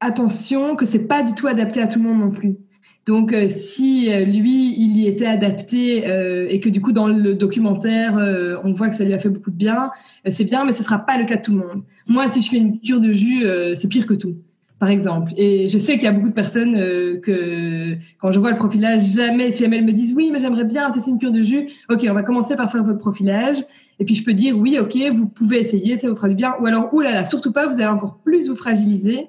attention 0.00 0.76
que 0.76 0.84
c'est 0.84 1.06
pas 1.06 1.22
du 1.22 1.34
tout 1.34 1.46
adapté 1.46 1.80
à 1.80 1.86
tout 1.86 1.98
le 1.98 2.04
monde 2.04 2.20
non 2.20 2.30
plus. 2.30 2.56
Donc, 3.06 3.32
euh, 3.32 3.48
si 3.48 4.12
euh, 4.12 4.24
lui, 4.24 4.74
il 4.76 4.98
y 4.98 5.06
était 5.06 5.26
adapté 5.26 6.08
euh, 6.08 6.48
et 6.50 6.58
que 6.58 6.68
du 6.68 6.80
coup, 6.80 6.90
dans 6.90 7.06
le 7.06 7.34
documentaire, 7.34 8.18
euh, 8.18 8.56
on 8.64 8.72
voit 8.72 8.88
que 8.88 8.96
ça 8.96 9.04
lui 9.04 9.14
a 9.14 9.18
fait 9.20 9.28
beaucoup 9.28 9.52
de 9.52 9.56
bien, 9.56 9.90
c'est 10.28 10.44
bien, 10.44 10.64
mais 10.64 10.72
ce 10.72 10.82
sera 10.82 10.98
pas 10.98 11.16
le 11.16 11.24
cas 11.24 11.36
de 11.36 11.42
tout 11.42 11.52
le 11.52 11.58
monde. 11.58 11.84
Moi, 12.08 12.28
si 12.28 12.42
je 12.42 12.50
fais 12.50 12.56
une 12.56 12.80
cure 12.80 13.00
de 13.00 13.12
jus, 13.12 13.46
c'est 13.76 13.86
pire 13.86 14.06
que 14.06 14.14
tout, 14.14 14.34
par 14.80 14.90
exemple. 14.90 15.32
Et 15.36 15.68
je 15.68 15.78
sais 15.78 15.94
qu'il 15.94 16.02
y 16.02 16.08
a 16.08 16.12
beaucoup 16.12 16.30
de 16.30 16.34
personnes 16.34 16.74
que, 17.20 17.94
quand 18.20 18.32
je 18.32 18.40
vois 18.40 18.50
le 18.50 18.56
profilage, 18.56 19.02
jamais, 19.14 19.52
si 19.52 19.62
jamais 19.62 19.76
elles 19.76 19.84
me 19.84 19.92
disent 19.92 20.12
oui, 20.16 20.30
mais 20.32 20.40
j'aimerais 20.40 20.64
bien 20.64 20.90
tester 20.90 21.12
une 21.12 21.18
cure 21.20 21.30
de 21.30 21.42
jus, 21.42 21.68
ok, 21.88 22.04
on 22.10 22.14
va 22.14 22.24
commencer 22.24 22.56
par 22.56 22.72
faire 22.72 22.82
votre 22.82 22.98
profilage. 22.98 23.58
Et 24.00 24.04
puis, 24.04 24.16
je 24.16 24.24
peux 24.24 24.34
dire 24.34 24.58
oui, 24.58 24.78
ok, 24.80 24.96
vous 25.14 25.26
pouvez 25.28 25.60
essayer, 25.60 25.96
ça 25.96 26.08
vous 26.08 26.16
fera 26.16 26.28
du 26.28 26.34
bien. 26.34 26.54
Ou 26.60 26.66
alors, 26.66 26.92
oulala, 26.92 27.24
surtout 27.24 27.52
pas, 27.52 27.68
vous 27.68 27.76
allez 27.76 27.86
encore 27.86 28.18
plus 28.24 28.48
vous 28.48 28.56
fragiliser. 28.56 29.28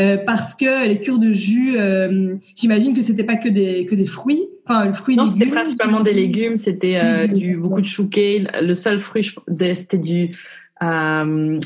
Euh, 0.00 0.16
parce 0.24 0.54
que 0.54 0.86
les 0.86 1.00
cures 1.00 1.18
de 1.18 1.30
jus, 1.30 1.76
euh, 1.76 2.36
j'imagine 2.56 2.94
que 2.94 3.02
c'était 3.02 3.24
pas 3.24 3.36
que 3.36 3.48
des 3.48 3.84
que 3.84 3.94
des 3.94 4.06
fruits. 4.06 4.48
Enfin, 4.64 4.86
le 4.86 4.94
fruit. 4.94 5.16
Non, 5.16 5.26
c'était 5.26 5.46
principalement 5.46 6.00
des 6.00 6.14
légumes. 6.14 6.56
C'était 6.56 6.96
euh, 6.96 7.26
du 7.26 7.56
beaucoup 7.56 7.80
de 7.80 7.86
chou 7.86 8.08
kale. 8.08 8.50
Le 8.62 8.74
seul 8.74 8.98
fruit, 8.98 9.30
c'était 9.74 9.98
du 9.98 10.30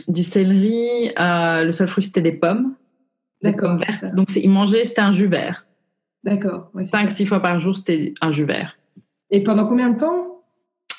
du 0.08 0.22
céleri. 0.22 1.10
le 1.16 1.70
seul 1.70 1.86
fruit, 1.86 2.04
c'était 2.04 2.22
des 2.22 2.32
pommes. 2.32 2.74
D'accord. 3.42 3.78
Donc, 4.14 4.34
il 4.34 4.50
mangeait, 4.50 4.84
c'était 4.84 5.02
un 5.02 5.12
jus 5.12 5.28
vert. 5.28 5.66
D'accord. 6.24 6.70
Ouais, 6.72 6.86
Cinq, 6.86 7.10
six 7.10 7.26
fois 7.26 7.40
par 7.40 7.60
jour, 7.60 7.76
c'était 7.76 8.14
un 8.22 8.30
jus 8.30 8.46
vert. 8.46 8.78
Et 9.30 9.42
pendant 9.42 9.66
combien 9.66 9.90
de 9.90 9.98
temps? 9.98 10.42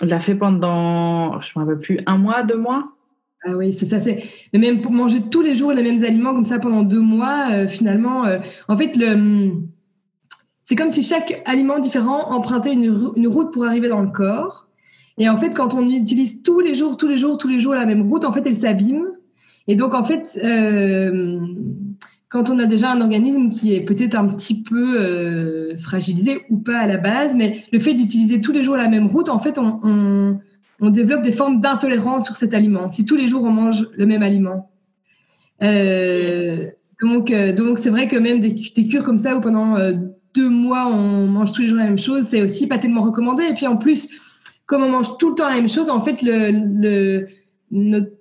Il 0.02 0.10
l'a 0.10 0.20
fait 0.20 0.36
pendant, 0.36 1.42
je 1.42 1.52
ne 1.56 1.64
me 1.64 1.66
rappelle 1.66 1.82
plus, 1.82 2.00
un 2.06 2.18
mois, 2.18 2.44
deux 2.44 2.58
mois? 2.58 2.95
Ah 3.48 3.56
oui, 3.56 3.74
c'est 3.74 3.86
ça. 3.86 4.00
C'est 4.00 4.24
mais 4.54 4.60
même 4.60 4.82
pour 4.82 4.92
manger 4.92 5.22
tous 5.30 5.42
les 5.42 5.54
jours 5.54 5.72
les 5.72 5.84
mêmes 5.84 6.04
aliments 6.04 6.34
comme 6.34 6.46
ça 6.46 6.58
pendant 6.58 6.82
deux 6.82 7.00
mois, 7.00 7.50
euh, 7.52 7.68
finalement, 7.68 8.26
euh, 8.26 8.40
en 8.68 8.76
fait, 8.76 8.96
le 8.98 9.52
c'est 10.64 10.76
comme 10.76 10.90
si 10.90 11.04
chaque 11.04 11.44
aliment 11.46 11.78
différent 11.78 12.32
empruntait 12.32 12.74
une, 12.74 13.12
une, 13.16 13.28
route 13.28 13.54
pour 13.54 13.66
arriver 13.66 13.88
dans 13.88 14.02
le 14.02 14.10
corps. 14.10 14.68
Et 15.20 15.30
en 15.30 15.38
fait, 15.38 15.54
quand 15.56 15.76
on 15.76 15.88
utilise 15.88 16.42
tous 16.42 16.60
les 16.60 16.74
jours, 16.74 16.98
tous 16.98 17.08
les 17.08 17.16
jours, 17.18 17.38
tous 17.38 17.48
les 17.48 17.60
jours 17.60 17.76
la 17.76 17.86
même 17.86 18.10
route, 18.10 18.26
en 18.26 18.34
fait, 18.34 18.42
elle 18.48 18.56
s'abîme. 18.56 19.06
Et 19.68 19.76
donc, 19.76 19.94
en 19.94 20.04
fait, 20.04 20.40
euh, 20.44 21.40
quand 22.30 22.50
on 22.50 22.58
a 22.58 22.66
déjà 22.66 22.92
un 22.92 23.00
organisme 23.00 23.52
qui 23.52 23.76
est 23.76 23.82
peut-être 23.82 24.16
un 24.16 24.26
petit 24.26 24.64
peu 24.64 25.78
fragilisé 25.78 26.42
ou 26.50 26.58
pas 26.58 26.80
à 26.80 26.88
la 26.88 26.98
base, 26.98 27.36
mais 27.36 27.64
le 27.72 27.78
fait 27.78 27.94
d'utiliser 27.94 28.42
tous 28.42 28.52
les 28.52 28.64
jours 28.64 28.76
la 28.76 28.90
même 28.90 29.06
route, 29.06 29.30
en 29.30 29.38
fait, 29.38 29.60
on 29.60 30.40
on 30.80 30.90
développe 30.90 31.22
des 31.22 31.32
formes 31.32 31.60
d'intolérance 31.60 32.26
sur 32.26 32.36
cet 32.36 32.54
aliment, 32.54 32.90
si 32.90 33.06
tous 33.06 33.16
les 33.16 33.28
jours 33.28 33.44
on 33.44 33.52
mange 33.52 33.88
le 33.96 34.06
même 34.06 34.24
aliment. 34.24 34.70
Euh, 35.64 36.70
donc, 37.02 37.32
euh, 37.32 37.54
donc 37.54 37.80
c'est 37.80 37.90
vrai 37.90 38.08
que 38.08 38.18
même 38.18 38.40
des, 38.40 38.54
cures 38.88 39.04
comme 39.04 39.18
ça 39.18 39.36
où 39.36 39.42
pendant 39.42 39.78
euh, 39.78 39.94
deux 40.34 40.50
mois 40.50 40.88
on 40.88 41.28
mange 41.28 41.52
tous 41.52 41.62
les 41.62 41.70
jours 41.70 41.78
la 41.78 41.86
même 41.86 41.98
chose, 41.98 42.28
c'est 42.30 42.42
aussi 42.42 42.68
pas 42.68 42.78
tellement 42.78 43.02
recommandé. 43.02 43.44
Et 43.44 43.54
puis 43.54 43.68
en 43.68 43.78
plus, 43.78 44.10
comme 44.66 44.84
on 44.84 44.90
mange 44.90 45.18
tout 45.18 45.30
le 45.30 45.36
temps 45.36 45.48
la 45.48 45.56
même 45.56 45.70
chose, 45.70 45.90
en 45.90 46.02
fait, 46.02 46.22
le, 46.22 46.52
le 46.52 47.28
notre 47.72 48.12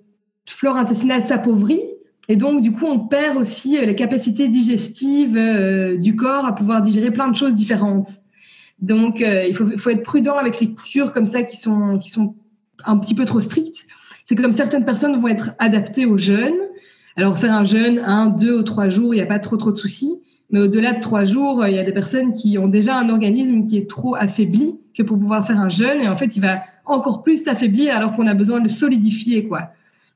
flore 0.47 0.77
intestinale 0.77 1.23
s'appauvrit. 1.23 1.81
Et 2.27 2.35
donc, 2.35 2.61
du 2.61 2.71
coup, 2.71 2.85
on 2.85 2.99
perd 2.99 3.37
aussi 3.37 3.77
les 3.77 3.95
capacités 3.95 4.47
digestives 4.47 5.39
du 5.99 6.15
corps 6.15 6.45
à 6.45 6.55
pouvoir 6.55 6.81
digérer 6.81 7.11
plein 7.11 7.29
de 7.29 7.35
choses 7.35 7.53
différentes. 7.53 8.09
Donc, 8.79 9.19
il 9.19 9.55
faut, 9.55 9.65
faut, 9.77 9.91
être 9.91 10.01
prudent 10.01 10.35
avec 10.35 10.59
les 10.59 10.73
cures 10.73 11.13
comme 11.13 11.27
ça 11.27 11.43
qui 11.43 11.55
sont, 11.55 11.99
qui 11.99 12.09
sont 12.09 12.35
un 12.85 12.97
petit 12.97 13.15
peu 13.15 13.25
trop 13.25 13.41
strict. 13.41 13.87
C'est 14.23 14.35
comme 14.35 14.51
certaines 14.51 14.85
personnes 14.85 15.19
vont 15.19 15.27
être 15.27 15.51
adaptées 15.59 16.05
au 16.05 16.17
jeûne. 16.17 16.55
Alors 17.15 17.37
faire 17.37 17.53
un 17.53 17.63
jeûne 17.63 17.99
un, 17.99 18.27
deux 18.27 18.59
ou 18.59 18.63
trois 18.63 18.89
jours, 18.89 19.13
il 19.13 19.17
n'y 19.17 19.23
a 19.23 19.27
pas 19.27 19.39
trop 19.39 19.57
trop 19.57 19.71
de 19.71 19.77
soucis. 19.77 20.19
Mais 20.51 20.59
au-delà 20.59 20.93
de 20.93 20.99
trois 20.99 21.25
jours, 21.25 21.65
il 21.65 21.75
y 21.75 21.79
a 21.79 21.83
des 21.83 21.91
personnes 21.91 22.31
qui 22.31 22.57
ont 22.57 22.67
déjà 22.67 22.97
un 22.97 23.09
organisme 23.09 23.63
qui 23.63 23.77
est 23.77 23.89
trop 23.89 24.15
affaibli 24.15 24.75
que 24.95 25.03
pour 25.03 25.17
pouvoir 25.17 25.45
faire 25.45 25.59
un 25.59 25.69
jeûne. 25.69 26.01
Et 26.01 26.07
en 26.07 26.15
fait, 26.15 26.35
il 26.35 26.41
va 26.41 26.61
encore 26.85 27.23
plus 27.23 27.43
s'affaiblir 27.43 27.95
alors 27.95 28.13
qu'on 28.13 28.27
a 28.27 28.33
besoin 28.33 28.59
de 28.59 28.67
solidifier, 28.67 29.45
quoi. 29.45 29.69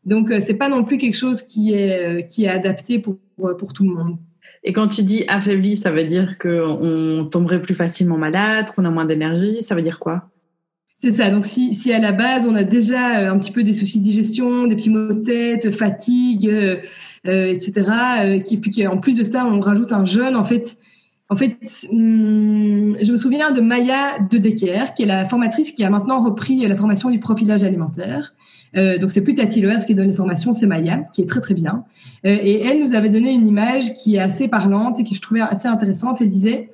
Donc, 0.05 0.31
euh, 0.31 0.39
c'est 0.39 0.53
pas 0.53 0.69
non 0.69 0.83
plus 0.83 0.97
quelque 0.97 1.15
chose 1.15 1.41
qui 1.41 1.73
est, 1.73 2.19
euh, 2.19 2.21
qui 2.21 2.45
est 2.45 2.47
adapté 2.47 2.99
pour, 2.99 3.17
pour 3.57 3.73
tout 3.73 3.83
le 3.83 3.93
monde. 3.93 4.17
Et 4.63 4.73
quand 4.73 4.87
tu 4.87 5.03
dis 5.03 5.23
affaibli, 5.27 5.75
ça 5.75 5.91
veut 5.91 6.03
dire 6.03 6.37
qu'on 6.37 7.27
tomberait 7.31 7.61
plus 7.61 7.75
facilement 7.75 8.17
malade, 8.17 8.71
qu'on 8.75 8.85
a 8.85 8.89
moins 8.89 9.05
d'énergie, 9.05 9.61
ça 9.61 9.75
veut 9.75 9.81
dire 9.81 9.99
quoi? 9.99 10.29
C'est 11.01 11.13
ça. 11.13 11.29
Donc, 11.29 11.45
si, 11.45 11.73
si 11.75 11.93
à 11.93 11.99
la 11.99 12.11
base, 12.11 12.45
on 12.45 12.55
a 12.55 12.65
déjà 12.65 13.19
euh, 13.19 13.31
un 13.31 13.39
petit 13.39 13.51
peu 13.51 13.63
des 13.63 13.73
soucis 13.73 13.99
de 13.99 14.03
digestion, 14.03 14.67
des 14.67 14.75
petits 14.75 14.89
maux 14.89 15.13
de 15.13 15.23
tête, 15.23 15.71
fatigue, 15.71 16.45
euh, 16.45 16.75
euh, 17.25 17.53
etc., 17.53 17.89
euh, 18.19 18.39
qui, 18.39 18.57
puis 18.57 18.85
en 18.85 18.97
plus 18.97 19.15
de 19.15 19.23
ça, 19.23 19.45
on 19.45 19.61
rajoute 19.61 19.93
un 19.93 20.03
jeûne, 20.03 20.35
en 20.35 20.43
fait, 20.43 20.77
en 21.29 21.37
fait, 21.37 21.55
hum, 21.89 22.97
je 23.01 23.11
me 23.13 23.15
souviens 23.15 23.51
de 23.51 23.61
Maya 23.61 24.19
de 24.29 24.37
Decker, 24.37 24.93
qui 24.93 25.03
est 25.03 25.05
la 25.05 25.23
formatrice 25.23 25.71
qui 25.71 25.85
a 25.85 25.89
maintenant 25.89 26.21
repris 26.21 26.67
la 26.67 26.75
formation 26.75 27.09
du 27.09 27.19
profilage 27.19 27.63
alimentaire. 27.63 28.33
Euh, 28.75 28.97
donc, 28.97 29.09
c'est 29.09 29.23
plus 29.23 29.35
Tati 29.35 29.61
Loers 29.61 29.85
qui 29.87 29.95
donne 29.95 30.09
les 30.09 30.13
formations, 30.13 30.53
c'est 30.53 30.67
Maya, 30.67 31.05
qui 31.13 31.21
est 31.21 31.29
très, 31.29 31.39
très 31.39 31.53
bien. 31.53 31.85
Euh, 32.25 32.37
et 32.41 32.61
elle 32.61 32.81
nous 32.81 32.93
avait 32.93 33.09
donné 33.09 33.31
une 33.31 33.47
image 33.47 33.93
qui 33.93 34.17
est 34.17 34.19
assez 34.19 34.49
parlante 34.49 34.99
et 34.99 35.05
que 35.05 35.15
je 35.15 35.21
trouvais 35.21 35.39
assez 35.39 35.69
intéressante. 35.69 36.17
Elle 36.19 36.27
disait, 36.27 36.69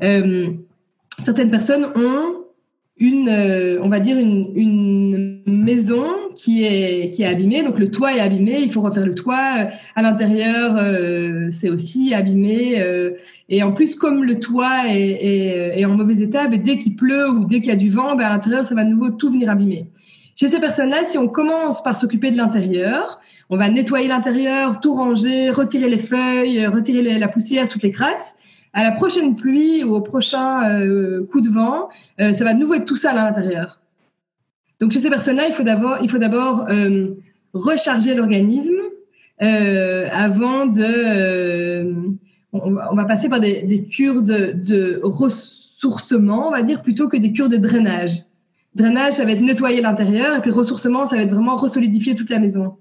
certaines 0.00 1.50
personnes 1.52 1.86
ont 1.94 2.39
une, 3.00 3.28
euh, 3.28 3.80
on 3.82 3.88
va 3.88 3.98
dire 3.98 4.18
une, 4.18 4.52
une, 4.54 5.40
maison 5.46 6.04
qui 6.36 6.64
est, 6.64 7.10
qui 7.12 7.22
est 7.22 7.26
abîmé. 7.26 7.62
Donc 7.62 7.78
le 7.78 7.90
toit 7.90 8.14
est 8.14 8.20
abîmé, 8.20 8.60
il 8.60 8.70
faut 8.70 8.80
refaire 8.82 9.06
le 9.06 9.14
toit. 9.14 9.68
À 9.96 10.02
l'intérieur, 10.02 10.76
euh, 10.76 11.48
c'est 11.50 11.70
aussi 11.70 12.14
abîmé. 12.14 12.80
Euh, 12.80 13.12
et 13.48 13.62
en 13.62 13.72
plus, 13.72 13.94
comme 13.94 14.24
le 14.24 14.38
toit 14.38 14.88
est, 14.88 15.78
est, 15.78 15.84
en 15.84 15.96
mauvais 15.96 16.20
état, 16.20 16.46
ben, 16.46 16.60
dès 16.60 16.78
qu'il 16.78 16.94
pleut 16.94 17.28
ou 17.30 17.44
dès 17.46 17.60
qu'il 17.60 17.70
y 17.70 17.72
a 17.72 17.76
du 17.76 17.90
vent, 17.90 18.16
ben, 18.16 18.26
à 18.26 18.30
l'intérieur, 18.30 18.64
ça 18.64 18.74
va 18.74 18.84
de 18.84 18.90
nouveau 18.90 19.10
tout 19.10 19.30
venir 19.30 19.50
abîmer. 19.50 19.86
Chez 20.36 20.48
ces 20.48 20.60
personnes-là, 20.60 21.04
si 21.04 21.18
on 21.18 21.28
commence 21.28 21.82
par 21.82 21.96
s'occuper 21.96 22.30
de 22.30 22.36
l'intérieur, 22.36 23.20
on 23.48 23.56
va 23.56 23.68
nettoyer 23.68 24.08
l'intérieur, 24.08 24.80
tout 24.80 24.94
ranger, 24.94 25.50
retirer 25.50 25.88
les 25.88 25.98
feuilles, 25.98 26.66
retirer 26.66 27.18
la 27.18 27.28
poussière, 27.28 27.68
toutes 27.68 27.82
les 27.82 27.90
crasses. 27.90 28.36
À 28.72 28.84
la 28.84 28.92
prochaine 28.92 29.34
pluie 29.36 29.82
ou 29.82 29.94
au 29.94 30.00
prochain 30.00 30.70
euh, 30.70 31.26
coup 31.26 31.40
de 31.40 31.48
vent, 31.48 31.88
ça 32.18 32.44
va 32.44 32.54
de 32.54 32.58
nouveau 32.58 32.74
être 32.74 32.84
tout 32.84 32.96
sale 32.96 33.18
à 33.18 33.24
l'intérieur. 33.24 33.80
Donc 34.80 34.92
chez 34.92 35.00
ces 35.00 35.10
personnes-là, 35.10 35.46
il 35.48 35.54
faut 35.54 35.62
d'abord, 36.18 36.66
euh, 36.70 37.08
recharger 37.52 38.14
l'organisme 38.14 38.80
euh, 39.42 40.08
avant 40.10 40.66
de. 40.66 40.82
Euh, 40.82 41.94
on, 42.52 42.94
va 42.94 43.04
passer 43.04 43.28
par 43.28 43.40
des, 43.40 43.62
des 43.62 43.84
cures 43.84 44.22
de, 44.22 44.52
de, 44.52 45.00
ressourcement, 45.04 46.48
on 46.48 46.50
va 46.50 46.62
dire, 46.62 46.82
plutôt 46.82 47.08
que 47.08 47.16
des 47.16 47.32
cures 47.32 47.48
de 47.48 47.58
drainage. 47.58 48.24
Drainage, 48.74 49.14
ça 49.14 49.24
va 49.24 49.32
être 49.32 49.40
nettoyer 49.40 49.80
l'intérieur, 49.80 50.36
et 50.36 50.40
puis 50.40 50.50
ressourcement, 50.50 51.04
ça 51.04 51.16
va 51.16 51.22
être 51.22 51.32
vraiment 51.32 51.56
resolidifier 51.56 52.14
toute 52.14 52.30
la 52.30 52.38
maison. 52.38 52.76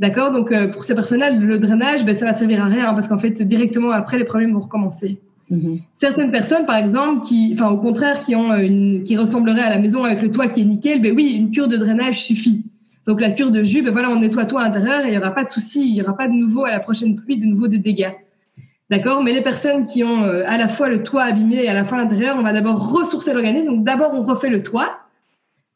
D'accord 0.00 0.32
Donc 0.32 0.52
pour 0.72 0.82
ces 0.82 0.94
personnes-là, 0.94 1.30
le 1.30 1.58
drainage, 1.58 2.04
ben, 2.04 2.14
ça 2.14 2.26
va 2.26 2.32
servir 2.32 2.62
à 2.64 2.66
rien 2.66 2.92
parce 2.94 3.06
qu'en 3.06 3.18
fait, 3.18 3.42
directement 3.42 3.92
après, 3.92 4.18
les 4.18 4.24
problèmes 4.24 4.52
vont 4.52 4.60
recommencer. 4.60 5.18
Mhm. 5.50 5.78
Certaines 5.94 6.30
personnes, 6.30 6.66
par 6.66 6.76
exemple, 6.76 7.24
qui, 7.24 7.52
enfin, 7.54 7.68
au 7.70 7.76
contraire, 7.76 8.20
qui 8.20 8.34
ont 8.34 8.54
une, 8.56 9.02
qui 9.02 9.16
ressembleraient 9.16 9.62
à 9.62 9.70
la 9.70 9.78
maison 9.78 10.04
avec 10.04 10.22
le 10.22 10.30
toit 10.30 10.48
qui 10.48 10.62
est 10.62 10.64
nickel, 10.64 11.00
ben 11.00 11.14
oui, 11.14 11.32
une 11.32 11.50
cure 11.50 11.68
de 11.68 11.76
drainage 11.76 12.24
suffit. 12.24 12.64
Donc 13.06 13.20
la 13.20 13.30
cure 13.30 13.50
de 13.50 13.62
jus, 13.62 13.82
ben 13.82 13.92
voilà, 13.92 14.10
on 14.10 14.18
nettoie 14.18 14.46
tout 14.46 14.56
à 14.56 14.64
l'intérieur 14.64 15.04
et 15.04 15.08
il 15.08 15.10
n'y 15.10 15.18
aura 15.18 15.32
pas 15.32 15.44
de 15.44 15.50
souci, 15.50 15.86
il 15.86 15.92
n'y 15.92 16.02
aura 16.02 16.16
pas 16.16 16.26
de 16.26 16.32
nouveau 16.32 16.64
à 16.64 16.70
la 16.70 16.80
prochaine 16.80 17.16
pluie, 17.16 17.36
de 17.36 17.44
nouveau 17.44 17.68
des 17.68 17.78
dégâts. 17.78 18.12
D'accord 18.90 19.22
Mais 19.22 19.32
les 19.32 19.42
personnes 19.42 19.84
qui 19.84 20.04
ont 20.04 20.24
euh, 20.24 20.42
à 20.46 20.56
la 20.56 20.68
fois 20.68 20.88
le 20.88 21.02
toit 21.02 21.22
abîmé 21.22 21.64
et 21.64 21.68
à 21.68 21.74
la 21.74 21.84
fois 21.84 21.98
l'intérieur, 21.98 22.36
on 22.38 22.42
va 22.42 22.52
d'abord 22.52 22.92
ressourcer 22.92 23.32
l'organisme. 23.32 23.68
Donc 23.68 23.84
d'abord, 23.84 24.14
on 24.14 24.22
refait 24.22 24.48
le 24.48 24.62
toit, 24.62 24.98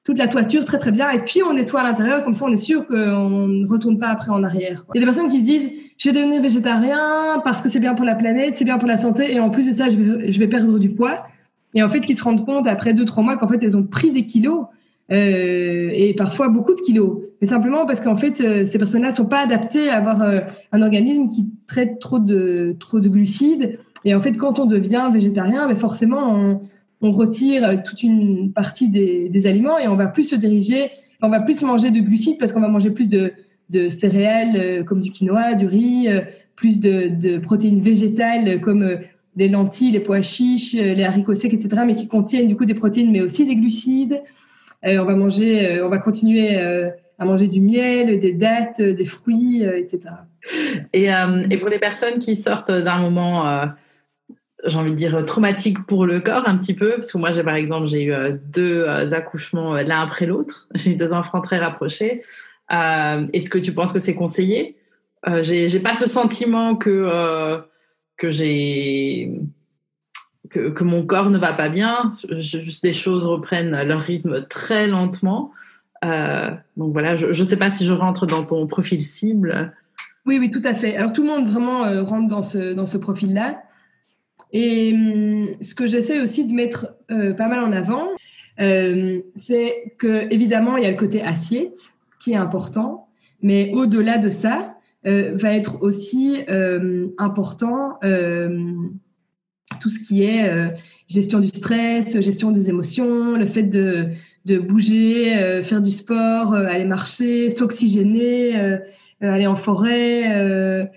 toute 0.09 0.19
la 0.19 0.27
toiture 0.27 0.65
très 0.65 0.79
très 0.79 0.91
bien, 0.91 1.11
et 1.11 1.19
puis 1.19 1.43
on 1.43 1.53
nettoie 1.53 1.83
à 1.83 1.83
l'intérieur, 1.83 2.25
comme 2.25 2.33
ça 2.33 2.47
on 2.47 2.53
est 2.53 2.57
sûr 2.57 2.87
qu'on 2.87 3.29
ne 3.47 3.69
retourne 3.69 3.99
pas 3.99 4.09
après 4.09 4.31
en 4.31 4.43
arrière. 4.43 4.87
Il 4.95 4.99
y 4.99 4.99
a 4.99 5.01
des 5.03 5.07
personnes 5.07 5.29
qui 5.29 5.41
se 5.41 5.45
disent, 5.45 5.71
je 5.99 6.09
vais 6.09 6.19
devenir 6.19 6.41
végétarien 6.41 7.43
parce 7.45 7.61
que 7.61 7.69
c'est 7.69 7.79
bien 7.79 7.95
pour 7.95 8.07
la 8.07 8.15
planète, 8.15 8.57
c'est 8.57 8.65
bien 8.65 8.79
pour 8.79 8.89
la 8.89 8.97
santé, 8.97 9.31
et 9.35 9.39
en 9.39 9.51
plus 9.51 9.67
de 9.67 9.73
ça, 9.75 9.91
je 9.91 9.97
vais, 9.97 10.33
je 10.33 10.39
vais 10.39 10.47
perdre 10.47 10.79
du 10.79 10.89
poids. 10.89 11.27
Et 11.75 11.83
en 11.83 11.91
fait, 11.91 12.01
qui 12.01 12.15
se 12.15 12.25
rendent 12.25 12.47
compte 12.47 12.67
après 12.67 12.95
deux, 12.95 13.05
trois 13.05 13.23
mois 13.23 13.37
qu'en 13.37 13.49
fait, 13.49 13.63
elles 13.63 13.77
ont 13.77 13.83
pris 13.83 14.11
des 14.11 14.25
kilos, 14.25 14.65
euh, 15.13 15.91
et 15.93 16.15
parfois 16.15 16.49
beaucoup 16.49 16.75
de 16.75 16.81
kilos. 16.81 17.19
Mais 17.43 17.47
simplement 17.47 17.85
parce 17.85 18.01
qu'en 18.01 18.17
fait, 18.17 18.41
euh, 18.41 18.65
ces 18.65 18.79
personnes-là 18.79 19.11
sont 19.11 19.27
pas 19.27 19.41
adaptées 19.41 19.91
à 19.91 19.99
avoir 19.99 20.23
euh, 20.23 20.41
un 20.73 20.81
organisme 20.81 21.29
qui 21.29 21.51
traite 21.67 21.99
trop 21.99 22.19
de, 22.19 22.77
trop 22.81 22.99
de 22.99 23.11
glucides. 23.11 23.79
Et 24.07 24.15
en 24.15 24.23
fait, 24.23 24.33
quand 24.39 24.59
on 24.59 24.65
devient 24.65 25.11
végétarien, 25.13 25.69
mais 25.69 25.77
forcément, 25.77 26.35
on, 26.35 26.61
on 27.01 27.13
retire 27.13 27.83
toute 27.85 28.03
une 28.03 28.53
partie 28.53 28.89
des, 28.89 29.47
aliments 29.47 29.79
et 29.79 29.89
on 29.89 29.97
va 29.97 30.07
plus 30.07 30.25
se 30.25 30.37
diriger, 30.37 30.91
on 31.23 31.29
va 31.29 31.41
plus 31.41 31.63
manger 31.63 31.91
de 31.91 32.01
glucides 32.01 32.39
parce 32.39 32.53
qu'on 32.53 32.61
va 32.61 32.69
manger 32.69 32.91
plus 32.91 33.09
de, 33.09 33.33
céréales 33.91 34.57
euh, 34.57 34.83
comme 34.83 35.01
du 35.01 35.11
quinoa, 35.11 35.55
du 35.55 35.67
riz, 35.67 36.09
euh, 36.09 36.23
plus 36.57 36.81
de, 36.81 37.39
protéines 37.39 37.81
végétales 37.81 38.61
comme 38.61 38.83
euh, 38.83 38.97
des 39.37 39.49
lentilles, 39.49 39.93
les 39.93 40.01
pois 40.01 40.23
chiches, 40.23 40.73
les 40.73 41.05
haricots 41.05 41.35
secs, 41.35 41.55
etc., 41.55 41.83
mais 41.87 41.95
qui 41.95 42.09
contiennent 42.09 42.49
du 42.49 42.57
coup 42.57 42.65
des 42.65 42.75
protéines, 42.75 43.13
mais 43.13 43.21
aussi 43.21 43.47
des 43.47 43.55
glucides. 43.55 44.21
on 44.83 45.05
va 45.05 45.15
manger, 45.15 45.81
on 45.81 45.89
va 45.89 45.99
continuer 45.99 46.57
à 46.57 47.25
manger 47.25 47.47
du 47.47 47.61
miel, 47.61 48.19
des 48.19 48.33
dattes, 48.33 48.83
des 48.83 49.05
fruits, 49.05 49.63
etc. 49.63 50.01
Et, 50.93 51.05
et, 51.05 51.57
pour 51.59 51.69
les 51.69 51.79
personnes 51.79 52.19
qui 52.19 52.35
sortent 52.35 52.73
d'un 52.73 52.99
moment, 52.99 53.69
j'ai 54.69 54.79
envie 54.79 54.93
de 54.93 54.97
dire 54.97 55.25
traumatique 55.25 55.85
pour 55.87 56.07
le 56.07 56.21
corps 56.21 56.47
un 56.47 56.57
petit 56.57 56.75
peu, 56.75 56.95
parce 56.97 57.13
que 57.13 57.19
moi 57.19 57.31
j'ai 57.31 57.43
par 57.43 57.55
exemple 57.55 57.87
j'ai 57.87 58.05
eu 58.05 58.15
deux 58.53 58.87
accouchements 59.13 59.75
l'un 59.75 60.01
après 60.01 60.27
l'autre, 60.27 60.69
j'ai 60.75 60.93
eu 60.93 60.97
deux 60.97 61.13
enfants 61.13 61.41
très 61.41 61.59
rapprochés. 61.59 62.23
Euh, 62.73 63.27
est-ce 63.33 63.49
que 63.51 63.59
tu 63.59 63.73
penses 63.73 63.93
que 63.93 63.99
c'est 63.99 64.15
conseillé? 64.15 64.77
Euh, 65.27 65.43
J'ai 65.43 65.81
pas 65.81 65.95
ce 65.95 66.09
sentiment 66.09 66.77
que 66.77 66.91
euh, 66.91 67.59
que 68.17 68.31
j'ai 68.31 69.41
que, 70.51 70.71
que, 70.71 70.85
mon 70.85 71.05
corps 71.05 71.31
ne 71.31 71.39
va 71.39 71.53
pas 71.53 71.69
bien. 71.69 72.13
juste 72.31 72.85
les 72.85 72.93
choses 72.93 73.27
reprennent 73.27 73.83
leur 73.83 74.01
rythme 74.01 74.47
très 74.49 74.87
lentement. 74.87 75.53
donc 76.03 76.93
voilà, 76.93 77.17
je 77.17 77.27
ne 77.27 77.33
sais 77.33 77.57
pas 77.57 77.71
si 77.71 77.85
je 77.85 77.93
rentre 77.93 78.27
dans 78.27 78.45
ton 78.45 78.67
profil 78.67 79.03
cible. 79.03 79.73
Oui, 80.27 80.39
oui, 80.39 80.51
tout 80.51 80.63
à 80.65 80.75
fait. 80.75 80.97
Alors 80.97 81.13
tout 81.13 81.23
le 81.23 81.29
monde 81.29 81.49
vraiment 81.49 81.83
rentre 82.05 82.29
dans 82.29 82.43
ce, 82.43 82.75
dans 82.75 82.87
ce 82.87 82.99
profil-là. 82.99 83.63
Et 84.53 84.93
hum, 84.95 85.49
ce 85.61 85.75
que 85.75 85.87
j'essaie 85.87 86.21
aussi 86.21 86.47
de 86.47 86.53
mettre 86.53 86.95
pas 87.09 87.49
mal 87.49 87.61
en 87.61 87.73
avant, 87.73 88.09
c'est 88.57 89.95
que 89.99 90.33
évidemment 90.33 90.77
il 90.77 90.85
y 90.85 90.87
a 90.87 90.91
le 90.91 90.97
côté 90.97 91.23
assiette 91.23 91.93
qui 92.21 92.33
est 92.33 92.37
important, 92.37 93.09
mais 93.43 93.71
au-delà 93.75 94.19
de 94.19 94.31
ça, 94.31 94.75
euh, 95.07 95.31
va 95.35 95.55
être 95.55 95.81
aussi 95.83 96.43
euh, 96.51 97.07
important 97.19 97.99
euh, 98.03 98.75
tout 99.81 99.91
ce 99.91 100.01
qui 100.01 100.25
est 100.25 100.73
gestion 101.09 101.39
du 101.39 101.49
stress, 101.49 102.19
gestion 102.21 102.51
des 102.51 102.69
émotions, 102.69 103.37
le 103.37 103.45
fait 103.45 103.63
de, 103.63 104.09
de 104.45 104.59
bouger, 104.59 105.63
faire 105.63 105.83
du 105.83 105.93
sport, 105.93 106.55
aller 106.55 106.87
marcher, 106.87 107.51
s'oxygéner, 107.51 108.79
aller 109.21 109.47
en 109.47 109.55
forêt. 109.55 110.91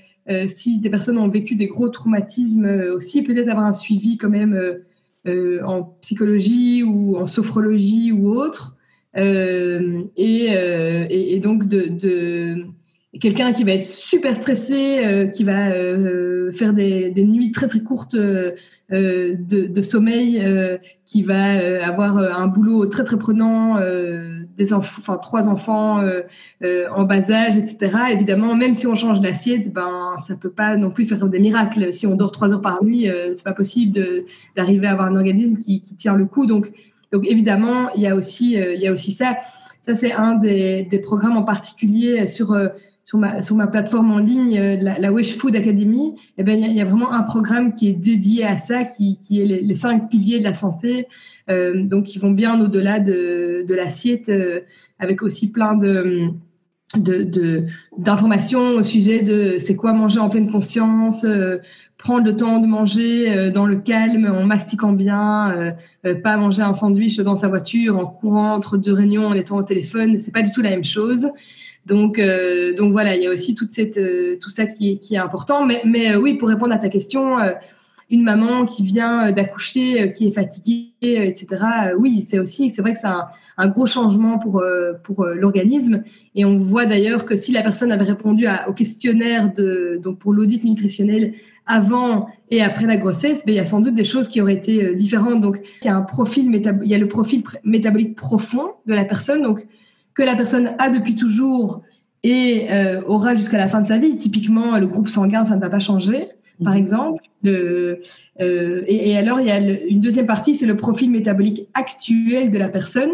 Si 0.47 0.79
des 0.79 0.89
personnes 0.89 1.17
ont 1.17 1.29
vécu 1.29 1.55
des 1.55 1.67
gros 1.67 1.89
traumatismes 1.89 2.65
aussi, 2.93 3.21
peut-être 3.21 3.49
avoir 3.49 3.65
un 3.65 3.71
suivi 3.71 4.17
quand 4.17 4.29
même 4.29 4.59
en 5.25 5.83
psychologie 6.01 6.83
ou 6.83 7.17
en 7.17 7.27
sophrologie 7.27 8.11
ou 8.11 8.35
autre. 8.35 8.75
Euh, 9.17 10.03
euh, 10.17 11.05
et, 11.09 11.39
donc 11.39 11.67
de, 11.67 12.65
quelqu'un 13.19 13.51
qui 13.51 13.63
va 13.63 13.73
être 13.73 13.87
super 13.87 14.35
stressé, 14.35 15.05
euh, 15.05 15.27
qui 15.27 15.43
va 15.43 15.71
faire 16.51 16.73
des, 16.73 17.13
nuits 17.17 17.51
très 17.51 17.67
très 17.67 17.81
courtes 17.81 18.15
de, 18.15 19.81
sommeil, 19.81 20.79
qui 21.05 21.23
va 21.23 21.85
avoir 21.85 22.17
un 22.17 22.47
boulot 22.47 22.85
très 22.85 23.03
très 23.03 23.17
prenant, 23.17 23.77
des 24.57 24.73
enfin 24.73 25.17
trois 25.17 25.47
enfants 25.47 26.03
en 26.63 27.03
bas 27.03 27.31
âge, 27.31 27.57
etc. 27.57 27.97
Évidemment, 28.11 28.55
même 28.55 28.73
si 28.73 28.87
on 28.87 28.95
change 28.95 29.21
d'assiette, 29.21 29.71
ben 29.71 30.15
ça 30.25 30.35
peut 30.35 30.49
pas 30.49 30.77
non 30.77 30.91
plus 30.91 31.05
faire 31.05 31.25
des 31.27 31.39
miracles. 31.39 31.93
Si 31.93 32.05
on 32.07 32.15
dort 32.15 32.31
trois 32.31 32.53
heures 32.53 32.61
par 32.61 32.83
nuit, 32.83 33.07
c'est 33.33 33.43
pas 33.43 33.53
possible 33.53 33.99
d'arriver 34.55 34.87
à 34.87 34.91
avoir 34.91 35.07
un 35.07 35.15
organisme 35.15 35.57
qui, 35.57 35.81
qui 35.81 35.95
tient 35.95 36.15
le 36.15 36.25
coup. 36.25 36.45
Donc 36.45 36.71
donc 37.11 37.25
évidemment, 37.27 37.91
il 37.93 38.01
y 38.01 38.07
a 38.07 38.15
aussi, 38.15 38.59
euh, 38.59 38.73
il 38.73 38.81
y 38.81 38.87
a 38.87 38.93
aussi 38.93 39.11
ça. 39.11 39.37
Ça, 39.81 39.95
c'est 39.95 40.11
un 40.11 40.35
des, 40.35 40.83
des, 40.83 40.99
programmes 40.99 41.37
en 41.37 41.43
particulier 41.43 42.27
sur, 42.27 42.53
euh, 42.53 42.69
sur, 43.03 43.17
ma, 43.19 43.67
plateforme 43.67 44.11
en 44.11 44.19
ligne, 44.19 44.57
euh, 44.57 44.77
la, 44.79 44.99
la 44.99 45.11
Wish 45.11 45.37
Food 45.37 45.55
Academy. 45.55 46.15
Eh 46.37 46.43
ben, 46.43 46.63
il 46.63 46.71
y, 46.71 46.81
a 46.81 46.85
vraiment 46.85 47.11
un 47.11 47.23
programme 47.23 47.73
qui 47.73 47.89
est 47.89 47.93
dédié 47.93 48.45
à 48.45 48.57
ça, 48.57 48.83
qui, 48.83 49.17
est 49.31 49.45
les, 49.45 49.73
cinq 49.73 50.09
piliers 50.09 50.39
de 50.39 50.43
la 50.43 50.53
santé. 50.53 51.07
Euh, 51.49 51.83
donc, 51.83 52.05
qui 52.05 52.19
vont 52.19 52.31
bien 52.31 52.61
au-delà 52.61 52.99
de, 52.99 53.65
l'assiette, 53.67 54.31
avec 54.99 55.21
aussi 55.21 55.51
plein 55.51 55.77
d'informations 57.97 58.75
au 58.75 58.83
sujet 58.83 59.21
de 59.21 59.55
c'est 59.57 59.75
quoi 59.75 59.93
manger 59.93 60.19
en 60.19 60.29
pleine 60.29 60.51
conscience, 60.51 61.23
euh, 61.23 61.57
prendre 62.01 62.25
le 62.25 62.35
temps 62.35 62.59
de 62.59 62.65
manger 62.65 63.31
euh, 63.31 63.51
dans 63.51 63.67
le 63.67 63.77
calme, 63.77 64.25
en 64.25 64.43
mastiquant 64.43 64.91
bien, 64.91 65.51
euh, 65.51 65.71
euh, 66.05 66.15
pas 66.15 66.35
manger 66.35 66.63
un 66.63 66.73
sandwich 66.73 67.17
dans 67.19 67.35
sa 67.35 67.47
voiture, 67.47 67.97
en 67.97 68.07
courant 68.07 68.55
entre 68.55 68.77
deux 68.77 68.91
réunions, 68.91 69.27
en 69.27 69.33
étant 69.33 69.57
au 69.57 69.63
téléphone, 69.63 70.17
c'est 70.17 70.33
pas 70.33 70.41
du 70.41 70.51
tout 70.51 70.61
la 70.61 70.71
même 70.71 70.83
chose. 70.83 71.27
Donc, 71.85 72.19
donc 72.77 72.91
voilà, 72.91 73.15
il 73.15 73.23
y 73.23 73.27
a 73.27 73.31
aussi 73.31 73.55
toute 73.55 73.71
cette, 73.71 73.99
tout 74.39 74.49
ça 74.49 74.65
qui 74.67 74.91
est, 74.91 74.97
qui 74.97 75.15
est 75.15 75.19
important. 75.19 75.65
Mais, 75.65 75.81
mais 75.83 76.15
oui, 76.15 76.35
pour 76.35 76.47
répondre 76.47 76.73
à 76.73 76.77
ta 76.77 76.89
question, 76.89 77.37
une 78.11 78.23
maman 78.23 78.65
qui 78.65 78.83
vient 78.83 79.29
euh, 79.29 79.31
d'accoucher, 79.31 80.01
euh, 80.01 80.07
qui 80.07 80.27
est 80.27 80.31
fatiguée, 80.31 80.91
euh, 81.03 81.23
etc. 81.23 81.63
Oui, 81.97 82.21
c'est 82.21 82.37
aussi, 82.37 82.69
c'est 82.69 82.81
vrai 82.81 82.93
que 82.93 82.99
c'est 82.99 83.07
un, 83.07 83.67
gros 83.69 83.85
changement 83.85 84.37
pour, 84.37 84.61
pour 85.03 85.25
l'organisme. 85.25 86.03
Et 86.35 86.43
on 86.43 86.57
voit 86.57 86.85
d'ailleurs 86.85 87.25
que 87.25 87.35
si 87.35 87.51
la 87.51 87.63
personne 87.63 87.91
avait 87.91 88.03
répondu 88.03 88.45
au 88.67 88.73
questionnaire 88.73 89.51
de, 89.53 89.99
donc 90.03 90.19
pour 90.19 90.33
l'audit 90.33 90.63
nutritionnel 90.63 91.33
avant 91.65 92.27
et 92.49 92.61
après 92.61 92.85
la 92.85 92.97
grossesse, 92.97 93.45
ben, 93.45 93.53
il 93.53 93.57
y 93.57 93.59
a 93.59 93.65
sans 93.65 93.79
doute 93.79 93.95
des 93.95 94.03
choses 94.03 94.27
qui 94.27 94.41
auraient 94.41 94.55
été 94.55 94.93
différentes. 94.93 95.39
Donc, 95.41 95.61
il 95.81 95.85
y 95.85 95.89
a 95.89 95.95
un 95.95 96.01
profil 96.01 96.51
il 96.53 96.89
y 96.89 96.95
a 96.95 96.97
le 96.97 97.07
profil 97.07 97.43
métabolique 97.63 98.15
profond 98.15 98.73
de 98.85 98.93
la 98.93 99.05
personne, 99.05 99.41
donc 99.41 99.65
que 100.13 100.23
la 100.23 100.35
personne 100.35 100.75
a 100.79 100.89
depuis 100.89 101.15
toujours 101.15 101.81
et 102.23 102.67
aura 103.07 103.33
jusqu'à 103.33 103.57
la 103.57 103.67
fin 103.67 103.81
de 103.81 103.87
sa 103.87 103.97
vie. 103.97 104.15
Typiquement, 104.15 104.77
le 104.77 104.87
groupe 104.87 105.07
sanguin, 105.07 105.43
ça 105.43 105.55
ne 105.55 105.61
va 105.61 105.69
pas 105.69 105.79
changer 105.79 106.29
par 106.63 106.73
mhm. 106.73 106.79
exemple. 106.79 107.23
Le, 107.43 108.01
euh, 108.39 108.83
et, 108.87 109.17
alors, 109.17 109.39
il 109.39 109.47
y 109.47 109.51
a 109.51 109.59
une 109.59 110.01
deuxième 110.01 110.27
partie, 110.27 110.55
c'est 110.55 110.65
le 110.65 110.77
profil 110.77 111.09
métabolique 111.09 111.67
actuel 111.73 112.51
de 112.51 112.57
la 112.57 112.69
personne 112.69 113.11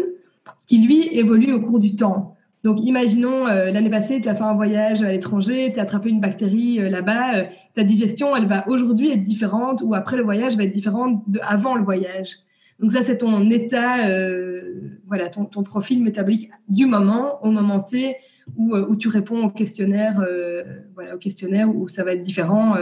qui, 0.66 0.78
lui, 0.78 1.08
évolue 1.12 1.52
au 1.52 1.60
cours 1.60 1.78
du 1.78 1.96
temps. 1.96 2.34
Donc, 2.64 2.80
imaginons, 2.82 3.46
l'année 3.46 3.88
passée, 3.88 4.20
tu 4.20 4.28
as 4.28 4.34
fait 4.34 4.42
un 4.42 4.54
voyage 4.54 5.00
à 5.02 5.12
l'étranger, 5.12 5.70
tu 5.72 5.78
as 5.78 5.84
attrapé 5.84 6.10
une 6.10 6.20
bactérie 6.20 6.78
là-bas, 6.90 7.44
ta 7.74 7.84
digestion, 7.84 8.34
elle 8.34 8.46
va 8.46 8.68
aujourd'hui 8.68 9.12
être 9.12 9.22
différente 9.22 9.80
ou 9.82 9.94
après 9.94 10.16
le 10.16 10.24
voyage 10.24 10.56
va 10.56 10.64
être 10.64 10.72
différente 10.72 11.22
de 11.28 11.38
avant 11.42 11.76
le 11.76 11.84
voyage. 11.84 12.38
Donc 12.80 12.92
ça, 12.92 13.02
c'est 13.02 13.18
ton 13.18 13.48
état, 13.50 14.08
voilà, 15.08 15.28
ton, 15.28 15.46
profil 15.46 16.02
métabolique 16.02 16.50
du 16.68 16.86
moment, 16.86 17.44
au 17.44 17.50
moment 17.50 17.80
T, 17.80 18.16
où, 18.56 18.76
où 18.76 18.96
tu 18.96 19.08
réponds 19.08 19.44
au 19.44 19.50
questionnaire, 19.50 20.24
voilà, 20.94 21.16
au 21.16 21.18
questionnaire 21.18 21.74
où 21.74 21.88
ça 21.88 22.04
va 22.04 22.12
être 22.14 22.20
différent 22.20 22.76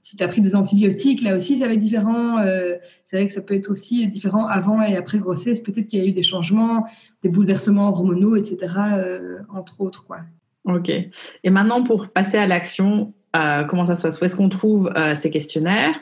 si 0.00 0.16
tu 0.16 0.24
as 0.24 0.28
pris 0.28 0.40
des 0.40 0.56
antibiotiques, 0.56 1.22
là 1.22 1.36
aussi, 1.36 1.56
ça 1.58 1.66
va 1.66 1.74
être 1.74 1.78
différent. 1.78 2.38
Euh, 2.38 2.76
c'est 3.04 3.16
vrai 3.16 3.26
que 3.26 3.32
ça 3.32 3.42
peut 3.42 3.54
être 3.54 3.70
aussi 3.70 4.06
différent 4.08 4.46
avant 4.46 4.82
et 4.82 4.96
après 4.96 5.18
grossesse. 5.18 5.60
Peut-être 5.60 5.86
qu'il 5.86 6.00
y 6.00 6.02
a 6.02 6.06
eu 6.06 6.12
des 6.12 6.22
changements, 6.22 6.86
des 7.22 7.28
bouleversements 7.28 7.90
hormonaux, 7.90 8.34
etc., 8.34 8.58
euh, 8.96 9.38
entre 9.54 9.82
autres. 9.82 10.06
Quoi. 10.06 10.20
OK. 10.64 10.90
Et 10.90 11.50
maintenant, 11.50 11.84
pour 11.84 12.08
passer 12.08 12.38
à 12.38 12.46
l'action, 12.46 13.12
euh, 13.36 13.64
comment 13.64 13.84
ça 13.84 13.94
se 13.94 14.02
passe? 14.02 14.20
Où 14.20 14.24
est-ce 14.24 14.36
qu'on 14.36 14.48
trouve 14.48 14.90
ces 15.14 15.30
questionnaires? 15.30 15.94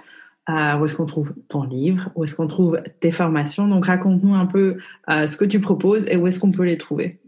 Où 0.48 0.84
est-ce 0.84 0.96
qu'on 0.96 1.06
trouve 1.06 1.32
ton 1.48 1.62
livre? 1.62 2.10
Où 2.14 2.24
est-ce 2.24 2.34
qu'on 2.34 2.46
trouve 2.46 2.80
tes 3.00 3.10
formations? 3.10 3.68
Donc, 3.68 3.86
raconte-nous 3.86 4.34
un 4.34 4.46
peu 4.46 4.76
ce 5.08 5.36
que 5.36 5.44
tu 5.44 5.60
proposes 5.60 6.06
et 6.08 6.16
où 6.16 6.26
est-ce 6.26 6.40
qu'on 6.40 6.52
peut 6.52 6.64
les 6.64 6.78
trouver. 6.78 7.20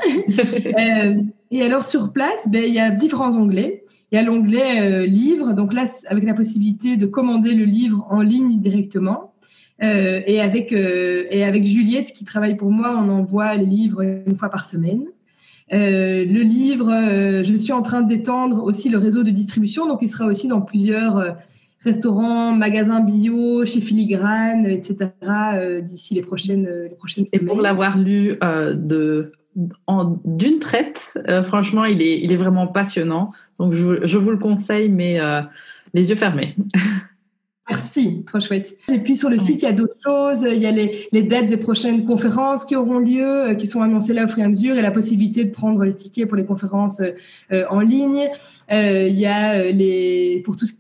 et 1.51 1.63
alors, 1.63 1.85
sur 1.85 2.13
place, 2.13 2.49
ben, 2.49 2.63
il 2.65 2.73
y 2.73 2.79
a 2.79 2.91
différents 2.91 3.37
onglets. 3.37 3.85
Il 4.13 4.15
y 4.15 4.19
a 4.19 4.23
l'onglet 4.23 4.81
euh, 4.81 5.07
livre, 5.07 5.55
donc 5.55 5.73
là, 5.73 5.87
avec 6.07 6.23
la 6.25 6.35
possibilité 6.35 6.97
de 6.97 7.07
commander 7.07 7.53
le 7.53 7.65
livre 7.65 8.07
en 8.11 8.23
ligne 8.23 8.61
directement. 8.61 9.33
Euh, 9.83 10.21
et, 10.25 10.41
avec, 10.41 10.73
euh, 10.73 11.27
et 11.31 11.43
avec 11.43 11.65
Juliette, 11.65 12.13
qui 12.13 12.25
travaille 12.25 12.57
pour 12.57 12.71
moi, 12.71 12.95
on 12.97 13.09
envoie 13.09 13.57
les 13.57 13.67
livres 13.67 14.03
une 14.03 14.37
fois 14.37 14.51
par 14.51 14.69
semaine. 14.69 15.07
le 15.73 16.43
livre, 16.43 17.43
je 17.43 17.57
suis 17.57 17.73
en 17.73 17.83
train 17.83 18.03
d'étendre 18.03 18.63
aussi 18.63 18.89
le 18.89 18.99
réseau 18.99 19.25
de 19.25 19.31
distribution, 19.31 19.89
donc 19.89 19.99
il 20.01 20.09
sera 20.09 20.27
aussi 20.27 20.47
dans 20.47 20.61
plusieurs 20.61 21.37
restaurants, 21.85 22.53
magasins 22.53 23.01
bio, 23.01 23.65
chez 23.65 23.81
Filigrane, 23.81 24.67
etc. 24.67 25.11
d'ici 25.83 26.15
les 26.15 26.23
prochaines, 26.23 26.69
les 26.91 26.97
prochaines 26.97 27.27
semaines. 27.27 27.45
Et 27.45 27.47
pour 27.47 27.61
l'avoir 27.61 27.99
lu 27.99 28.39
de 28.75 29.33
d'une 29.57 30.59
traite. 30.59 31.19
Euh, 31.29 31.43
franchement, 31.43 31.85
il 31.85 32.03
est, 32.03 32.21
il 32.21 32.33
est 32.33 32.37
vraiment 32.37 32.67
passionnant. 32.67 33.33
Donc, 33.59 33.73
je, 33.73 34.05
je 34.05 34.19
vous 34.19 34.31
le 34.31 34.39
conseille, 34.39 34.89
mais 34.89 35.21
euh, 35.21 35.43
les 35.93 36.11
yeux 36.11 36.17
fermés. 36.17 36.57
Merci, 37.71 38.23
trop 38.27 38.41
chouette. 38.41 38.77
Et 38.93 38.99
puis 38.99 39.17
sur 39.17 39.31
le 39.31 39.39
site, 39.39 39.63
il 39.63 39.65
y 39.65 39.69
a 39.69 39.73
d'autres 39.73 39.97
choses. 40.05 40.43
Il 40.43 40.61
y 40.61 40.67
a 40.67 40.71
les, 40.71 41.09
les, 41.13 41.23
dates 41.23 41.49
des 41.49 41.57
prochaines 41.57 42.05
conférences 42.05 42.67
qui 42.67 42.77
auront 42.77 42.99
lieu, 42.99 43.25
euh, 43.25 43.55
qui 43.55 43.67
sont 43.67 43.81
annoncées 43.81 44.13
là 44.13 44.25
au 44.25 44.29
fur 44.29 44.41
et 44.41 44.43
à 44.43 44.49
mesure, 44.49 44.77
et 44.77 44.83
la 44.83 44.91
possibilité 44.91 45.45
de 45.45 45.51
prendre 45.51 45.83
les 45.83 45.95
tickets 45.95 46.29
pour 46.29 46.37
les 46.37 46.45
conférences 46.45 47.01
en 47.51 47.81
ligne. 47.81 48.29
il 48.71 49.19
y 49.19 49.25
a 49.25 49.71
les 49.71 50.43
pour 50.45 50.59
tout 50.59 50.67
ce 50.67 50.75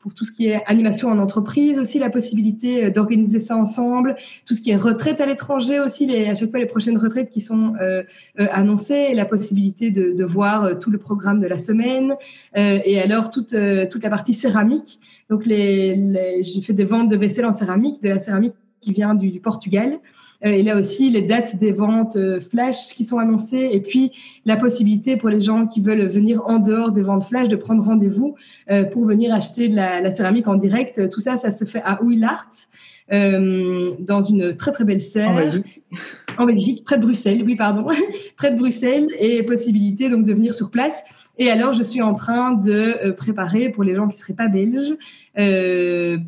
pour 0.00 0.14
tout 0.14 0.24
ce 0.24 0.32
qui 0.32 0.46
est 0.46 0.64
animation 0.66 1.08
en 1.08 1.18
entreprise 1.18 1.78
aussi, 1.78 1.98
la 1.98 2.10
possibilité 2.10 2.86
euh, 2.86 2.90
d'organiser 2.90 3.38
ça 3.38 3.56
ensemble, 3.56 4.16
tout 4.46 4.54
ce 4.54 4.60
qui 4.60 4.70
est 4.70 4.76
retraite 4.76 5.20
à 5.20 5.26
l'étranger 5.26 5.78
aussi, 5.78 6.06
les, 6.06 6.26
à 6.26 6.34
chaque 6.34 6.50
fois 6.50 6.58
les 6.58 6.66
prochaines 6.66 6.96
retraites 6.96 7.28
qui 7.28 7.40
sont 7.40 7.74
euh, 7.80 8.02
euh 8.38 8.46
annoncées, 8.50 9.12
la 9.14 9.26
possibilité 9.26 9.90
de, 9.90 10.12
de, 10.12 10.24
voir 10.24 10.64
euh, 10.64 10.74
tout 10.74 10.90
le 10.90 10.98
programme 10.98 11.38
de 11.38 11.46
la 11.46 11.58
semaine, 11.58 12.14
euh, 12.56 12.78
et 12.84 13.00
alors 13.00 13.30
toute, 13.30 13.54
toute 13.90 14.02
la 14.02 14.10
partie 14.10 14.34
céramique. 14.34 14.98
Donc 15.28 15.44
les, 15.44 15.94
les 15.94 16.42
j'ai 16.42 16.62
fait 16.62 16.72
des 16.72 16.84
ventes 16.84 17.10
de 17.10 17.16
vaisselle 17.16 17.44
en 17.44 17.52
céramique, 17.52 18.02
de 18.02 18.08
la 18.08 18.18
céramique 18.18 18.54
qui 18.80 18.92
vient 18.92 19.14
du 19.14 19.38
Portugal. 19.40 19.98
Euh, 20.44 20.48
et 20.50 20.62
là 20.62 20.76
aussi, 20.76 21.10
les 21.10 21.22
dates 21.22 21.56
des 21.56 21.72
ventes 21.72 22.16
euh, 22.16 22.40
flash 22.40 22.94
qui 22.94 23.04
sont 23.04 23.18
annoncées 23.18 23.70
et 23.72 23.80
puis 23.80 24.12
la 24.44 24.56
possibilité 24.56 25.16
pour 25.16 25.28
les 25.28 25.40
gens 25.40 25.66
qui 25.66 25.80
veulent 25.80 26.06
venir 26.06 26.42
en 26.46 26.58
dehors 26.58 26.92
des 26.92 27.02
ventes 27.02 27.24
flash 27.24 27.48
de 27.48 27.56
prendre 27.56 27.84
rendez-vous 27.84 28.36
euh, 28.70 28.84
pour 28.84 29.04
venir 29.04 29.34
acheter 29.34 29.68
la, 29.68 30.00
la, 30.00 30.14
céramique 30.14 30.48
en 30.48 30.56
direct. 30.56 31.08
Tout 31.10 31.20
ça, 31.20 31.36
ça 31.36 31.50
se 31.50 31.64
fait 31.64 31.82
à 31.84 32.02
Ouillart. 32.02 32.48
Euh, 33.12 33.90
dans 33.98 34.22
une 34.22 34.54
très 34.56 34.70
très 34.70 34.84
belle 34.84 35.00
serre 35.00 35.30
en 35.30 35.34
Belgique. 35.34 35.82
en 36.38 36.46
Belgique, 36.46 36.84
près 36.84 36.96
de 36.96 37.02
Bruxelles, 37.02 37.42
oui 37.44 37.56
pardon, 37.56 37.88
près 38.36 38.52
de 38.52 38.56
Bruxelles 38.56 39.08
et 39.18 39.42
possibilité 39.42 40.08
donc 40.08 40.24
de 40.24 40.32
venir 40.32 40.54
sur 40.54 40.70
place. 40.70 41.02
Et 41.36 41.50
alors 41.50 41.72
je 41.72 41.82
suis 41.82 42.02
en 42.02 42.14
train 42.14 42.52
de 42.52 43.10
préparer 43.10 43.70
pour 43.70 43.82
les 43.82 43.96
gens 43.96 44.06
qui 44.06 44.16
seraient 44.16 44.34
pas 44.34 44.46
belges 44.46 44.94
euh, 45.38 46.18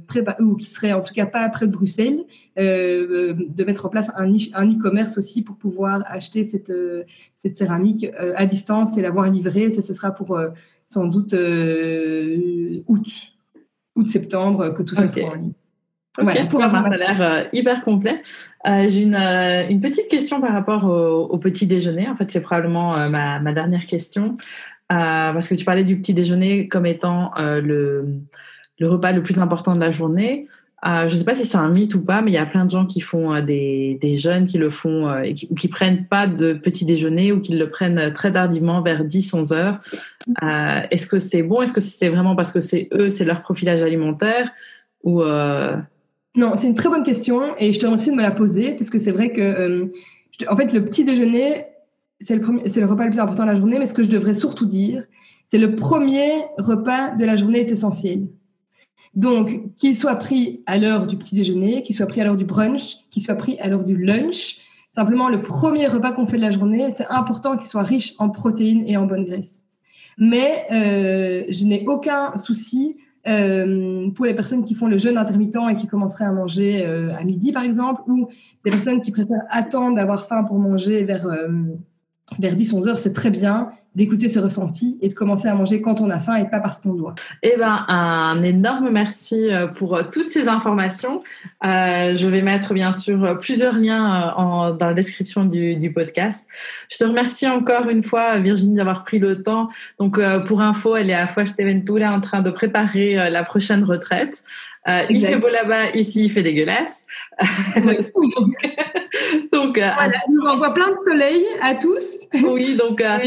ou 0.40 0.56
qui 0.56 0.66
seraient 0.66 0.92
en 0.92 1.02
tout 1.02 1.14
cas 1.14 1.26
pas 1.26 1.48
près 1.50 1.68
de 1.68 1.72
Bruxelles, 1.72 2.24
euh, 2.58 3.34
de 3.38 3.64
mettre 3.64 3.86
en 3.86 3.88
place 3.88 4.10
un 4.16 4.26
e-commerce 4.32 5.18
aussi 5.18 5.42
pour 5.42 5.56
pouvoir 5.56 6.02
acheter 6.06 6.42
cette, 6.42 6.72
cette 7.36 7.56
céramique 7.56 8.06
à 8.34 8.44
distance 8.46 8.98
et 8.98 9.02
l'avoir 9.02 9.30
livrée. 9.30 9.70
Ça, 9.70 9.82
ce 9.82 9.92
sera 9.92 10.10
pour 10.10 10.40
sans 10.86 11.06
doute 11.06 11.32
août, 11.32 13.06
août-septembre 13.94 14.74
que 14.74 14.82
tout 14.82 14.96
ça 14.96 15.06
sera 15.06 15.30
en 15.30 15.34
ligne. 15.34 15.52
Okay, 16.18 16.42
pour 16.50 16.62
avoir... 16.62 16.84
ça 16.84 16.90
a 16.90 16.96
l'air 16.96 17.22
euh, 17.22 17.44
hyper 17.52 17.82
complet. 17.84 18.22
Euh, 18.66 18.86
J'ai 18.88 19.02
une, 19.02 19.14
euh, 19.14 19.66
une, 19.68 19.80
petite 19.80 20.08
question 20.08 20.42
par 20.42 20.52
rapport 20.52 20.84
au, 20.84 21.24
au 21.24 21.38
petit 21.38 21.66
déjeuner. 21.66 22.06
En 22.08 22.16
fait, 22.16 22.30
c'est 22.30 22.42
probablement 22.42 22.96
euh, 22.96 23.08
ma, 23.08 23.40
ma, 23.40 23.52
dernière 23.52 23.86
question. 23.86 24.36
parce 24.88 25.48
que 25.48 25.54
tu 25.54 25.64
parlais 25.64 25.84
du 25.84 25.96
petit 25.98 26.12
déjeuner 26.12 26.68
comme 26.68 26.84
étant 26.84 27.32
le, 27.38 28.04
le, 28.78 28.88
repas 28.88 29.12
le 29.12 29.22
plus 29.22 29.38
important 29.38 29.74
de 29.74 29.80
la 29.80 29.90
journée. 29.90 30.46
je 30.84 31.04
ne 31.04 31.08
sais 31.08 31.24
pas 31.24 31.34
si 31.34 31.46
c'est 31.46 31.56
un 31.56 31.70
mythe 31.70 31.94
ou 31.94 32.04
pas, 32.04 32.20
mais 32.20 32.30
il 32.30 32.34
y 32.34 32.38
a 32.38 32.44
plein 32.44 32.66
de 32.66 32.70
gens 32.70 32.84
qui 32.84 33.00
font 33.00 33.40
des, 33.40 33.98
des 34.02 34.18
jeunes 34.18 34.46
qui 34.46 34.58
le 34.58 34.68
font 34.68 35.22
et 35.22 35.32
qui, 35.32 35.48
ou 35.50 35.54
qui 35.54 35.68
prennent 35.68 36.04
pas 36.04 36.26
de 36.26 36.52
petit 36.52 36.84
déjeuner 36.84 37.32
ou 37.32 37.40
qui 37.40 37.56
le 37.56 37.70
prennent 37.70 38.12
très 38.12 38.32
tardivement 38.32 38.82
vers 38.82 39.02
10-11 39.02 39.54
heures. 39.54 39.80
Est-ce 40.90 41.06
que 41.06 41.18
c'est 41.18 41.42
bon? 41.42 41.62
Est-ce 41.62 41.72
que 41.72 41.80
c'est 41.80 42.10
vraiment 42.10 42.36
parce 42.36 42.52
que 42.52 42.60
c'est 42.60 42.90
eux, 42.92 43.08
c'est 43.08 43.24
leur 43.24 43.40
profilage 43.40 43.80
alimentaire? 43.80 44.50
Ou 45.04 45.22
non, 46.34 46.52
c'est 46.56 46.66
une 46.66 46.74
très 46.74 46.88
bonne 46.88 47.02
question 47.02 47.56
et 47.58 47.72
je 47.72 47.80
te 47.80 47.84
remercie 47.84 48.10
de 48.10 48.16
me 48.16 48.22
la 48.22 48.30
poser 48.30 48.72
parce 48.72 48.88
que 48.88 48.98
c'est 48.98 49.10
vrai 49.10 49.32
que, 49.32 49.40
euh, 49.40 49.86
en 50.48 50.56
fait, 50.56 50.72
le 50.72 50.84
petit 50.84 51.04
déjeuner, 51.04 51.66
c'est 52.20 52.36
le, 52.36 52.42
c'est 52.66 52.80
le 52.80 52.86
repas 52.86 53.04
le 53.04 53.10
plus 53.10 53.20
important 53.20 53.42
de 53.42 53.48
la 53.48 53.54
journée, 53.54 53.78
mais 53.78 53.86
ce 53.86 53.94
que 53.94 54.02
je 54.02 54.08
devrais 54.08 54.34
surtout 54.34 54.66
dire, 54.66 55.04
c'est 55.44 55.58
le 55.58 55.76
premier 55.76 56.44
repas 56.58 57.10
de 57.10 57.24
la 57.24 57.36
journée 57.36 57.60
est 57.60 57.70
essentiel. 57.70 58.28
Donc, 59.14 59.74
qu'il 59.76 59.94
soit 59.94 60.16
pris 60.16 60.62
à 60.64 60.78
l'heure 60.78 61.06
du 61.06 61.18
petit 61.18 61.34
déjeuner, 61.34 61.82
qu'il 61.82 61.94
soit 61.94 62.06
pris 62.06 62.22
à 62.22 62.24
l'heure 62.24 62.36
du 62.36 62.46
brunch, 62.46 62.96
qu'il 63.10 63.22
soit 63.22 63.34
pris 63.34 63.58
à 63.58 63.68
l'heure 63.68 63.84
du 63.84 63.96
lunch, 63.96 64.58
simplement 64.90 65.28
le 65.28 65.42
premier 65.42 65.86
repas 65.86 66.12
qu'on 66.12 66.26
fait 66.26 66.38
de 66.38 66.42
la 66.42 66.50
journée, 66.50 66.90
c'est 66.90 67.06
important 67.08 67.58
qu'il 67.58 67.66
soit 67.66 67.82
riche 67.82 68.14
en 68.18 68.30
protéines 68.30 68.84
et 68.86 68.96
en 68.96 69.04
bonnes 69.04 69.26
graisses. 69.26 69.64
Mais 70.16 70.66
euh, 70.70 71.44
je 71.50 71.64
n'ai 71.64 71.86
aucun 71.86 72.34
souci 72.36 72.96
euh, 73.26 74.10
pour 74.10 74.24
les 74.26 74.34
personnes 74.34 74.64
qui 74.64 74.74
font 74.74 74.88
le 74.88 74.98
jeûne 74.98 75.16
intermittent 75.16 75.56
et 75.70 75.76
qui 75.76 75.86
commenceraient 75.86 76.24
à 76.24 76.32
manger 76.32 76.84
euh, 76.84 77.14
à 77.14 77.22
midi, 77.22 77.52
par 77.52 77.62
exemple, 77.62 78.02
ou 78.08 78.28
des 78.64 78.70
personnes 78.70 79.00
qui 79.00 79.12
préfèrent 79.12 79.44
attendre 79.48 79.96
d'avoir 79.96 80.26
faim 80.26 80.42
pour 80.44 80.58
manger 80.58 81.04
vers, 81.04 81.26
euh, 81.26 81.48
vers 82.38 82.56
10-11 82.56 82.88
heures, 82.88 82.98
c'est 82.98 83.12
très 83.12 83.30
bien 83.30 83.70
d'écouter 83.94 84.28
ses 84.28 84.40
ressentis 84.40 84.98
et 85.02 85.08
de 85.08 85.14
commencer 85.14 85.48
à 85.48 85.54
manger 85.54 85.82
quand 85.82 86.00
on 86.00 86.08
a 86.08 86.18
faim 86.18 86.36
et 86.36 86.48
pas 86.48 86.60
parce 86.60 86.78
qu'on 86.78 86.94
doit. 86.94 87.14
Eh 87.42 87.56
ben, 87.58 87.84
un 87.88 88.42
énorme 88.42 88.88
merci 88.90 89.52
euh, 89.52 89.66
pour 89.66 89.96
euh, 89.96 90.02
toutes 90.10 90.30
ces 90.30 90.48
informations. 90.48 91.22
Euh, 91.64 92.14
je 92.14 92.26
vais 92.26 92.40
mettre 92.40 92.72
bien 92.72 92.92
sûr 92.92 93.38
plusieurs 93.38 93.74
liens 93.74 94.32
en, 94.36 94.70
dans 94.70 94.86
la 94.86 94.94
description 94.94 95.44
du, 95.44 95.76
du, 95.76 95.92
podcast. 95.92 96.46
Je 96.90 96.96
te 96.96 97.04
remercie 97.04 97.46
encore 97.46 97.88
une 97.90 98.02
fois, 98.02 98.38
Virginie, 98.38 98.76
d'avoir 98.76 99.04
pris 99.04 99.18
le 99.18 99.42
temps. 99.42 99.68
Donc, 99.98 100.18
pour 100.46 100.62
info, 100.62 100.96
elle 100.96 101.10
est 101.10 101.14
à 101.14 101.26
Fuerteventura 101.26 102.12
en 102.12 102.20
train 102.20 102.40
de 102.40 102.50
préparer 102.50 103.30
la 103.30 103.44
prochaine 103.44 103.84
retraite. 103.84 104.42
Euh, 104.88 105.02
il 105.10 105.24
fait 105.24 105.36
beau 105.36 105.48
là-bas, 105.48 105.90
ici 105.94 106.24
il 106.24 106.30
fait 106.30 106.42
dégueulasse. 106.42 107.06
donc, 109.52 109.78
euh, 109.78 109.90
voilà, 109.94 110.18
nous 110.28 110.42
envoie 110.42 110.74
plein 110.74 110.88
de 110.88 110.94
soleil 110.94 111.44
à 111.60 111.76
tous. 111.76 112.26
oui, 112.42 112.76
donc 112.76 113.00
euh, 113.00 113.18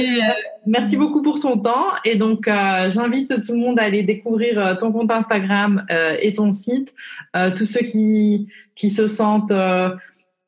merci 0.65 0.97
beaucoup 0.97 1.21
pour 1.21 1.39
ton 1.39 1.57
temps 1.57 1.87
et 2.03 2.15
donc 2.15 2.49
j'invite 2.87 3.41
tout 3.41 3.53
le 3.53 3.59
monde 3.59 3.79
à 3.79 3.83
aller 3.83 4.03
découvrir 4.03 4.75
ton 4.79 4.91
compte 4.91 5.11
Instagram 5.11 5.85
et 6.21 6.33
ton 6.33 6.51
site. 6.51 6.93
tous 7.55 7.65
ceux 7.65 7.85
qui 7.85 8.47
qui 8.75 8.89
se 8.89 9.07
sentent 9.07 9.53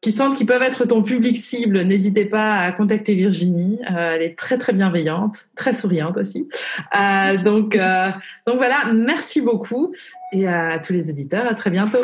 qui 0.02 0.12
sentent 0.12 0.36
qu'ils 0.36 0.46
peuvent 0.46 0.62
être 0.62 0.86
ton 0.86 1.02
public 1.02 1.38
cible, 1.38 1.82
n'hésitez 1.82 2.26
pas 2.26 2.56
à 2.56 2.72
contacter 2.72 3.16
Virginie. 3.16 3.80
Euh, 3.90 4.16
elle 4.16 4.22
est 4.22 4.38
très 4.38 4.58
très 4.58 4.74
bienveillante, 4.74 5.50
très 5.56 5.74
souriante 5.74 6.18
aussi. 6.18 6.48
Euh, 6.96 7.38
donc, 7.38 7.76
euh, 7.76 8.10
donc 8.46 8.58
voilà, 8.58 8.94
merci 8.94 9.42
beaucoup 9.42 9.94
et 10.32 10.48
à 10.48 10.80
tous 10.80 10.94
les 10.94 11.10
auditeurs, 11.10 11.48
à 11.48 11.56
très 11.56 11.72
bientôt. 11.72 12.02